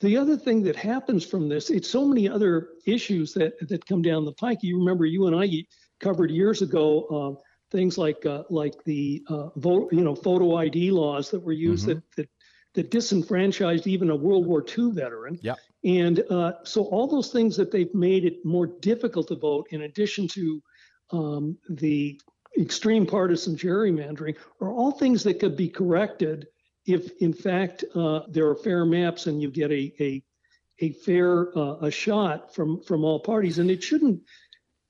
The 0.00 0.16
other 0.16 0.36
thing 0.36 0.62
that 0.64 0.74
happens 0.74 1.24
from 1.24 1.48
this, 1.48 1.70
it's 1.70 1.88
so 1.88 2.04
many 2.04 2.28
other 2.28 2.70
issues 2.86 3.32
that 3.34 3.52
that 3.68 3.86
come 3.86 4.02
down 4.02 4.24
the 4.24 4.32
pike. 4.32 4.58
You 4.62 4.78
remember, 4.78 5.06
you 5.06 5.26
and 5.28 5.36
I 5.36 5.64
covered 6.00 6.30
years 6.30 6.60
ago 6.60 7.04
uh, 7.38 7.40
things 7.70 7.96
like 7.96 8.26
uh, 8.26 8.42
like 8.50 8.74
the 8.84 9.22
uh, 9.28 9.50
vote, 9.56 9.92
you 9.92 10.02
know, 10.02 10.16
photo 10.16 10.56
ID 10.56 10.90
laws 10.90 11.30
that 11.30 11.40
were 11.40 11.52
used 11.52 11.86
that, 11.86 12.02
that 12.16 12.28
that 12.74 12.90
disenfranchised 12.90 13.86
even 13.86 14.10
a 14.10 14.16
World 14.16 14.46
War 14.46 14.64
II 14.66 14.92
veteran. 14.92 15.38
Yep. 15.42 15.58
And 15.84 16.24
uh, 16.30 16.52
so 16.64 16.84
all 16.84 17.06
those 17.06 17.30
things 17.30 17.56
that 17.56 17.70
they've 17.70 17.94
made 17.94 18.24
it 18.24 18.44
more 18.44 18.66
difficult 18.66 19.28
to 19.28 19.36
vote, 19.36 19.66
in 19.70 19.82
addition 19.82 20.28
to 20.28 20.62
um, 21.10 21.58
the 21.68 22.20
extreme 22.58 23.04
partisan 23.06 23.56
gerrymandering, 23.56 24.36
are 24.60 24.72
all 24.72 24.92
things 24.92 25.22
that 25.24 25.40
could 25.40 25.56
be 25.56 25.68
corrected 25.68 26.46
if, 26.86 27.10
in 27.20 27.32
fact, 27.32 27.84
uh, 27.94 28.20
there 28.28 28.48
are 28.48 28.56
fair 28.56 28.84
maps 28.84 29.26
and 29.26 29.40
you 29.40 29.50
get 29.50 29.70
a 29.70 29.92
a, 30.00 30.22
a 30.80 30.92
fair 30.92 31.56
uh, 31.56 31.76
a 31.82 31.90
shot 31.90 32.54
from 32.54 32.80
from 32.82 33.04
all 33.04 33.20
parties. 33.20 33.58
And 33.58 33.70
it 33.70 33.82
shouldn't. 33.82 34.20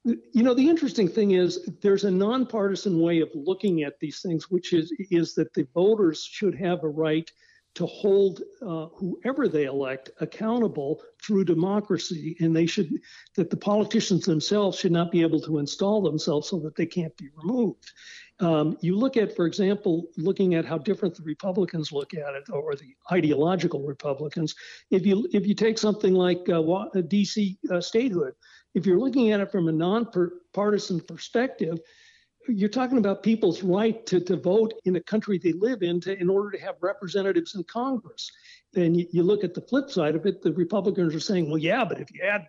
You 0.05 0.43
know, 0.43 0.53
the 0.53 0.69
interesting 0.69 1.09
thing 1.09 1.31
is 1.31 1.69
there's 1.81 2.03
a 2.03 2.11
nonpartisan 2.11 3.01
way 3.01 3.21
of 3.21 3.31
looking 3.35 3.85
at 3.85 4.01
these 4.01 4.21
things, 4.21 4.51
which 4.51 4.73
is 4.73 4.93
is 5.11 5.35
that 5.35 5.55
the 5.55 5.67
voters 5.75 6.25
should 6.25 6.57
have 6.57 6.83
a 6.83 6.89
right 6.89 7.31
to 7.75 7.87
hold 7.87 8.43
uh, 8.61 8.87
whoever 8.95 9.49
they 9.49 9.65
elect 9.65 10.11
accountable 10.21 11.01
through 11.23 11.45
democracy, 11.45 12.37
and 12.41 12.55
they 12.55 12.67
should 12.67 12.91
that 13.37 13.49
the 13.49 13.57
politicians 13.57 14.27
themselves 14.27 14.79
should 14.79 14.93
not 14.93 15.11
be 15.11 15.23
able 15.23 15.41
to 15.41 15.59
install 15.59 16.03
themselves 16.03 16.49
so 16.49 16.59
that 16.59 16.77
they 16.77 16.87
can't 16.87 17.17
be 17.17 17.29
removed. 17.37 17.93
Um, 18.41 18.77
you 18.81 18.97
look 18.97 19.17
at, 19.17 19.35
for 19.37 19.47
example, 19.47 20.09
looking 20.17 20.55
at 20.55 20.65
how 20.65 20.77
different 20.77 21.15
the 21.15 21.23
Republicans 21.23 21.93
look 21.93 22.13
at 22.13 22.35
it, 22.35 22.45
or 22.53 22.75
the 22.75 22.95
ideological 23.11 23.83
Republicans. 23.83 24.55
If 24.91 25.07
you 25.07 25.29
if 25.33 25.47
you 25.47 25.55
take 25.55 25.79
something 25.79 26.13
like 26.13 26.49
uh, 26.49 26.61
uh, 26.63 27.01
D.C. 27.03 27.59
Uh, 27.71 27.81
statehood, 27.81 28.35
if 28.75 28.85
you're 28.85 28.99
looking 28.99 29.31
at 29.31 29.41
it 29.41 29.53
from 29.53 29.69
a 29.69 29.73
nonpartisan 29.73 31.01
perspective, 31.01 31.79
you're 32.49 32.69
talking 32.69 32.99
about 32.99 33.23
people's 33.23 33.63
right 33.63 34.05
to, 34.07 34.21
to 34.21 34.37
vote 34.37 34.75
in 34.85 34.97
a 34.97 35.01
country 35.01 35.39
they 35.39 35.53
live 35.53 35.83
in 35.83 36.01
to, 36.01 36.19
in 36.19 36.29
order 36.29 36.51
to 36.51 36.59
have 36.59 36.77
representatives 36.81 37.55
in 37.55 37.65
Congress. 37.65 38.31
And 38.75 38.97
you, 38.97 39.07
you 39.11 39.23
look 39.23 39.45
at 39.45 39.55
the 39.55 39.61
flip 39.61 39.91
side 39.91 40.15
of 40.15 40.27
it, 40.27 40.43
the 40.43 40.53
Republicans 40.53 41.15
are 41.15 41.21
saying, 41.21 41.49
well, 41.49 41.59
yeah, 41.59 41.85
but 41.85 42.01
if 42.01 42.13
you 42.13 42.23
add 42.23 42.47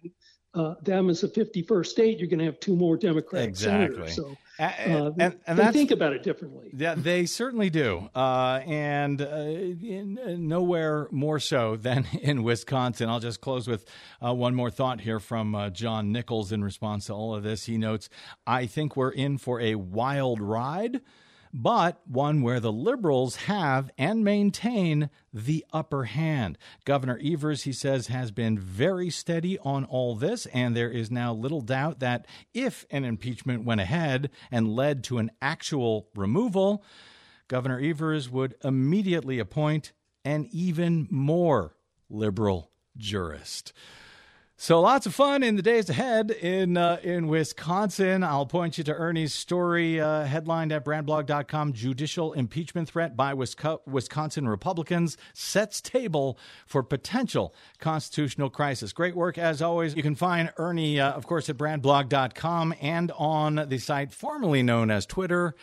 uh, 0.53 0.75
them 0.83 1.09
as 1.09 1.23
a 1.23 1.27
51st 1.27 1.85
state, 1.85 2.19
you're 2.19 2.27
going 2.27 2.39
to 2.39 2.45
have 2.45 2.59
two 2.59 2.75
more 2.75 2.97
Democratic 2.97 3.49
Exactly. 3.49 3.95
senators. 3.95 4.15
So 4.15 4.35
Uh, 4.59 5.11
and, 5.17 5.39
and 5.47 5.57
they 5.57 5.71
think 5.71 5.91
about 5.91 6.13
it 6.13 6.21
differently. 6.21 6.69
Yeah, 6.75 6.93
they 6.95 7.25
certainly 7.25 7.71
do, 7.71 8.09
uh, 8.13 8.61
and 8.65 9.19
uh, 9.21 9.25
in, 9.25 10.19
uh, 10.23 10.35
nowhere 10.37 11.07
more 11.11 11.39
so 11.39 11.75
than 11.75 12.05
in 12.21 12.43
Wisconsin. 12.43 13.09
I'll 13.09 13.19
just 13.19 13.41
close 13.41 13.67
with 13.67 13.85
uh, 14.23 14.33
one 14.33 14.53
more 14.53 14.69
thought 14.69 15.01
here 15.01 15.19
from 15.19 15.55
uh, 15.55 15.69
John 15.71 16.11
Nichols 16.11 16.51
in 16.51 16.63
response 16.63 17.07
to 17.07 17.13
all 17.13 17.33
of 17.33 17.41
this. 17.43 17.65
He 17.65 17.77
notes, 17.77 18.09
"I 18.45 18.67
think 18.67 18.95
we're 18.95 19.11
in 19.11 19.37
for 19.39 19.59
a 19.59 19.75
wild 19.75 20.39
ride." 20.39 21.01
But 21.55 22.01
one 22.07 22.41
where 22.41 22.59
the 22.59 22.71
liberals 22.71 23.35
have 23.35 23.91
and 23.95 24.23
maintain 24.23 25.11
the 25.31 25.63
upper 25.71 26.05
hand. 26.05 26.57
Governor 26.83 27.19
Evers, 27.23 27.63
he 27.63 27.71
says, 27.71 28.07
has 28.07 28.31
been 28.31 28.57
very 28.57 29.11
steady 29.11 29.59
on 29.59 29.85
all 29.85 30.15
this, 30.15 30.47
and 30.47 30.75
there 30.75 30.89
is 30.89 31.11
now 31.11 31.31
little 31.31 31.61
doubt 31.61 31.99
that 31.99 32.25
if 32.55 32.87
an 32.89 33.05
impeachment 33.05 33.65
went 33.65 33.81
ahead 33.81 34.31
and 34.51 34.75
led 34.75 35.03
to 35.03 35.19
an 35.19 35.29
actual 35.43 36.09
removal, 36.15 36.83
Governor 37.47 37.79
Evers 37.79 38.31
would 38.31 38.55
immediately 38.63 39.37
appoint 39.37 39.93
an 40.25 40.49
even 40.51 41.07
more 41.11 41.75
liberal 42.09 42.71
jurist. 42.97 43.73
So 44.55 44.79
lots 44.79 45.05
of 45.05 45.15
fun 45.15 45.41
in 45.41 45.55
the 45.55 45.61
days 45.61 45.89
ahead 45.89 46.29
in 46.29 46.77
uh, 46.77 46.99
in 47.03 47.27
Wisconsin. 47.27 48.23
I'll 48.23 48.45
point 48.45 48.77
you 48.77 48.83
to 48.85 48.93
Ernie's 48.93 49.33
story 49.33 49.99
uh, 49.99 50.23
headlined 50.23 50.71
at 50.71 50.85
bradblog.com. 50.85 51.73
Judicial 51.73 52.33
impeachment 52.33 52.87
threat 52.87 53.17
by 53.17 53.33
Wisconsin 53.33 54.47
Republicans 54.47 55.17
sets 55.33 55.81
table 55.81 56.37
for 56.67 56.83
potential 56.83 57.53
constitutional 57.79 58.49
crisis. 58.49 58.93
Great 58.93 59.15
work 59.15 59.37
as 59.37 59.61
always. 59.61 59.95
You 59.95 60.03
can 60.03 60.15
find 60.15 60.53
Ernie, 60.57 60.99
uh, 60.99 61.11
of 61.11 61.25
course, 61.25 61.49
at 61.49 61.57
bradblog.com 61.57 62.75
and 62.79 63.11
on 63.17 63.65
the 63.67 63.79
site 63.79 64.13
formerly 64.13 64.61
known 64.61 64.91
as 64.91 65.05
Twitter 65.05 65.55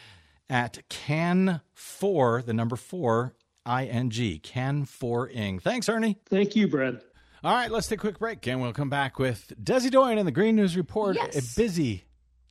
at 0.51 0.81
can4, 0.91 2.45
the 2.45 2.53
number 2.53 2.75
4, 2.77 3.35
ing, 3.67 4.11
can4ing. 4.11 5.63
Thanks, 5.63 5.89
Ernie. 5.89 6.19
Thank 6.29 6.57
you, 6.57 6.67
Brad. 6.67 7.01
All 7.43 7.55
right, 7.55 7.71
let's 7.71 7.87
take 7.89 7.99
a 7.99 8.03
quick 8.03 8.19
break, 8.19 8.47
and 8.47 8.61
we'll 8.61 8.75
come 8.75 8.91
back 8.91 9.19
with 9.19 9.53
Desi 9.63 9.91
Doyen 9.91 10.19
and 10.19 10.29
the 10.29 10.33
Green 10.33 10.57
News 10.57 10.77
Report. 10.77 11.17
Yes. 11.17 11.37
A 11.57 11.61
busy 11.61 12.05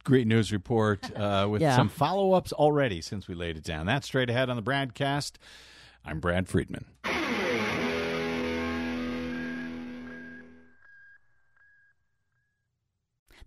Green 0.04 0.28
News 0.28 0.52
Report 0.52 1.16
uh, 1.16 1.48
with 1.52 1.62
Yeah. 1.62 1.76
some 1.76 1.90
follow 1.90 2.34
ups 2.34 2.52
already 2.52 3.00
since 3.02 3.28
we 3.28 3.36
laid 3.36 3.56
it 3.56 3.64
down. 3.64 3.86
That's 3.86 4.08
straight 4.08 4.32
ahead 4.32 4.50
on 4.50 4.56
the 4.56 4.64
BradCast. 4.64 5.34
I'm 6.04 6.20
Brad 6.20 6.48
Friedman. 6.48 6.86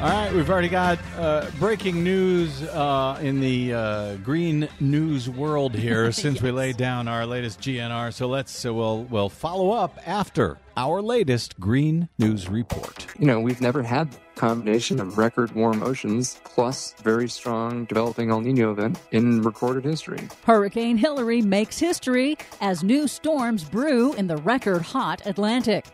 All 0.00 0.08
right, 0.08 0.32
we've 0.32 0.48
already 0.48 0.68
got 0.68 1.00
uh, 1.16 1.50
breaking 1.58 2.04
news 2.04 2.62
uh, 2.62 3.18
in 3.20 3.40
the 3.40 3.74
uh, 3.74 4.14
green 4.18 4.68
news 4.78 5.28
world 5.28 5.74
here 5.74 6.12
since 6.12 6.40
we 6.40 6.52
laid 6.52 6.76
down 6.76 7.08
our 7.08 7.26
latest 7.26 7.60
GNR. 7.60 8.14
So 8.14 8.28
let's 8.28 8.52
so 8.52 8.72
we'll 8.72 9.02
we'll 9.04 9.28
follow 9.28 9.72
up 9.72 9.98
after 10.06 10.58
our 10.76 11.02
latest 11.02 11.58
green 11.58 12.08
news 12.16 12.48
report. 12.48 13.08
You 13.18 13.26
know, 13.26 13.40
we've 13.40 13.60
never 13.60 13.82
had 13.82 14.16
combination 14.36 15.00
of 15.00 15.18
record 15.18 15.50
warm 15.56 15.82
oceans 15.82 16.40
plus 16.44 16.94
very 17.02 17.28
strong 17.28 17.84
developing 17.86 18.30
El 18.30 18.40
Nino 18.40 18.70
event 18.70 19.00
in 19.10 19.42
recorded 19.42 19.84
history. 19.84 20.28
Hurricane 20.44 20.96
Hilary 20.96 21.42
makes 21.42 21.76
history 21.76 22.38
as 22.60 22.84
new 22.84 23.08
storms 23.08 23.64
brew 23.64 24.12
in 24.12 24.28
the 24.28 24.36
record 24.36 24.82
hot 24.82 25.26
Atlantic. 25.26 25.86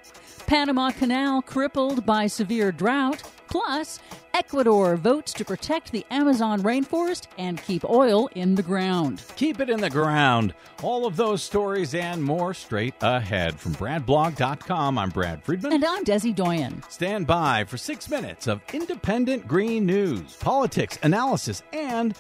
Panama 0.47 0.91
Canal 0.91 1.43
crippled 1.43 2.05
by 2.05 2.27
severe 2.27 2.73
drought. 2.73 3.23
Plus, 3.49 4.01
Ecuador 4.33 4.97
votes 4.97 5.33
to 5.33 5.45
protect 5.45 5.93
the 5.93 6.05
Amazon 6.11 6.61
rainforest 6.63 7.29
and 7.39 7.63
keep 7.63 7.85
oil 7.85 8.29
in 8.35 8.55
the 8.55 8.63
ground. 8.63 9.23
Keep 9.37 9.61
it 9.61 9.71
in 9.71 9.81
the 9.81 9.91
ground. 9.91 10.55
All 10.83 11.07
of 11.07 11.17
those 11.17 11.43
stories 11.43 11.95
and 11.95 12.23
more 12.23 12.53
straight 12.53 12.95
ahead 13.01 13.59
from 13.61 13.75
BradBlog.com. 13.75 14.99
I'm 14.99 15.11
Brad 15.11 15.45
Friedman. 15.45 15.73
And 15.73 15.85
I'm 15.85 16.05
Desi 16.05 16.35
Doyen. 16.35 16.83
Stand 16.89 17.27
by 17.27 17.65
for 17.65 17.77
six 17.77 18.11
minutes 18.11 18.47
of 18.49 18.61
independent 18.73 19.47
green 19.47 19.87
news, 19.87 20.35
politics, 20.37 20.99
analysis, 21.03 21.63
and 21.73 22.15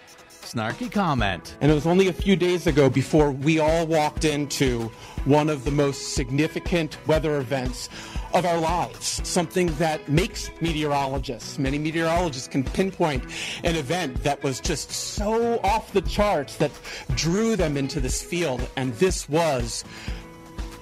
snarky 0.44 0.90
comment. 0.92 1.56
And 1.60 1.70
it 1.70 1.74
was 1.74 1.86
only 1.86 2.08
a 2.08 2.12
few 2.12 2.36
days 2.36 2.66
ago 2.66 2.88
before 2.88 3.32
we 3.32 3.58
all 3.58 3.86
walked 3.86 4.24
into 4.24 4.90
one 5.24 5.48
of 5.48 5.64
the 5.64 5.70
most 5.70 6.14
significant 6.14 6.98
weather 7.06 7.38
events 7.38 7.88
of 8.34 8.44
our 8.44 8.58
lives. 8.58 9.20
Something 9.26 9.68
that 9.76 10.08
makes 10.08 10.50
meteorologists, 10.60 11.58
many 11.58 11.78
meteorologists 11.78 12.48
can 12.48 12.64
pinpoint 12.64 13.24
an 13.62 13.76
event 13.76 14.22
that 14.24 14.42
was 14.42 14.60
just 14.60 14.90
so 14.90 15.60
off 15.60 15.92
the 15.92 16.02
charts 16.02 16.56
that 16.56 16.72
drew 17.14 17.56
them 17.56 17.76
into 17.76 18.00
this 18.00 18.22
field. 18.22 18.68
And 18.76 18.92
this 18.94 19.28
was 19.28 19.84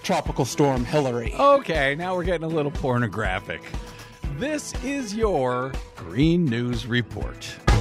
Tropical 0.03 0.45
Storm 0.45 0.85
Hilary. 0.85 1.33
Okay, 1.35 1.95
now 1.95 2.15
we're 2.15 2.25
getting 2.25 2.45
a 2.45 2.49
little 2.49 2.73
pornographic. 2.73 3.63
This 4.39 4.73
is 4.83 5.15
your 5.15 5.73
Green 5.95 6.45
News 6.45 6.87
Report. 6.87 7.72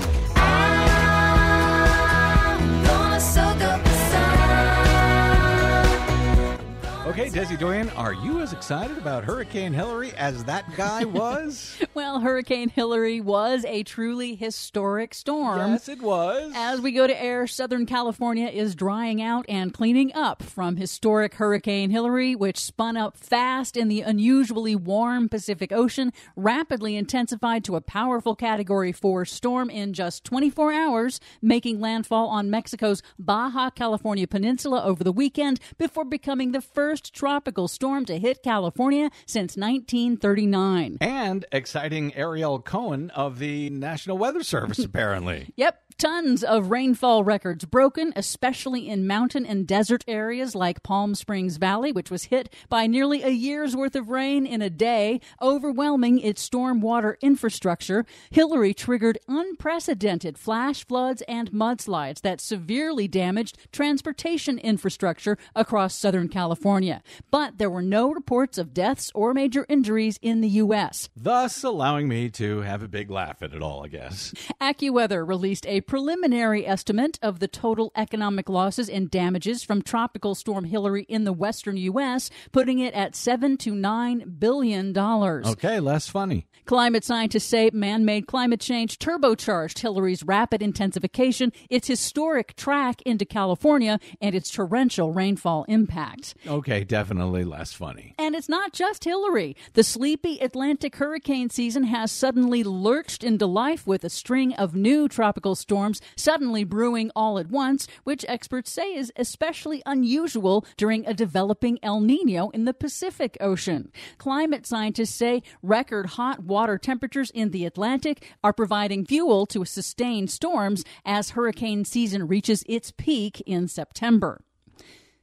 Okay, 7.12 7.28
Desi 7.28 7.60
Doyen, 7.60 7.90
are 7.98 8.14
you 8.14 8.40
as 8.40 8.54
excited 8.54 8.98
about 8.98 9.26
Hurricane 9.26 9.74
Hilary 9.74 10.14
as 10.14 10.46
that 10.46 10.64
guy 10.78 11.04
was? 11.04 11.78
Well, 11.94 12.22
Hurricane 12.22 12.70
Hilary 12.70 13.20
was 13.20 13.66
a 13.66 13.84
truly 13.84 14.36
historic 14.36 15.14
storm. 15.14 15.72
yes, 15.72 15.90
it 15.90 16.02
was. 16.02 16.54
As 16.56 16.80
we 16.80 16.94
go 16.94 17.08
to 17.08 17.22
air, 17.22 17.48
Southern 17.48 17.86
California 17.86 18.48
is 18.48 18.76
drying 18.76 19.22
out 19.22 19.46
and 19.50 19.74
cleaning 19.74 20.14
up 20.16 20.42
from 20.42 20.78
historic 20.78 21.34
Hurricane 21.34 21.90
Hilary, 21.90 22.34
which 22.34 22.58
spun 22.58 22.96
up 22.96 23.18
fast 23.18 23.76
in 23.76 23.90
the 23.90 24.00
unusually 24.00 24.74
warm 24.78 25.28
Pacific 25.28 25.74
Ocean, 25.74 26.14
rapidly 26.38 26.96
intensified 26.96 27.66
to 27.66 27.76
a 27.76 27.82
powerful 27.82 28.36
Category 28.38 28.94
4 28.94 29.26
storm 29.26 29.70
in 29.70 29.92
just 29.92 30.24
24 30.24 30.72
hours, 30.72 31.20
making 31.42 31.82
landfall 31.82 32.30
on 32.30 32.50
Mexico's 32.50 33.04
Baja 33.20 33.70
California 33.70 34.28
Peninsula 34.28 34.82
over 34.86 35.04
the 35.04 35.12
weekend 35.12 35.60
before 35.78 36.06
becoming 36.06 36.54
the 36.54 36.62
first 36.62 37.01
tropical 37.10 37.68
storm 37.68 38.06
to 38.06 38.20
hit 38.20 38.44
California 38.44 39.10
since 39.26 39.58
1939. 39.58 40.98
and 41.02 41.46
exciting 41.52 42.14
Ariel 42.16 42.60
Cohen 42.60 43.10
of 43.12 43.40
the 43.40 43.70
National 43.70 44.18
Weather 44.18 44.44
Service, 44.44 44.80
apparently. 44.84 45.54
Yep, 45.56 45.82
tons 46.02 46.44
of 46.44 46.72
rainfall 46.72 47.24
records 47.24 47.64
broken, 47.64 48.12
especially 48.16 48.90
in 48.90 49.06
mountain 49.06 49.46
and 49.46 49.68
desert 49.68 50.04
areas 50.08 50.56
like 50.56 50.82
Palm 50.82 51.14
Springs 51.14 51.58
Valley, 51.58 51.92
which 51.92 52.10
was 52.10 52.24
hit 52.24 52.52
by 52.70 52.88
nearly 52.88 53.22
a 53.22 53.30
year's 53.30 53.76
worth 53.76 53.96
of 53.96 54.10
rain 54.10 54.48
in 54.48 54.64
a 54.64 54.70
day, 54.72 55.22
overwhelming 55.40 56.18
its 56.18 56.50
stormwater 56.50 57.22
infrastructure. 57.22 58.04
Hilary 58.32 58.74
triggered 58.74 59.20
unprecedented 59.28 60.40
flash 60.40 60.84
floods 60.88 61.22
and 61.28 61.52
mudslides 61.52 62.22
that 62.22 62.42
severely 62.42 63.08
damaged 63.08 63.60
transportation 63.72 64.58
infrastructure 64.58 65.38
across 65.56 65.94
Southern 65.94 66.30
California. 66.30 67.04
But 67.30 67.60
there 67.60 67.70
were 67.70 67.84
no 67.84 68.12
reports 68.12 68.58
of 68.58 68.74
deaths 68.74 69.12
or 69.14 69.36
major 69.36 69.68
injuries 69.70 70.18
in 70.24 70.42
the 70.42 70.50
U.S. 70.50 71.10
Thus, 71.16 71.64
allowing 71.64 72.08
me 72.08 72.32
to 72.32 72.62
have 72.62 72.82
a 72.82 72.88
big 72.88 73.12
laugh 73.12 73.44
at 73.44 73.54
it 73.54 73.62
all, 73.62 73.86
I 73.86 73.90
guess. 73.90 74.34
AccuWeather 74.60 75.28
released 75.28 75.68
a 75.68 75.82
preliminary 75.92 76.66
estimate 76.66 77.20
of 77.22 77.40
the 77.40 77.50
total 77.50 77.92
economic 77.98 78.48
losses 78.48 78.88
and 78.88 79.12
damages 79.12 79.62
from 79.62 79.82
Tropical 79.82 80.34
Storm 80.34 80.64
Hilary 80.64 81.04
in 81.10 81.26
the 81.26 81.34
western 81.34 81.76
U.S., 81.76 82.30
putting 82.54 82.80
it 82.80 82.94
at 82.94 83.14
seven 83.14 83.58
to 83.58 83.76
nine 83.76 84.38
billion 84.40 84.94
dollars. 84.94 85.46
Okay, 85.46 85.82
less 85.82 86.08
funny. 86.08 86.48
Climate 86.64 87.04
scientists 87.04 87.44
say 87.44 87.70
man 87.74 88.06
made 88.06 88.26
climate 88.26 88.62
change 88.62 89.00
turbocharged 89.00 89.80
Hilary's 89.80 90.24
rapid 90.24 90.62
intensification, 90.62 91.52
its 91.70 91.90
historic 91.90 92.56
track 92.56 93.02
into 93.02 93.26
California, 93.26 94.00
and 94.22 94.34
its 94.34 94.50
torrential 94.50 95.12
rainfall 95.12 95.66
impact. 95.68 96.36
Okay, 96.48 96.86
definitely 96.86 97.44
less 97.44 97.74
funny. 97.74 98.16
And 98.18 98.34
it's 98.34 98.48
not 98.48 98.72
just 98.72 99.04
Hilary. 99.04 99.58
The 99.74 99.84
sleepy 99.84 100.40
Atlantic 100.40 100.96
hurricane 100.96 101.50
season 101.50 101.84
has 101.84 102.14
suddenly 102.14 102.64
lurched 102.64 103.26
into 103.26 103.46
life 103.46 103.86
with 103.86 104.06
a 104.06 104.10
string 104.10 104.54
of 104.54 104.74
new 104.74 105.10
tropical 105.10 105.54
storms 105.56 105.81
suddenly 106.16 106.64
brewing 106.64 107.12
all 107.16 107.40
at 107.40 107.50
once, 107.50 107.88
which 108.04 108.26
experts 108.28 108.72
say 108.72 108.94
is 108.94 109.12
especially 109.16 109.82
unusual 109.86 110.66
during 110.78 111.06
a 111.06 111.14
developing 111.14 111.80
El 111.82 112.02
Nino 112.02 112.50
in 112.50 112.66
the 112.66 112.74
Pacific 112.74 113.38
Ocean. 113.42 113.92
Climate 114.18 114.66
scientists 114.66 115.16
say 115.16 115.42
record 115.64 116.06
hot 116.06 116.44
water 116.44 116.78
temperatures 116.78 117.32
in 117.32 117.52
the 117.52 117.66
Atlantic 117.66 118.26
are 118.44 118.54
providing 118.54 119.06
fuel 119.06 119.46
to 119.48 119.66
sustain 119.66 120.28
storms 120.28 120.84
as 121.06 121.32
hurricane 121.32 121.86
season 121.86 122.28
reaches 122.28 122.64
its 122.68 122.92
peak 122.92 123.42
in 123.46 123.68
September. 123.68 124.42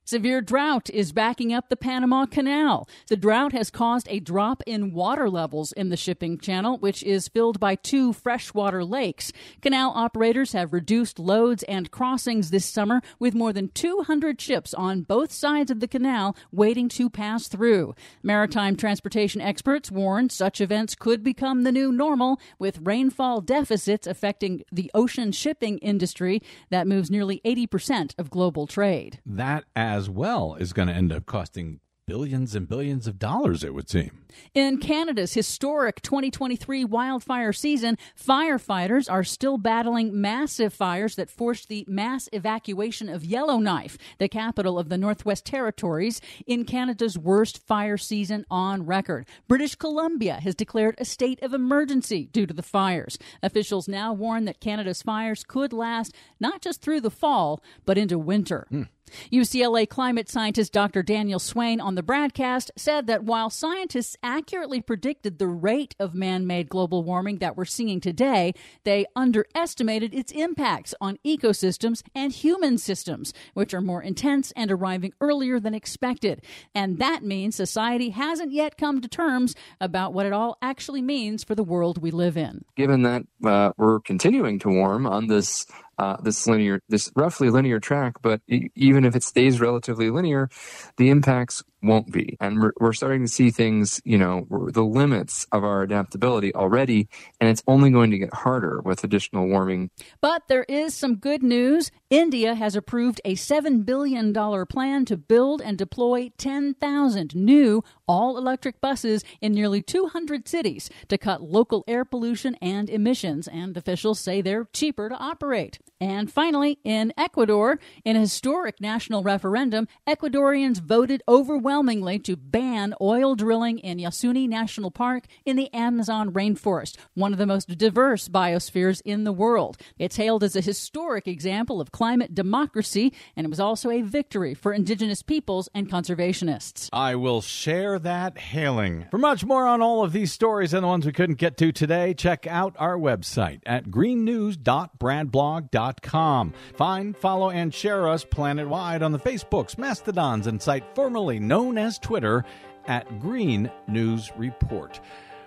Severe 0.09 0.41
drought 0.41 0.89
is 0.89 1.13
backing 1.13 1.53
up 1.53 1.69
the 1.69 1.77
Panama 1.77 2.25
Canal. 2.25 2.89
The 3.09 3.17
drought 3.19 3.53
has 3.53 3.71
caused 3.71 4.09
a 4.09 4.21
drop 4.21 4.63
in 4.65 4.95
water 4.95 5.29
levels 5.29 5.71
in 5.73 5.91
the 5.91 5.99
shipping 5.99 6.39
channel, 6.39 6.79
which 6.79 7.03
is 7.03 7.29
filled 7.29 7.61
by 7.61 7.75
two 7.75 8.15
freshwater 8.15 8.87
lakes. 8.87 9.35
Canal 9.61 9.93
operators 9.95 10.53
have 10.53 10.73
reduced 10.73 11.19
loads 11.19 11.63
and 11.65 11.91
crossings 11.91 12.49
this 12.49 12.65
summer 12.65 13.03
with 13.19 13.35
more 13.35 13.53
than 13.53 13.69
200 13.69 14.41
ships 14.41 14.73
on 14.73 15.03
both 15.03 15.31
sides 15.31 15.71
of 15.71 15.81
the 15.81 15.87
canal 15.87 16.35
waiting 16.51 16.89
to 16.89 17.11
pass 17.11 17.47
through. 17.47 17.95
Maritime 18.23 18.77
transportation 18.77 19.43
experts 19.43 19.91
warn 19.91 20.31
such 20.31 20.63
events 20.63 20.95
could 20.95 21.23
become 21.23 21.65
the 21.65 21.73
new 21.73 21.93
normal 21.93 22.41
with 22.59 22.81
rainfall 22.81 23.43
deficits 23.43 24.07
affecting 24.07 24.63
the 24.73 24.91
ocean 24.95 25.33
shipping 25.33 25.77
industry 25.81 26.41
that 26.71 26.87
moves 26.87 27.11
nearly 27.11 27.43
80% 27.45 28.15
of 28.17 28.31
global 28.31 28.67
trade. 28.67 29.21
That 29.27 29.65
as 29.77 29.98
well 30.07 30.55
is 30.55 30.75
going 30.75 30.89
to 30.89 30.95
end 30.95 31.13
up 31.13 31.25
costing 31.25 31.81
billions 32.09 32.55
and 32.55 32.67
billions 32.67 33.07
of 33.07 33.19
dollars, 33.19 33.63
it 33.63 33.75
would 33.75 33.91
seem. 33.91 34.25
In 34.55 34.79
Canada's 34.79 35.35
historic 35.35 36.01
2023 36.01 36.87
wildfire 36.87 37.53
season, 37.53 37.99
firefighters 38.19 39.11
are 39.13 39.23
still 39.23 39.59
battling 39.59 40.19
massive 40.19 40.73
fires 40.73 41.17
that 41.17 41.29
forced 41.29 41.69
the 41.69 41.85
mass 41.87 42.27
evacuation 42.33 43.11
of 43.11 43.27
Yellowknife, 43.27 43.99
the 44.17 44.29
capital 44.29 44.79
of 44.79 44.89
the 44.89 44.97
Northwest 44.97 45.45
Territories, 45.45 46.23
in 46.47 46.65
Canada's 46.65 47.19
worst 47.19 47.59
fire 47.59 47.99
season 47.99 48.47
on 48.51 48.87
record. 48.87 49.27
British 49.47 49.75
Columbia 49.75 50.41
has 50.43 50.55
declared 50.55 50.95
a 50.97 51.05
state 51.05 51.43
of 51.43 51.53
emergency 51.53 52.31
due 52.33 52.47
to 52.47 52.55
the 52.55 52.63
fires. 52.63 53.19
Officials 53.43 53.87
now 53.87 54.15
warn 54.15 54.47
that 54.47 54.61
Canada's 54.61 55.03
fires 55.03 55.45
could 55.45 55.75
last 55.75 56.15
not 56.41 56.63
just 56.63 56.81
through 56.81 57.03
the 57.03 57.11
fall, 57.11 57.63
but 57.85 57.99
into 57.99 58.19
winter. 58.19 58.67
Hmm. 58.71 58.85
UCLA 59.33 59.89
climate 59.89 60.29
scientist 60.29 60.73
Dr. 60.73 61.03
Daniel 61.03 61.39
Swain 61.39 61.81
on 61.81 61.95
the 61.95 62.03
BradCast 62.03 62.71
said 62.77 63.07
that 63.07 63.25
while 63.25 63.51
scientists 63.51 64.17
accurately 64.23 64.81
predicted 64.81 65.39
the 65.39 65.47
rate 65.47 65.95
of 65.99 66.15
man 66.15 66.47
made 66.47 66.69
global 66.69 67.05
warming 67.05 67.39
that 67.39 67.57
we're 67.57 67.65
seeing 67.65 68.01
today, 68.01 68.55
they 68.85 69.07
underestimated 69.17 70.15
its 70.15 70.33
impacts 70.33 70.95
on 71.01 71.19
ecosystems 71.25 72.03
and 72.15 72.33
human 72.33 72.79
systems, 72.79 73.33
which 73.55 73.75
are 73.75 73.81
more 73.81 74.03
intense 74.03 74.53
and 74.57 74.71
arriving 74.71 75.13
earlier 75.21 75.61
than 75.61 75.75
expected. 75.75 76.43
And 76.75 76.99
that 76.99 77.23
means 77.23 77.57
society 77.57 78.11
hasn't 78.11 78.53
yet 78.53 78.79
come 78.79 79.01
to 79.01 79.09
terms 79.09 79.55
about 79.81 80.13
what 80.13 80.27
it 80.27 80.33
all 80.33 80.59
actually 80.63 81.03
means 81.03 81.45
for 81.45 81.55
the 81.55 81.65
world 81.65 81.99
we 81.99 82.11
live 82.11 82.37
in. 82.37 82.65
Given 82.77 83.03
that 83.03 83.23
uh, 83.45 83.73
we're 83.77 84.01
continuing 84.01 84.59
to 84.61 84.69
warm 84.69 85.07
on 85.07 85.27
this 85.27 85.67
uh, 85.99 86.17
this 86.23 86.47
linear, 86.47 86.81
this 86.89 87.11
roughly 87.17 87.51
linear 87.51 87.81
track, 87.81 88.17
but 88.23 88.41
even 88.75 89.05
if 89.05 89.17
it 89.17 89.23
stays 89.25 89.61
relatively 89.61 90.11
linear, 90.11 90.49
the 90.97 91.11
impacts 91.11 91.65
won't 91.83 92.11
be. 92.13 92.37
And 92.41 92.61
we're, 92.61 92.73
we're 92.81 92.93
starting 92.93 93.23
to 93.23 93.33
see 93.33 93.51
things, 93.51 94.01
you 94.05 94.19
know, 94.19 94.47
the 94.51 94.85
limits 94.85 95.47
of 95.53 95.65
our 95.65 95.83
adaptability 95.83 96.55
already, 96.55 97.09
and 97.41 97.49
it's 97.49 97.63
only 97.67 97.91
going 97.91 98.11
to 98.11 98.19
get 98.19 98.35
harder 98.35 98.81
with 98.85 99.05
additional 99.05 99.47
warming. 99.47 99.91
But 100.21 100.49
there 100.49 100.65
is 100.65 100.95
some 100.95 101.17
good 101.17 101.43
news. 101.43 101.91
India 102.11 102.55
has 102.55 102.75
approved 102.75 103.21
a 103.25 103.35
$7 103.35 103.85
billion 103.85 104.33
plan 104.67 105.05
to 105.05 105.17
build 105.17 105.63
and 105.63 105.79
deploy 105.79 106.31
10,000 106.39 107.35
new 107.35 107.85
all 108.07 108.39
electric 108.39 108.81
buses 108.81 109.23
in 109.41 109.53
nearly 109.53 109.83
200 109.83 110.49
cities 110.49 110.89
to 111.09 111.19
cut 111.19 111.43
local 111.43 111.85
air 111.87 112.05
pollution 112.05 112.57
and 112.63 112.89
emissions, 112.89 113.47
and 113.47 113.77
officials 113.77 114.19
say 114.19 114.41
they're 114.41 114.69
cheaper 114.73 115.09
to 115.09 115.17
operate. 115.17 115.79
And 116.01 116.33
finally, 116.33 116.79
in 116.85 117.13
Ecuador, 117.19 117.79
in 118.05 118.17
a 118.17 118.21
historic 118.21 118.81
national 118.81 119.23
referendum, 119.23 119.89
Ecuadorians 120.07 120.81
voted 120.81 121.23
overwhelmingly 121.29 121.68
to 121.69 122.37
ban 122.37 122.95
oil 123.01 123.35
drilling 123.35 123.79
in 123.79 123.97
Yasuni 123.99 124.49
National 124.49 124.91
Park 124.91 125.25
in 125.45 125.57
the 125.57 125.73
Amazon 125.75 126.33
rainforest, 126.33 126.97
one 127.15 127.33
of 127.33 127.39
the 127.39 127.47
most 127.47 127.77
diverse 127.77 128.29
biospheres 128.29 129.03
in 129.05 129.25
the 129.25 129.33
world. 129.33 129.77
It's 129.99 130.17
hailed 130.17 130.43
as 130.43 130.57
a 130.57 130.63
historic 130.63 131.29
example 131.29 131.81
of 131.81 131.93
climate 131.93 132.35
democracy, 132.35 133.13
and 133.37 133.45
it 133.45 133.51
was 133.51 133.61
also 133.61 133.91
a 133.91 134.01
victory 134.01 134.55
for 134.55 134.73
indigenous 134.73 135.23
peoples 135.23 135.69
and 135.75 135.91
conservationists. 135.91 136.89
I 136.93 137.17
will 137.17 137.43
share 137.43 137.99
that 137.99 138.39
hailing. 138.39 139.07
For 139.11 139.19
much 139.19 139.45
more 139.45 139.67
on 139.67 139.83
all 139.83 140.03
of 140.03 140.13
these 140.13 140.33
stories 140.33 140.73
and 140.73 140.83
the 140.83 140.89
ones 140.89 141.05
we 141.05 141.13
couldn't 141.13 141.39
get 141.39 141.59
to 141.59 141.71
today, 141.71 142.15
check 142.15 142.47
out 142.47 142.75
our 142.79 142.97
website 142.97 143.61
at 143.67 143.91
greennews.bradblog.com. 143.91 146.55
Find, 146.77 147.17
follow, 147.17 147.51
and 147.51 147.75
share 147.75 148.09
us 148.09 148.25
planet 148.25 148.69
wide 148.69 149.03
on 149.03 149.13
the 149.13 149.19
Facebooks, 149.19 149.77
Mastodons, 149.77 150.47
and 150.47 150.63
site 150.63 150.85
formerly 150.95 151.39
known 151.39 151.58
as 151.59 151.99
Twitter 151.99 152.45
at 152.87 153.19
Green 153.19 153.69
News 153.89 154.31
Report. 154.37 155.01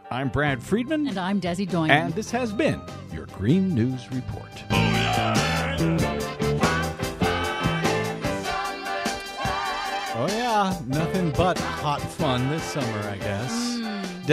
I'm 0.10 0.28
Brad 0.28 0.62
Friedman. 0.62 1.08
And 1.08 1.18
I'm 1.18 1.40
Desi 1.40 1.66
Doyen. 1.66 1.90
And 1.90 2.14
this 2.14 2.30
has 2.32 2.52
been 2.52 2.82
your 3.14 3.28
Green 3.28 3.74
News 3.74 4.12
Report. 4.12 4.52
Oh 10.14 10.28
yeah, 10.28 10.78
nothing 10.86 11.32
but 11.32 11.58
hot 11.58 12.02
fun 12.02 12.50
this 12.50 12.64
summer, 12.64 13.08
I 13.08 13.16
guess. 13.16 13.71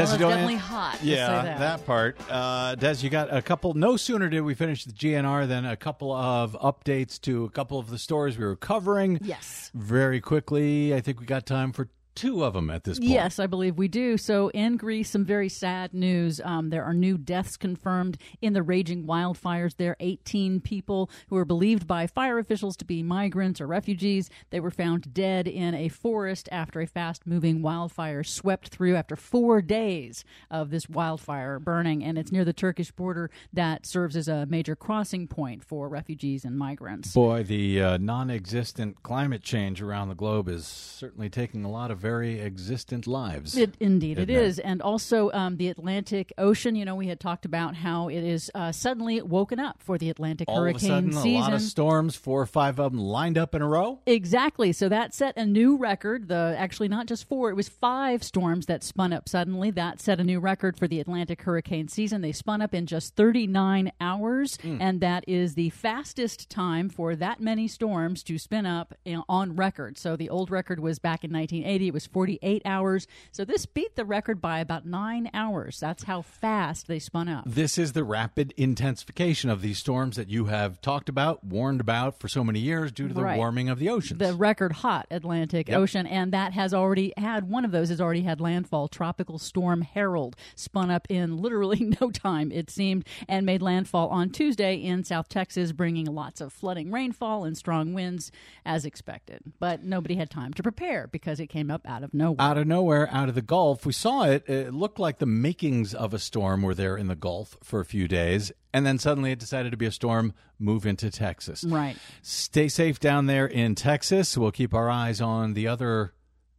Mm, 0.06 0.20
well, 0.20 0.30
definitely 0.30 0.56
hot. 0.56 0.98
Yeah, 1.02 1.42
that. 1.42 1.58
that 1.58 1.86
part. 1.86 2.18
Uh, 2.30 2.74
Des, 2.74 2.96
you 3.00 3.10
got 3.10 3.34
a 3.34 3.42
couple. 3.42 3.74
No 3.74 3.96
sooner 3.96 4.28
did 4.28 4.40
we 4.42 4.54
finish 4.54 4.84
the 4.84 4.92
GNR 4.92 5.46
than 5.48 5.64
a 5.64 5.76
couple 5.76 6.12
of 6.12 6.52
updates 6.60 7.20
to 7.22 7.44
a 7.44 7.50
couple 7.50 7.78
of 7.78 7.90
the 7.90 7.98
stories 7.98 8.38
we 8.38 8.44
were 8.44 8.56
covering. 8.56 9.18
Yes. 9.22 9.70
Very 9.74 10.20
quickly, 10.20 10.94
I 10.94 11.00
think 11.00 11.20
we 11.20 11.26
got 11.26 11.46
time 11.46 11.72
for 11.72 11.88
two 12.18 12.44
of 12.44 12.52
them 12.52 12.68
at 12.68 12.82
this 12.82 12.98
point. 12.98 13.10
Yes, 13.10 13.38
I 13.38 13.46
believe 13.46 13.78
we 13.78 13.86
do. 13.86 14.16
So, 14.16 14.48
in 14.48 14.76
Greece, 14.76 15.10
some 15.10 15.24
very 15.24 15.48
sad 15.48 15.94
news. 15.94 16.40
Um, 16.44 16.70
there 16.70 16.82
are 16.82 16.92
new 16.92 17.16
deaths 17.16 17.56
confirmed 17.56 18.18
in 18.42 18.54
the 18.54 18.62
raging 18.62 19.04
wildfires. 19.04 19.76
There 19.76 19.92
are 19.92 19.96
18 20.00 20.60
people 20.60 21.10
who 21.28 21.36
are 21.36 21.44
believed 21.44 21.86
by 21.86 22.08
fire 22.08 22.38
officials 22.38 22.76
to 22.78 22.84
be 22.84 23.04
migrants 23.04 23.60
or 23.60 23.68
refugees. 23.68 24.30
They 24.50 24.58
were 24.58 24.72
found 24.72 25.14
dead 25.14 25.46
in 25.46 25.74
a 25.74 25.88
forest 25.88 26.48
after 26.50 26.80
a 26.80 26.86
fast 26.86 27.24
moving 27.24 27.62
wildfire 27.62 28.24
swept 28.24 28.68
through 28.68 28.96
after 28.96 29.14
four 29.14 29.62
days 29.62 30.24
of 30.50 30.70
this 30.70 30.88
wildfire 30.88 31.60
burning. 31.60 32.02
And 32.02 32.18
it's 32.18 32.32
near 32.32 32.44
the 32.44 32.52
Turkish 32.52 32.90
border 32.90 33.30
that 33.52 33.86
serves 33.86 34.16
as 34.16 34.26
a 34.26 34.46
major 34.46 34.74
crossing 34.74 35.28
point 35.28 35.62
for 35.62 35.88
refugees 35.88 36.44
and 36.44 36.58
migrants. 36.58 37.14
Boy, 37.14 37.44
the 37.44 37.80
uh, 37.80 37.98
non 37.98 38.28
existent 38.28 39.04
climate 39.04 39.42
change 39.42 39.80
around 39.80 40.08
the 40.08 40.16
globe 40.16 40.48
is 40.48 40.66
certainly 40.66 41.30
taking 41.30 41.64
a 41.64 41.70
lot 41.70 41.92
of 41.92 41.98
very 42.08 42.40
existent 42.40 43.06
lives. 43.06 43.56
It, 43.56 43.74
indeed, 43.80 44.18
it 44.18 44.30
it? 44.30 44.36
is. 44.36 44.58
And 44.58 44.80
also 44.80 45.30
um, 45.32 45.56
the 45.58 45.68
Atlantic 45.68 46.32
Ocean. 46.38 46.74
You 46.74 46.84
know, 46.84 46.94
we 46.94 47.08
had 47.08 47.20
talked 47.20 47.44
about 47.44 47.74
how 47.76 48.08
it 48.08 48.22
is 48.24 48.50
uh, 48.54 48.72
suddenly 48.72 49.20
woken 49.20 49.58
up 49.60 49.76
for 49.82 49.98
the 49.98 50.08
Atlantic 50.10 50.48
All 50.48 50.56
of 50.58 50.62
a 50.62 50.64
hurricane 50.72 50.88
sudden, 50.88 51.12
season. 51.12 51.36
a 51.36 51.40
lot 51.40 51.52
of 51.52 51.60
storms, 51.60 52.16
four 52.16 52.40
or 52.40 52.46
five 52.46 52.78
of 52.80 52.92
them 52.92 53.00
lined 53.00 53.36
up 53.36 53.54
in 53.54 53.60
a 53.62 53.68
row. 53.68 54.00
Exactly. 54.06 54.72
So 54.72 54.88
that 54.88 55.14
set 55.14 55.36
a 55.36 55.44
new 55.44 55.76
record. 55.76 56.28
The 56.28 56.54
actually 56.58 56.88
not 56.88 57.06
just 57.06 57.28
four, 57.28 57.50
it 57.50 57.54
was 57.54 57.68
five 57.68 58.22
storms 58.24 58.66
that 58.66 58.82
spun 58.82 59.12
up 59.12 59.28
suddenly. 59.28 59.70
That 59.70 60.00
set 60.00 60.18
a 60.20 60.24
new 60.24 60.40
record 60.40 60.76
for 60.78 60.88
the 60.88 61.00
Atlantic 61.00 61.42
hurricane 61.42 61.88
season. 61.88 62.22
They 62.22 62.32
spun 62.32 62.62
up 62.62 62.72
in 62.74 62.86
just 62.86 63.16
39 63.16 63.92
hours, 64.00 64.56
Hmm. 64.62 64.78
and 64.80 65.00
that 65.00 65.24
is 65.28 65.54
the 65.54 65.70
fastest 65.70 66.48
time 66.48 66.88
for 66.88 67.14
that 67.16 67.40
many 67.40 67.68
storms 67.68 68.22
to 68.24 68.38
spin 68.38 68.64
up 68.66 68.94
on 69.28 69.56
record. 69.56 69.98
So 69.98 70.16
the 70.16 70.30
old 70.30 70.50
record 70.50 70.80
was 70.80 70.98
back 70.98 71.22
in 71.24 71.30
1980. 71.32 71.87
It 71.88 71.94
was 71.94 72.06
48 72.06 72.62
hours. 72.64 73.06
So 73.32 73.44
this 73.44 73.66
beat 73.66 73.96
the 73.96 74.04
record 74.04 74.40
by 74.40 74.60
about 74.60 74.86
nine 74.86 75.30
hours. 75.34 75.80
That's 75.80 76.04
how 76.04 76.22
fast 76.22 76.86
they 76.86 76.98
spun 76.98 77.28
up. 77.28 77.44
This 77.46 77.78
is 77.78 77.92
the 77.92 78.04
rapid 78.04 78.52
intensification 78.56 79.50
of 79.50 79.62
these 79.62 79.78
storms 79.78 80.16
that 80.16 80.28
you 80.28 80.46
have 80.46 80.80
talked 80.80 81.08
about, 81.08 81.44
warned 81.44 81.80
about 81.80 82.20
for 82.20 82.28
so 82.28 82.44
many 82.44 82.60
years 82.60 82.92
due 82.92 83.08
to 83.08 83.14
the 83.14 83.22
Right. 83.22 83.36
warming 83.36 83.68
of 83.68 83.78
the 83.78 83.88
oceans. 83.88 84.18
the 84.20 84.34
record 84.34 84.72
hot 84.72 85.06
Atlantic 85.10 85.68
Yep. 85.68 85.78
Ocean, 85.78 86.06
and 86.06 86.32
that 86.32 86.52
has 86.52 86.72
already 86.72 87.12
had 87.16 87.48
one 87.50 87.64
of 87.64 87.70
those 87.72 87.88
has 87.88 88.00
already 88.00 88.22
had 88.22 88.40
landfall. 88.40 88.86
Tropical 88.88 89.38
storm 89.38 89.82
Harold 89.82 90.36
spun 90.54 90.90
up 90.90 91.06
in 91.10 91.36
literally 91.38 91.80
no 92.00 92.10
time, 92.10 92.52
it 92.52 92.70
seemed, 92.70 93.04
and 93.28 93.44
made 93.46 93.62
landfall 93.62 94.08
on 94.08 94.30
Tuesday 94.30 94.74
in 94.76 95.04
South 95.04 95.28
Texas, 95.28 95.72
bringing 95.72 96.06
lots 96.06 96.40
of 96.40 96.52
flooding 96.52 96.90
rainfall 96.90 97.44
and 97.44 97.56
strong 97.56 97.94
winds 97.94 98.30
as 98.64 98.84
expected. 98.84 99.40
But 99.58 99.82
nobody 99.82 100.14
had 100.16 100.30
time 100.30 100.52
to 100.54 100.62
prepare 100.62 101.06
because 101.06 101.40
it 101.40 101.46
came 101.48 101.70
up 101.70 101.77
out 101.86 102.02
of 102.02 102.12
nowhere. 102.14 102.36
out 102.40 102.58
of 102.58 102.66
nowhere, 102.66 103.08
out 103.12 103.28
of 103.28 103.34
the 103.34 103.42
Gulf. 103.42 103.84
We 103.86 103.92
saw 103.92 104.24
it. 104.24 104.48
It 104.48 104.72
looked 104.74 104.98
like 104.98 105.18
the 105.18 105.26
makings 105.26 105.94
of 105.94 106.12
a 106.14 106.18
storm 106.18 106.62
were 106.62 106.74
there 106.74 106.96
in 106.96 107.06
the 107.08 107.16
Gulf 107.16 107.56
for 107.62 107.80
a 107.80 107.84
few 107.84 108.08
days. 108.08 108.52
And 108.72 108.84
then 108.86 108.98
suddenly 108.98 109.32
it 109.32 109.38
decided 109.38 109.70
to 109.70 109.76
be 109.78 109.86
a 109.86 109.92
storm, 109.92 110.34
move 110.58 110.86
into 110.86 111.10
Texas. 111.10 111.64
Right. 111.64 111.96
Stay 112.22 112.68
safe 112.68 113.00
down 113.00 113.26
there 113.26 113.46
in 113.46 113.74
Texas. 113.74 114.36
We'll 114.36 114.50
keep 114.52 114.74
our 114.74 114.90
eyes 114.90 115.20
on 115.20 115.54
the 115.54 115.66
other, 115.68 116.12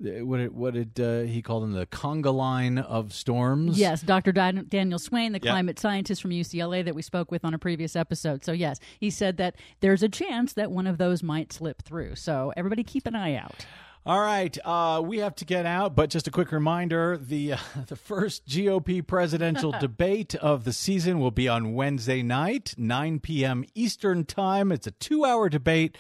uh, 0.03 0.26
what 0.26 0.38
did, 0.38 0.55
what 0.55 0.74
did 0.74 0.99
uh, 0.99 1.22
he 1.32 1.41
call 1.41 1.59
them? 1.61 1.74
The 1.74 1.86
conga 1.86 2.34
line 2.34 2.78
of 2.80 3.13
storms? 3.13 3.78
Yes, 3.78 4.01
Dr. 4.01 4.32
Dan- 4.32 4.65
Daniel 4.67 4.97
Swain, 4.97 5.34
the 5.34 5.39
Yep. 5.43 5.51
climate 5.51 5.80
scientist 5.80 6.22
from 6.22 6.32
UCLA 6.32 6.84
that 6.84 6.95
we 6.95 7.01
spoke 7.03 7.30
with 7.32 7.45
on 7.45 7.53
a 7.53 7.59
previous 7.59 7.95
episode. 7.95 8.43
So, 8.43 8.53
yes, 8.53 8.80
he 8.99 9.09
said 9.11 9.38
that 9.38 9.55
there's 9.82 10.01
a 10.01 10.09
chance 10.09 10.53
that 10.53 10.72
one 10.72 10.88
of 10.88 10.97
those 10.97 11.22
might 11.22 11.53
slip 11.53 11.84
through. 11.84 12.15
So, 12.15 12.51
everybody 12.57 12.84
keep 12.84 13.05
an 13.05 13.15
eye 13.15 13.36
out. 13.36 13.65
All 14.06 14.22
right, 14.22 14.58
uh, 14.64 15.02
we 15.06 15.18
have 15.18 15.36
to 15.36 15.45
get 15.45 15.66
out, 15.66 15.93
but 15.93 16.10
just 16.10 16.26
a 16.26 16.32
quick 16.32 16.54
reminder: 16.54 17.18
the 17.18 17.54
uh, 17.54 17.58
the 17.88 17.97
first 17.97 18.47
GOP 18.47 19.06
presidential 19.06 19.72
debate 19.80 20.36
of 20.36 20.64
the 20.64 20.72
season 20.72 21.20
will 21.20 21.32
be 21.32 21.50
on 21.50 21.74
Wednesday 21.74 22.24
night, 22.24 22.74
9 22.78 23.20
p.m. 23.20 23.66
Eastern 23.76 24.24
time. 24.24 24.72
It's 24.72 24.88
a 24.88 24.91
two-hour 24.91 25.50
debate. 25.50 25.97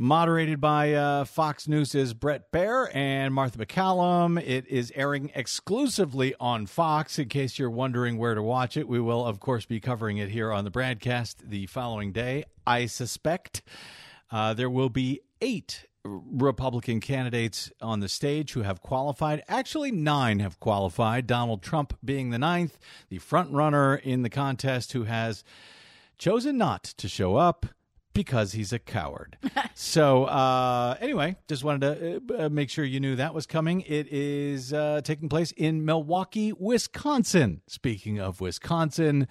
Moderated 0.00 0.60
by 0.60 0.92
uh, 0.92 1.24
Fox 1.24 1.66
News' 1.66 2.14
Bret 2.14 2.52
Baier 2.52 2.88
and 2.94 3.34
Martha 3.34 3.58
MacCallum. 3.58 4.40
It 4.40 4.64
is 4.68 4.92
airing 4.94 5.32
exclusively 5.34 6.36
on 6.38 6.66
Fox. 6.66 7.18
In 7.18 7.28
case 7.28 7.58
you're 7.58 7.68
wondering 7.68 8.16
where 8.16 8.36
to 8.36 8.42
watch 8.42 8.76
it, 8.76 8.86
we 8.86 9.00
will, 9.00 9.26
of 9.26 9.40
course, 9.40 9.66
be 9.66 9.80
covering 9.80 10.18
it 10.18 10.30
here 10.30 10.52
on 10.52 10.64
the 10.64 10.70
BradCast 10.70 11.48
the 11.48 11.66
following 11.66 12.12
day. 12.12 12.44
I 12.64 12.86
suspect 12.86 13.62
uh, 14.30 14.54
there 14.54 14.70
will 14.70 14.88
be 14.88 15.20
eight 15.40 15.87
Republican 16.04 17.00
candidates 17.00 17.70
on 17.80 18.00
the 18.00 18.08
stage 18.08 18.52
who 18.52 18.62
have 18.62 18.80
qualified. 18.80 19.42
Actually, 19.48 19.90
nine 19.90 20.38
have 20.38 20.60
qualified. 20.60 21.26
Donald 21.26 21.62
Trump 21.62 21.96
being 22.04 22.30
the 22.30 22.38
ninth, 22.38 22.78
the 23.08 23.18
front 23.18 23.52
runner 23.52 23.96
in 23.96 24.22
the 24.22 24.30
contest 24.30 24.92
who 24.92 25.04
has 25.04 25.44
chosen 26.18 26.56
not 26.58 26.82
to 26.84 27.08
show 27.08 27.36
up 27.36 27.66
because 28.18 28.52
he's 28.52 28.72
a 28.72 28.80
coward. 28.80 29.36
so, 29.74 30.24
uh, 30.24 30.96
anyway, 31.00 31.36
just 31.46 31.62
wanted 31.62 32.26
to 32.28 32.46
uh, 32.46 32.48
make 32.48 32.68
sure 32.68 32.84
you 32.84 32.98
knew 32.98 33.14
that 33.14 33.32
was 33.32 33.46
coming. 33.46 33.82
It 33.82 34.08
is 34.08 34.72
uh, 34.72 35.02
taking 35.04 35.28
place 35.28 35.52
in 35.52 35.84
Milwaukee, 35.84 36.52
Wisconsin. 36.52 37.60
Speaking 37.68 38.18
of 38.18 38.40
Wisconsin 38.40 39.28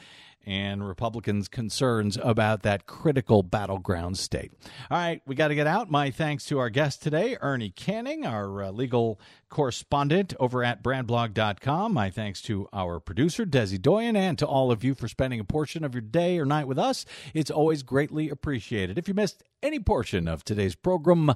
and 0.47 0.87
Republicans' 0.87 1.49
concerns 1.49 2.17
about 2.23 2.63
that 2.63 2.85
critical 2.85 3.43
battleground 3.43 4.17
state. 4.17 4.53
All 4.89 4.97
right, 4.97 5.21
we 5.25 5.35
got 5.35 5.49
to 5.49 5.55
get 5.55 5.67
out. 5.67 5.91
My 5.91 6.09
thanks 6.09 6.45
to 6.45 6.57
our 6.57 6.69
guest 6.69 7.03
today, 7.03 7.37
Ernie 7.41 7.69
Canning, 7.69 8.25
our 8.25 8.63
uh, 8.63 8.71
legal 8.71 9.19
correspondent 9.49 10.33
over 10.39 10.63
at 10.63 10.81
bradblog.com. 10.81 11.93
My 11.93 12.09
thanks 12.09 12.41
to 12.43 12.69
our 12.71 13.01
producer, 13.01 13.45
Desi 13.45 13.79
Doyen, 13.79 14.15
and 14.15 14.39
to 14.39 14.47
all 14.47 14.71
of 14.71 14.85
you 14.85 14.95
for 14.95 15.09
spending 15.09 15.41
a 15.41 15.43
portion 15.43 15.83
of 15.83 15.93
your 15.93 16.01
day 16.01 16.39
or 16.39 16.45
night 16.45 16.67
with 16.67 16.79
us. 16.79 17.05
It's 17.33 17.51
always 17.51 17.83
greatly 17.83 18.29
appreciated. 18.29 18.97
If 18.97 19.09
you 19.09 19.13
missed 19.13 19.43
any 19.61 19.79
portion 19.79 20.29
of 20.29 20.45
today's 20.45 20.75
program, 20.75 21.35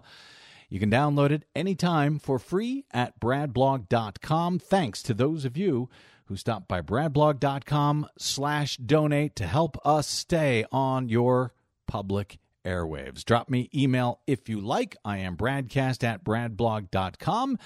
you 0.69 0.79
can 0.79 0.89
download 0.89 1.31
it 1.31 1.43
anytime 1.53 2.17
for 2.17 2.39
free 2.39 2.85
at 2.91 3.19
bradblog.com. 3.19 4.59
Thanks 4.59 5.03
to 5.03 5.13
those 5.13 5.43
of 5.43 5.57
you 5.57 5.89
who 6.31 6.37
stopped 6.37 6.69
by 6.69 6.81
bradblog.com 6.81 8.07
slash 8.17 8.77
donate 8.77 9.35
to 9.35 9.45
help 9.45 9.77
us 9.85 10.07
stay 10.07 10.63
on 10.71 11.09
your 11.09 11.53
public 11.87 12.39
airwaves. 12.63 13.25
Drop 13.25 13.49
me 13.49 13.69
email 13.75 14.21
if 14.25 14.47
you 14.47 14.61
like. 14.61 14.95
I 15.03 15.17
am 15.17 15.35
bradcast 15.35 16.05
at 16.05 16.23
bradblog.com. 16.23 17.59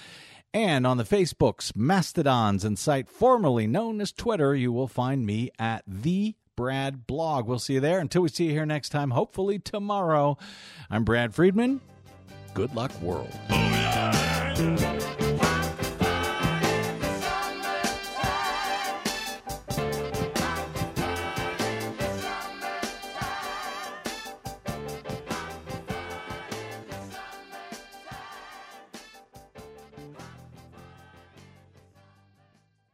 And 0.52 0.84
on 0.84 0.96
the 0.96 1.04
Facebooks, 1.04 1.76
Mastodons, 1.76 2.64
and 2.64 2.76
site 2.76 3.08
formerly 3.08 3.68
known 3.68 4.00
as 4.00 4.10
Twitter, 4.10 4.52
you 4.52 4.72
will 4.72 4.88
find 4.88 5.24
me 5.24 5.50
at 5.60 5.84
the 5.86 6.34
Brad 6.56 7.06
Blog. 7.06 7.46
We'll 7.46 7.60
see 7.60 7.74
you 7.74 7.80
there. 7.80 8.00
Until 8.00 8.22
we 8.22 8.30
see 8.30 8.46
you 8.46 8.50
here 8.50 8.66
next 8.66 8.88
time, 8.88 9.12
hopefully 9.12 9.60
tomorrow. 9.60 10.38
I'm 10.90 11.04
Brad 11.04 11.36
Friedman. 11.36 11.82
Good 12.52 12.74
luck, 12.74 12.90
world. 13.00 13.30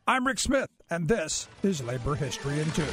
I'm 0.05 0.26
Rick 0.26 0.40
Smith, 0.40 0.68
and 0.90 1.07
this 1.07 1.46
is 1.62 1.80
Labor 1.80 2.16
History 2.16 2.59
in 2.59 2.68
Two. 2.72 2.84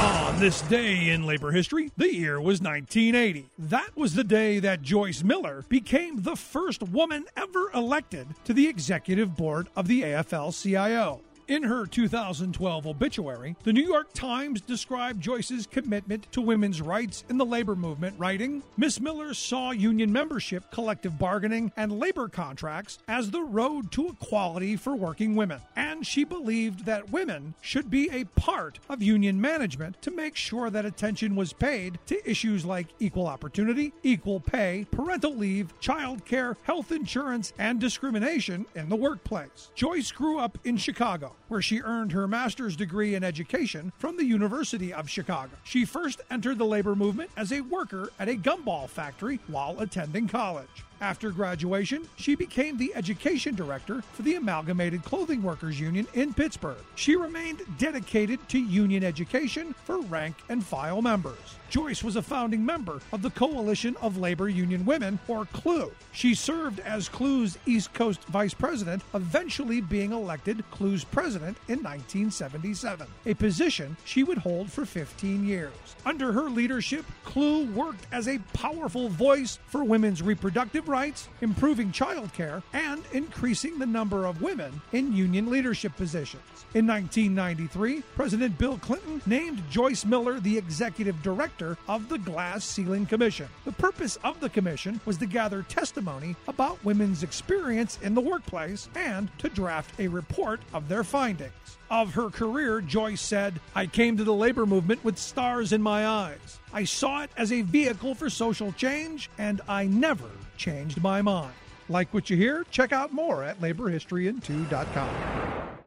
On 0.00 0.40
this 0.40 0.60
day 0.62 1.10
in 1.10 1.24
labor 1.24 1.52
history, 1.52 1.92
the 1.96 2.12
year 2.12 2.40
was 2.40 2.60
1980. 2.60 3.48
That 3.58 3.96
was 3.96 4.14
the 4.14 4.24
day 4.24 4.58
that 4.58 4.82
Joyce 4.82 5.22
Miller 5.22 5.64
became 5.68 6.22
the 6.22 6.34
first 6.34 6.82
woman 6.82 7.26
ever 7.36 7.70
elected 7.72 8.26
to 8.44 8.52
the 8.52 8.66
executive 8.66 9.36
board 9.36 9.68
of 9.76 9.86
the 9.86 10.02
AFL 10.02 10.50
CIO. 10.60 11.20
In 11.48 11.62
her 11.62 11.86
2012 11.86 12.86
obituary, 12.86 13.56
the 13.64 13.72
New 13.72 13.82
York 13.82 14.12
Times 14.12 14.60
described 14.60 15.22
Joyce's 15.22 15.66
commitment 15.66 16.30
to 16.32 16.42
women's 16.42 16.82
rights 16.82 17.24
in 17.30 17.38
the 17.38 17.46
labor 17.46 17.74
movement, 17.74 18.16
writing 18.18 18.62
Miss 18.76 19.00
Miller 19.00 19.32
saw 19.32 19.70
union 19.70 20.12
membership, 20.12 20.70
collective 20.70 21.18
bargaining, 21.18 21.72
and 21.74 21.98
labor 21.98 22.28
contracts 22.28 22.98
as 23.08 23.30
the 23.30 23.40
road 23.40 23.90
to 23.92 24.08
equality 24.08 24.76
for 24.76 24.94
working 24.94 25.36
women. 25.36 25.62
And 25.74 26.06
she 26.06 26.22
believed 26.22 26.84
that 26.84 27.12
women 27.12 27.54
should 27.62 27.88
be 27.88 28.10
a 28.10 28.24
part 28.24 28.78
of 28.90 29.02
union 29.02 29.40
management 29.40 30.02
to 30.02 30.10
make 30.10 30.36
sure 30.36 30.68
that 30.68 30.84
attention 30.84 31.34
was 31.34 31.54
paid 31.54 31.98
to 32.08 32.30
issues 32.30 32.66
like 32.66 32.88
equal 33.00 33.26
opportunity, 33.26 33.94
equal 34.02 34.40
pay, 34.40 34.86
parental 34.90 35.34
leave, 35.34 35.72
child 35.80 36.26
care, 36.26 36.58
health 36.64 36.92
insurance, 36.92 37.54
and 37.58 37.80
discrimination 37.80 38.66
in 38.74 38.90
the 38.90 38.96
workplace. 38.96 39.70
Joyce 39.74 40.12
grew 40.12 40.38
up 40.38 40.58
in 40.64 40.76
Chicago 40.76 41.34
where 41.46 41.62
she 41.62 41.80
earned 41.80 42.12
her 42.12 42.26
master's 42.26 42.76
degree 42.76 43.14
in 43.14 43.22
education 43.22 43.92
from 43.98 44.16
the 44.16 44.24
University 44.24 44.92
of 44.92 45.08
Chicago. 45.08 45.52
She 45.64 45.84
first 45.84 46.20
entered 46.30 46.58
the 46.58 46.66
labor 46.66 46.94
movement 46.94 47.30
as 47.36 47.52
a 47.52 47.60
worker 47.60 48.10
at 48.18 48.28
a 48.28 48.34
gumball 48.34 48.88
factory 48.88 49.38
while 49.46 49.80
attending 49.80 50.28
college. 50.28 50.84
After 51.00 51.30
graduation, 51.30 52.08
she 52.16 52.34
became 52.34 52.76
the 52.76 52.92
education 52.96 53.54
director 53.54 54.02
for 54.12 54.22
the 54.22 54.34
Amalgamated 54.34 55.04
Clothing 55.04 55.44
Workers 55.44 55.78
Union 55.78 56.08
in 56.14 56.34
Pittsburgh. 56.34 56.82
She 56.96 57.14
remained 57.14 57.62
dedicated 57.78 58.40
to 58.48 58.58
union 58.58 59.04
education 59.04 59.74
for 59.84 60.00
rank 60.00 60.34
and 60.48 60.64
file 60.64 61.00
members. 61.00 61.38
Joyce 61.70 62.02
was 62.02 62.16
a 62.16 62.22
founding 62.22 62.64
member 62.64 63.00
of 63.12 63.22
the 63.22 63.30
Coalition 63.30 63.94
of 64.00 64.16
Labor 64.16 64.48
Union 64.48 64.84
Women, 64.86 65.18
or 65.28 65.44
CLUW. 65.46 65.92
She 66.12 66.34
served 66.34 66.80
as 66.80 67.08
CLUW's 67.08 67.58
East 67.66 67.92
Coast 67.92 68.24
vice 68.24 68.54
president, 68.54 69.02
eventually 69.14 69.80
being 69.80 70.12
elected 70.12 70.64
CLUW's 70.72 71.04
president 71.04 71.58
in 71.68 71.78
1977, 71.82 73.06
a 73.26 73.34
position 73.34 73.96
she 74.04 74.24
would 74.24 74.38
hold 74.38 74.72
for 74.72 74.86
15 74.86 75.44
years. 75.46 75.72
Under 76.06 76.32
her 76.32 76.48
leadership, 76.48 77.04
CLUW 77.26 77.72
worked 77.74 78.06
as 78.12 78.26
a 78.28 78.38
powerful 78.54 79.10
voice 79.10 79.58
for 79.66 79.84
women's 79.84 80.22
reproductive 80.22 80.87
rights, 80.88 81.28
improving 81.42 81.92
child 81.92 82.32
care, 82.32 82.62
and 82.72 83.02
increasing 83.12 83.78
the 83.78 83.86
number 83.86 84.26
of 84.26 84.42
women 84.42 84.80
in 84.92 85.12
union 85.12 85.50
leadership 85.50 85.94
positions. 85.96 86.42
In 86.74 86.86
1993, 86.86 88.02
President 88.14 88.58
Bill 88.58 88.78
Clinton 88.78 89.22
named 89.26 89.62
Joyce 89.70 90.04
Miller 90.04 90.40
the 90.40 90.58
executive 90.58 91.22
director 91.22 91.78
of 91.88 92.08
the 92.08 92.18
Glass 92.18 92.64
Ceiling 92.64 93.06
Commission. 93.06 93.48
The 93.64 93.72
purpose 93.72 94.18
of 94.24 94.40
the 94.40 94.50
commission 94.50 95.00
was 95.06 95.16
to 95.18 95.26
gather 95.26 95.62
testimony 95.62 96.36
about 96.46 96.84
women's 96.84 97.22
experience 97.22 97.98
in 98.02 98.14
the 98.14 98.20
workplace 98.20 98.88
and 98.94 99.30
to 99.38 99.48
draft 99.48 99.98
a 99.98 100.08
report 100.08 100.60
of 100.74 100.88
their 100.88 101.04
findings. 101.04 101.52
Of 101.90 102.12
her 102.14 102.28
career, 102.28 102.82
Joyce 102.82 103.22
said, 103.22 103.60
I 103.74 103.86
came 103.86 104.18
to 104.18 104.24
the 104.24 104.34
labor 104.34 104.66
movement 104.66 105.02
with 105.02 105.16
stars 105.16 105.72
in 105.72 105.80
my 105.80 106.06
eyes. 106.06 106.58
I 106.72 106.84
saw 106.84 107.22
it 107.22 107.30
as 107.36 107.50
a 107.50 107.62
vehicle 107.62 108.14
for 108.14 108.28
social 108.28 108.72
change, 108.72 109.30
and 109.38 109.62
I 109.66 109.86
never 109.86 110.28
changed 110.58 111.02
my 111.02 111.22
mind. 111.22 111.54
Like 111.88 112.12
what 112.12 112.28
you 112.28 112.36
hear? 112.36 112.66
Check 112.70 112.92
out 112.92 113.14
more 113.14 113.42
at 113.42 113.58
laborhistoryin2.com. 113.60 115.78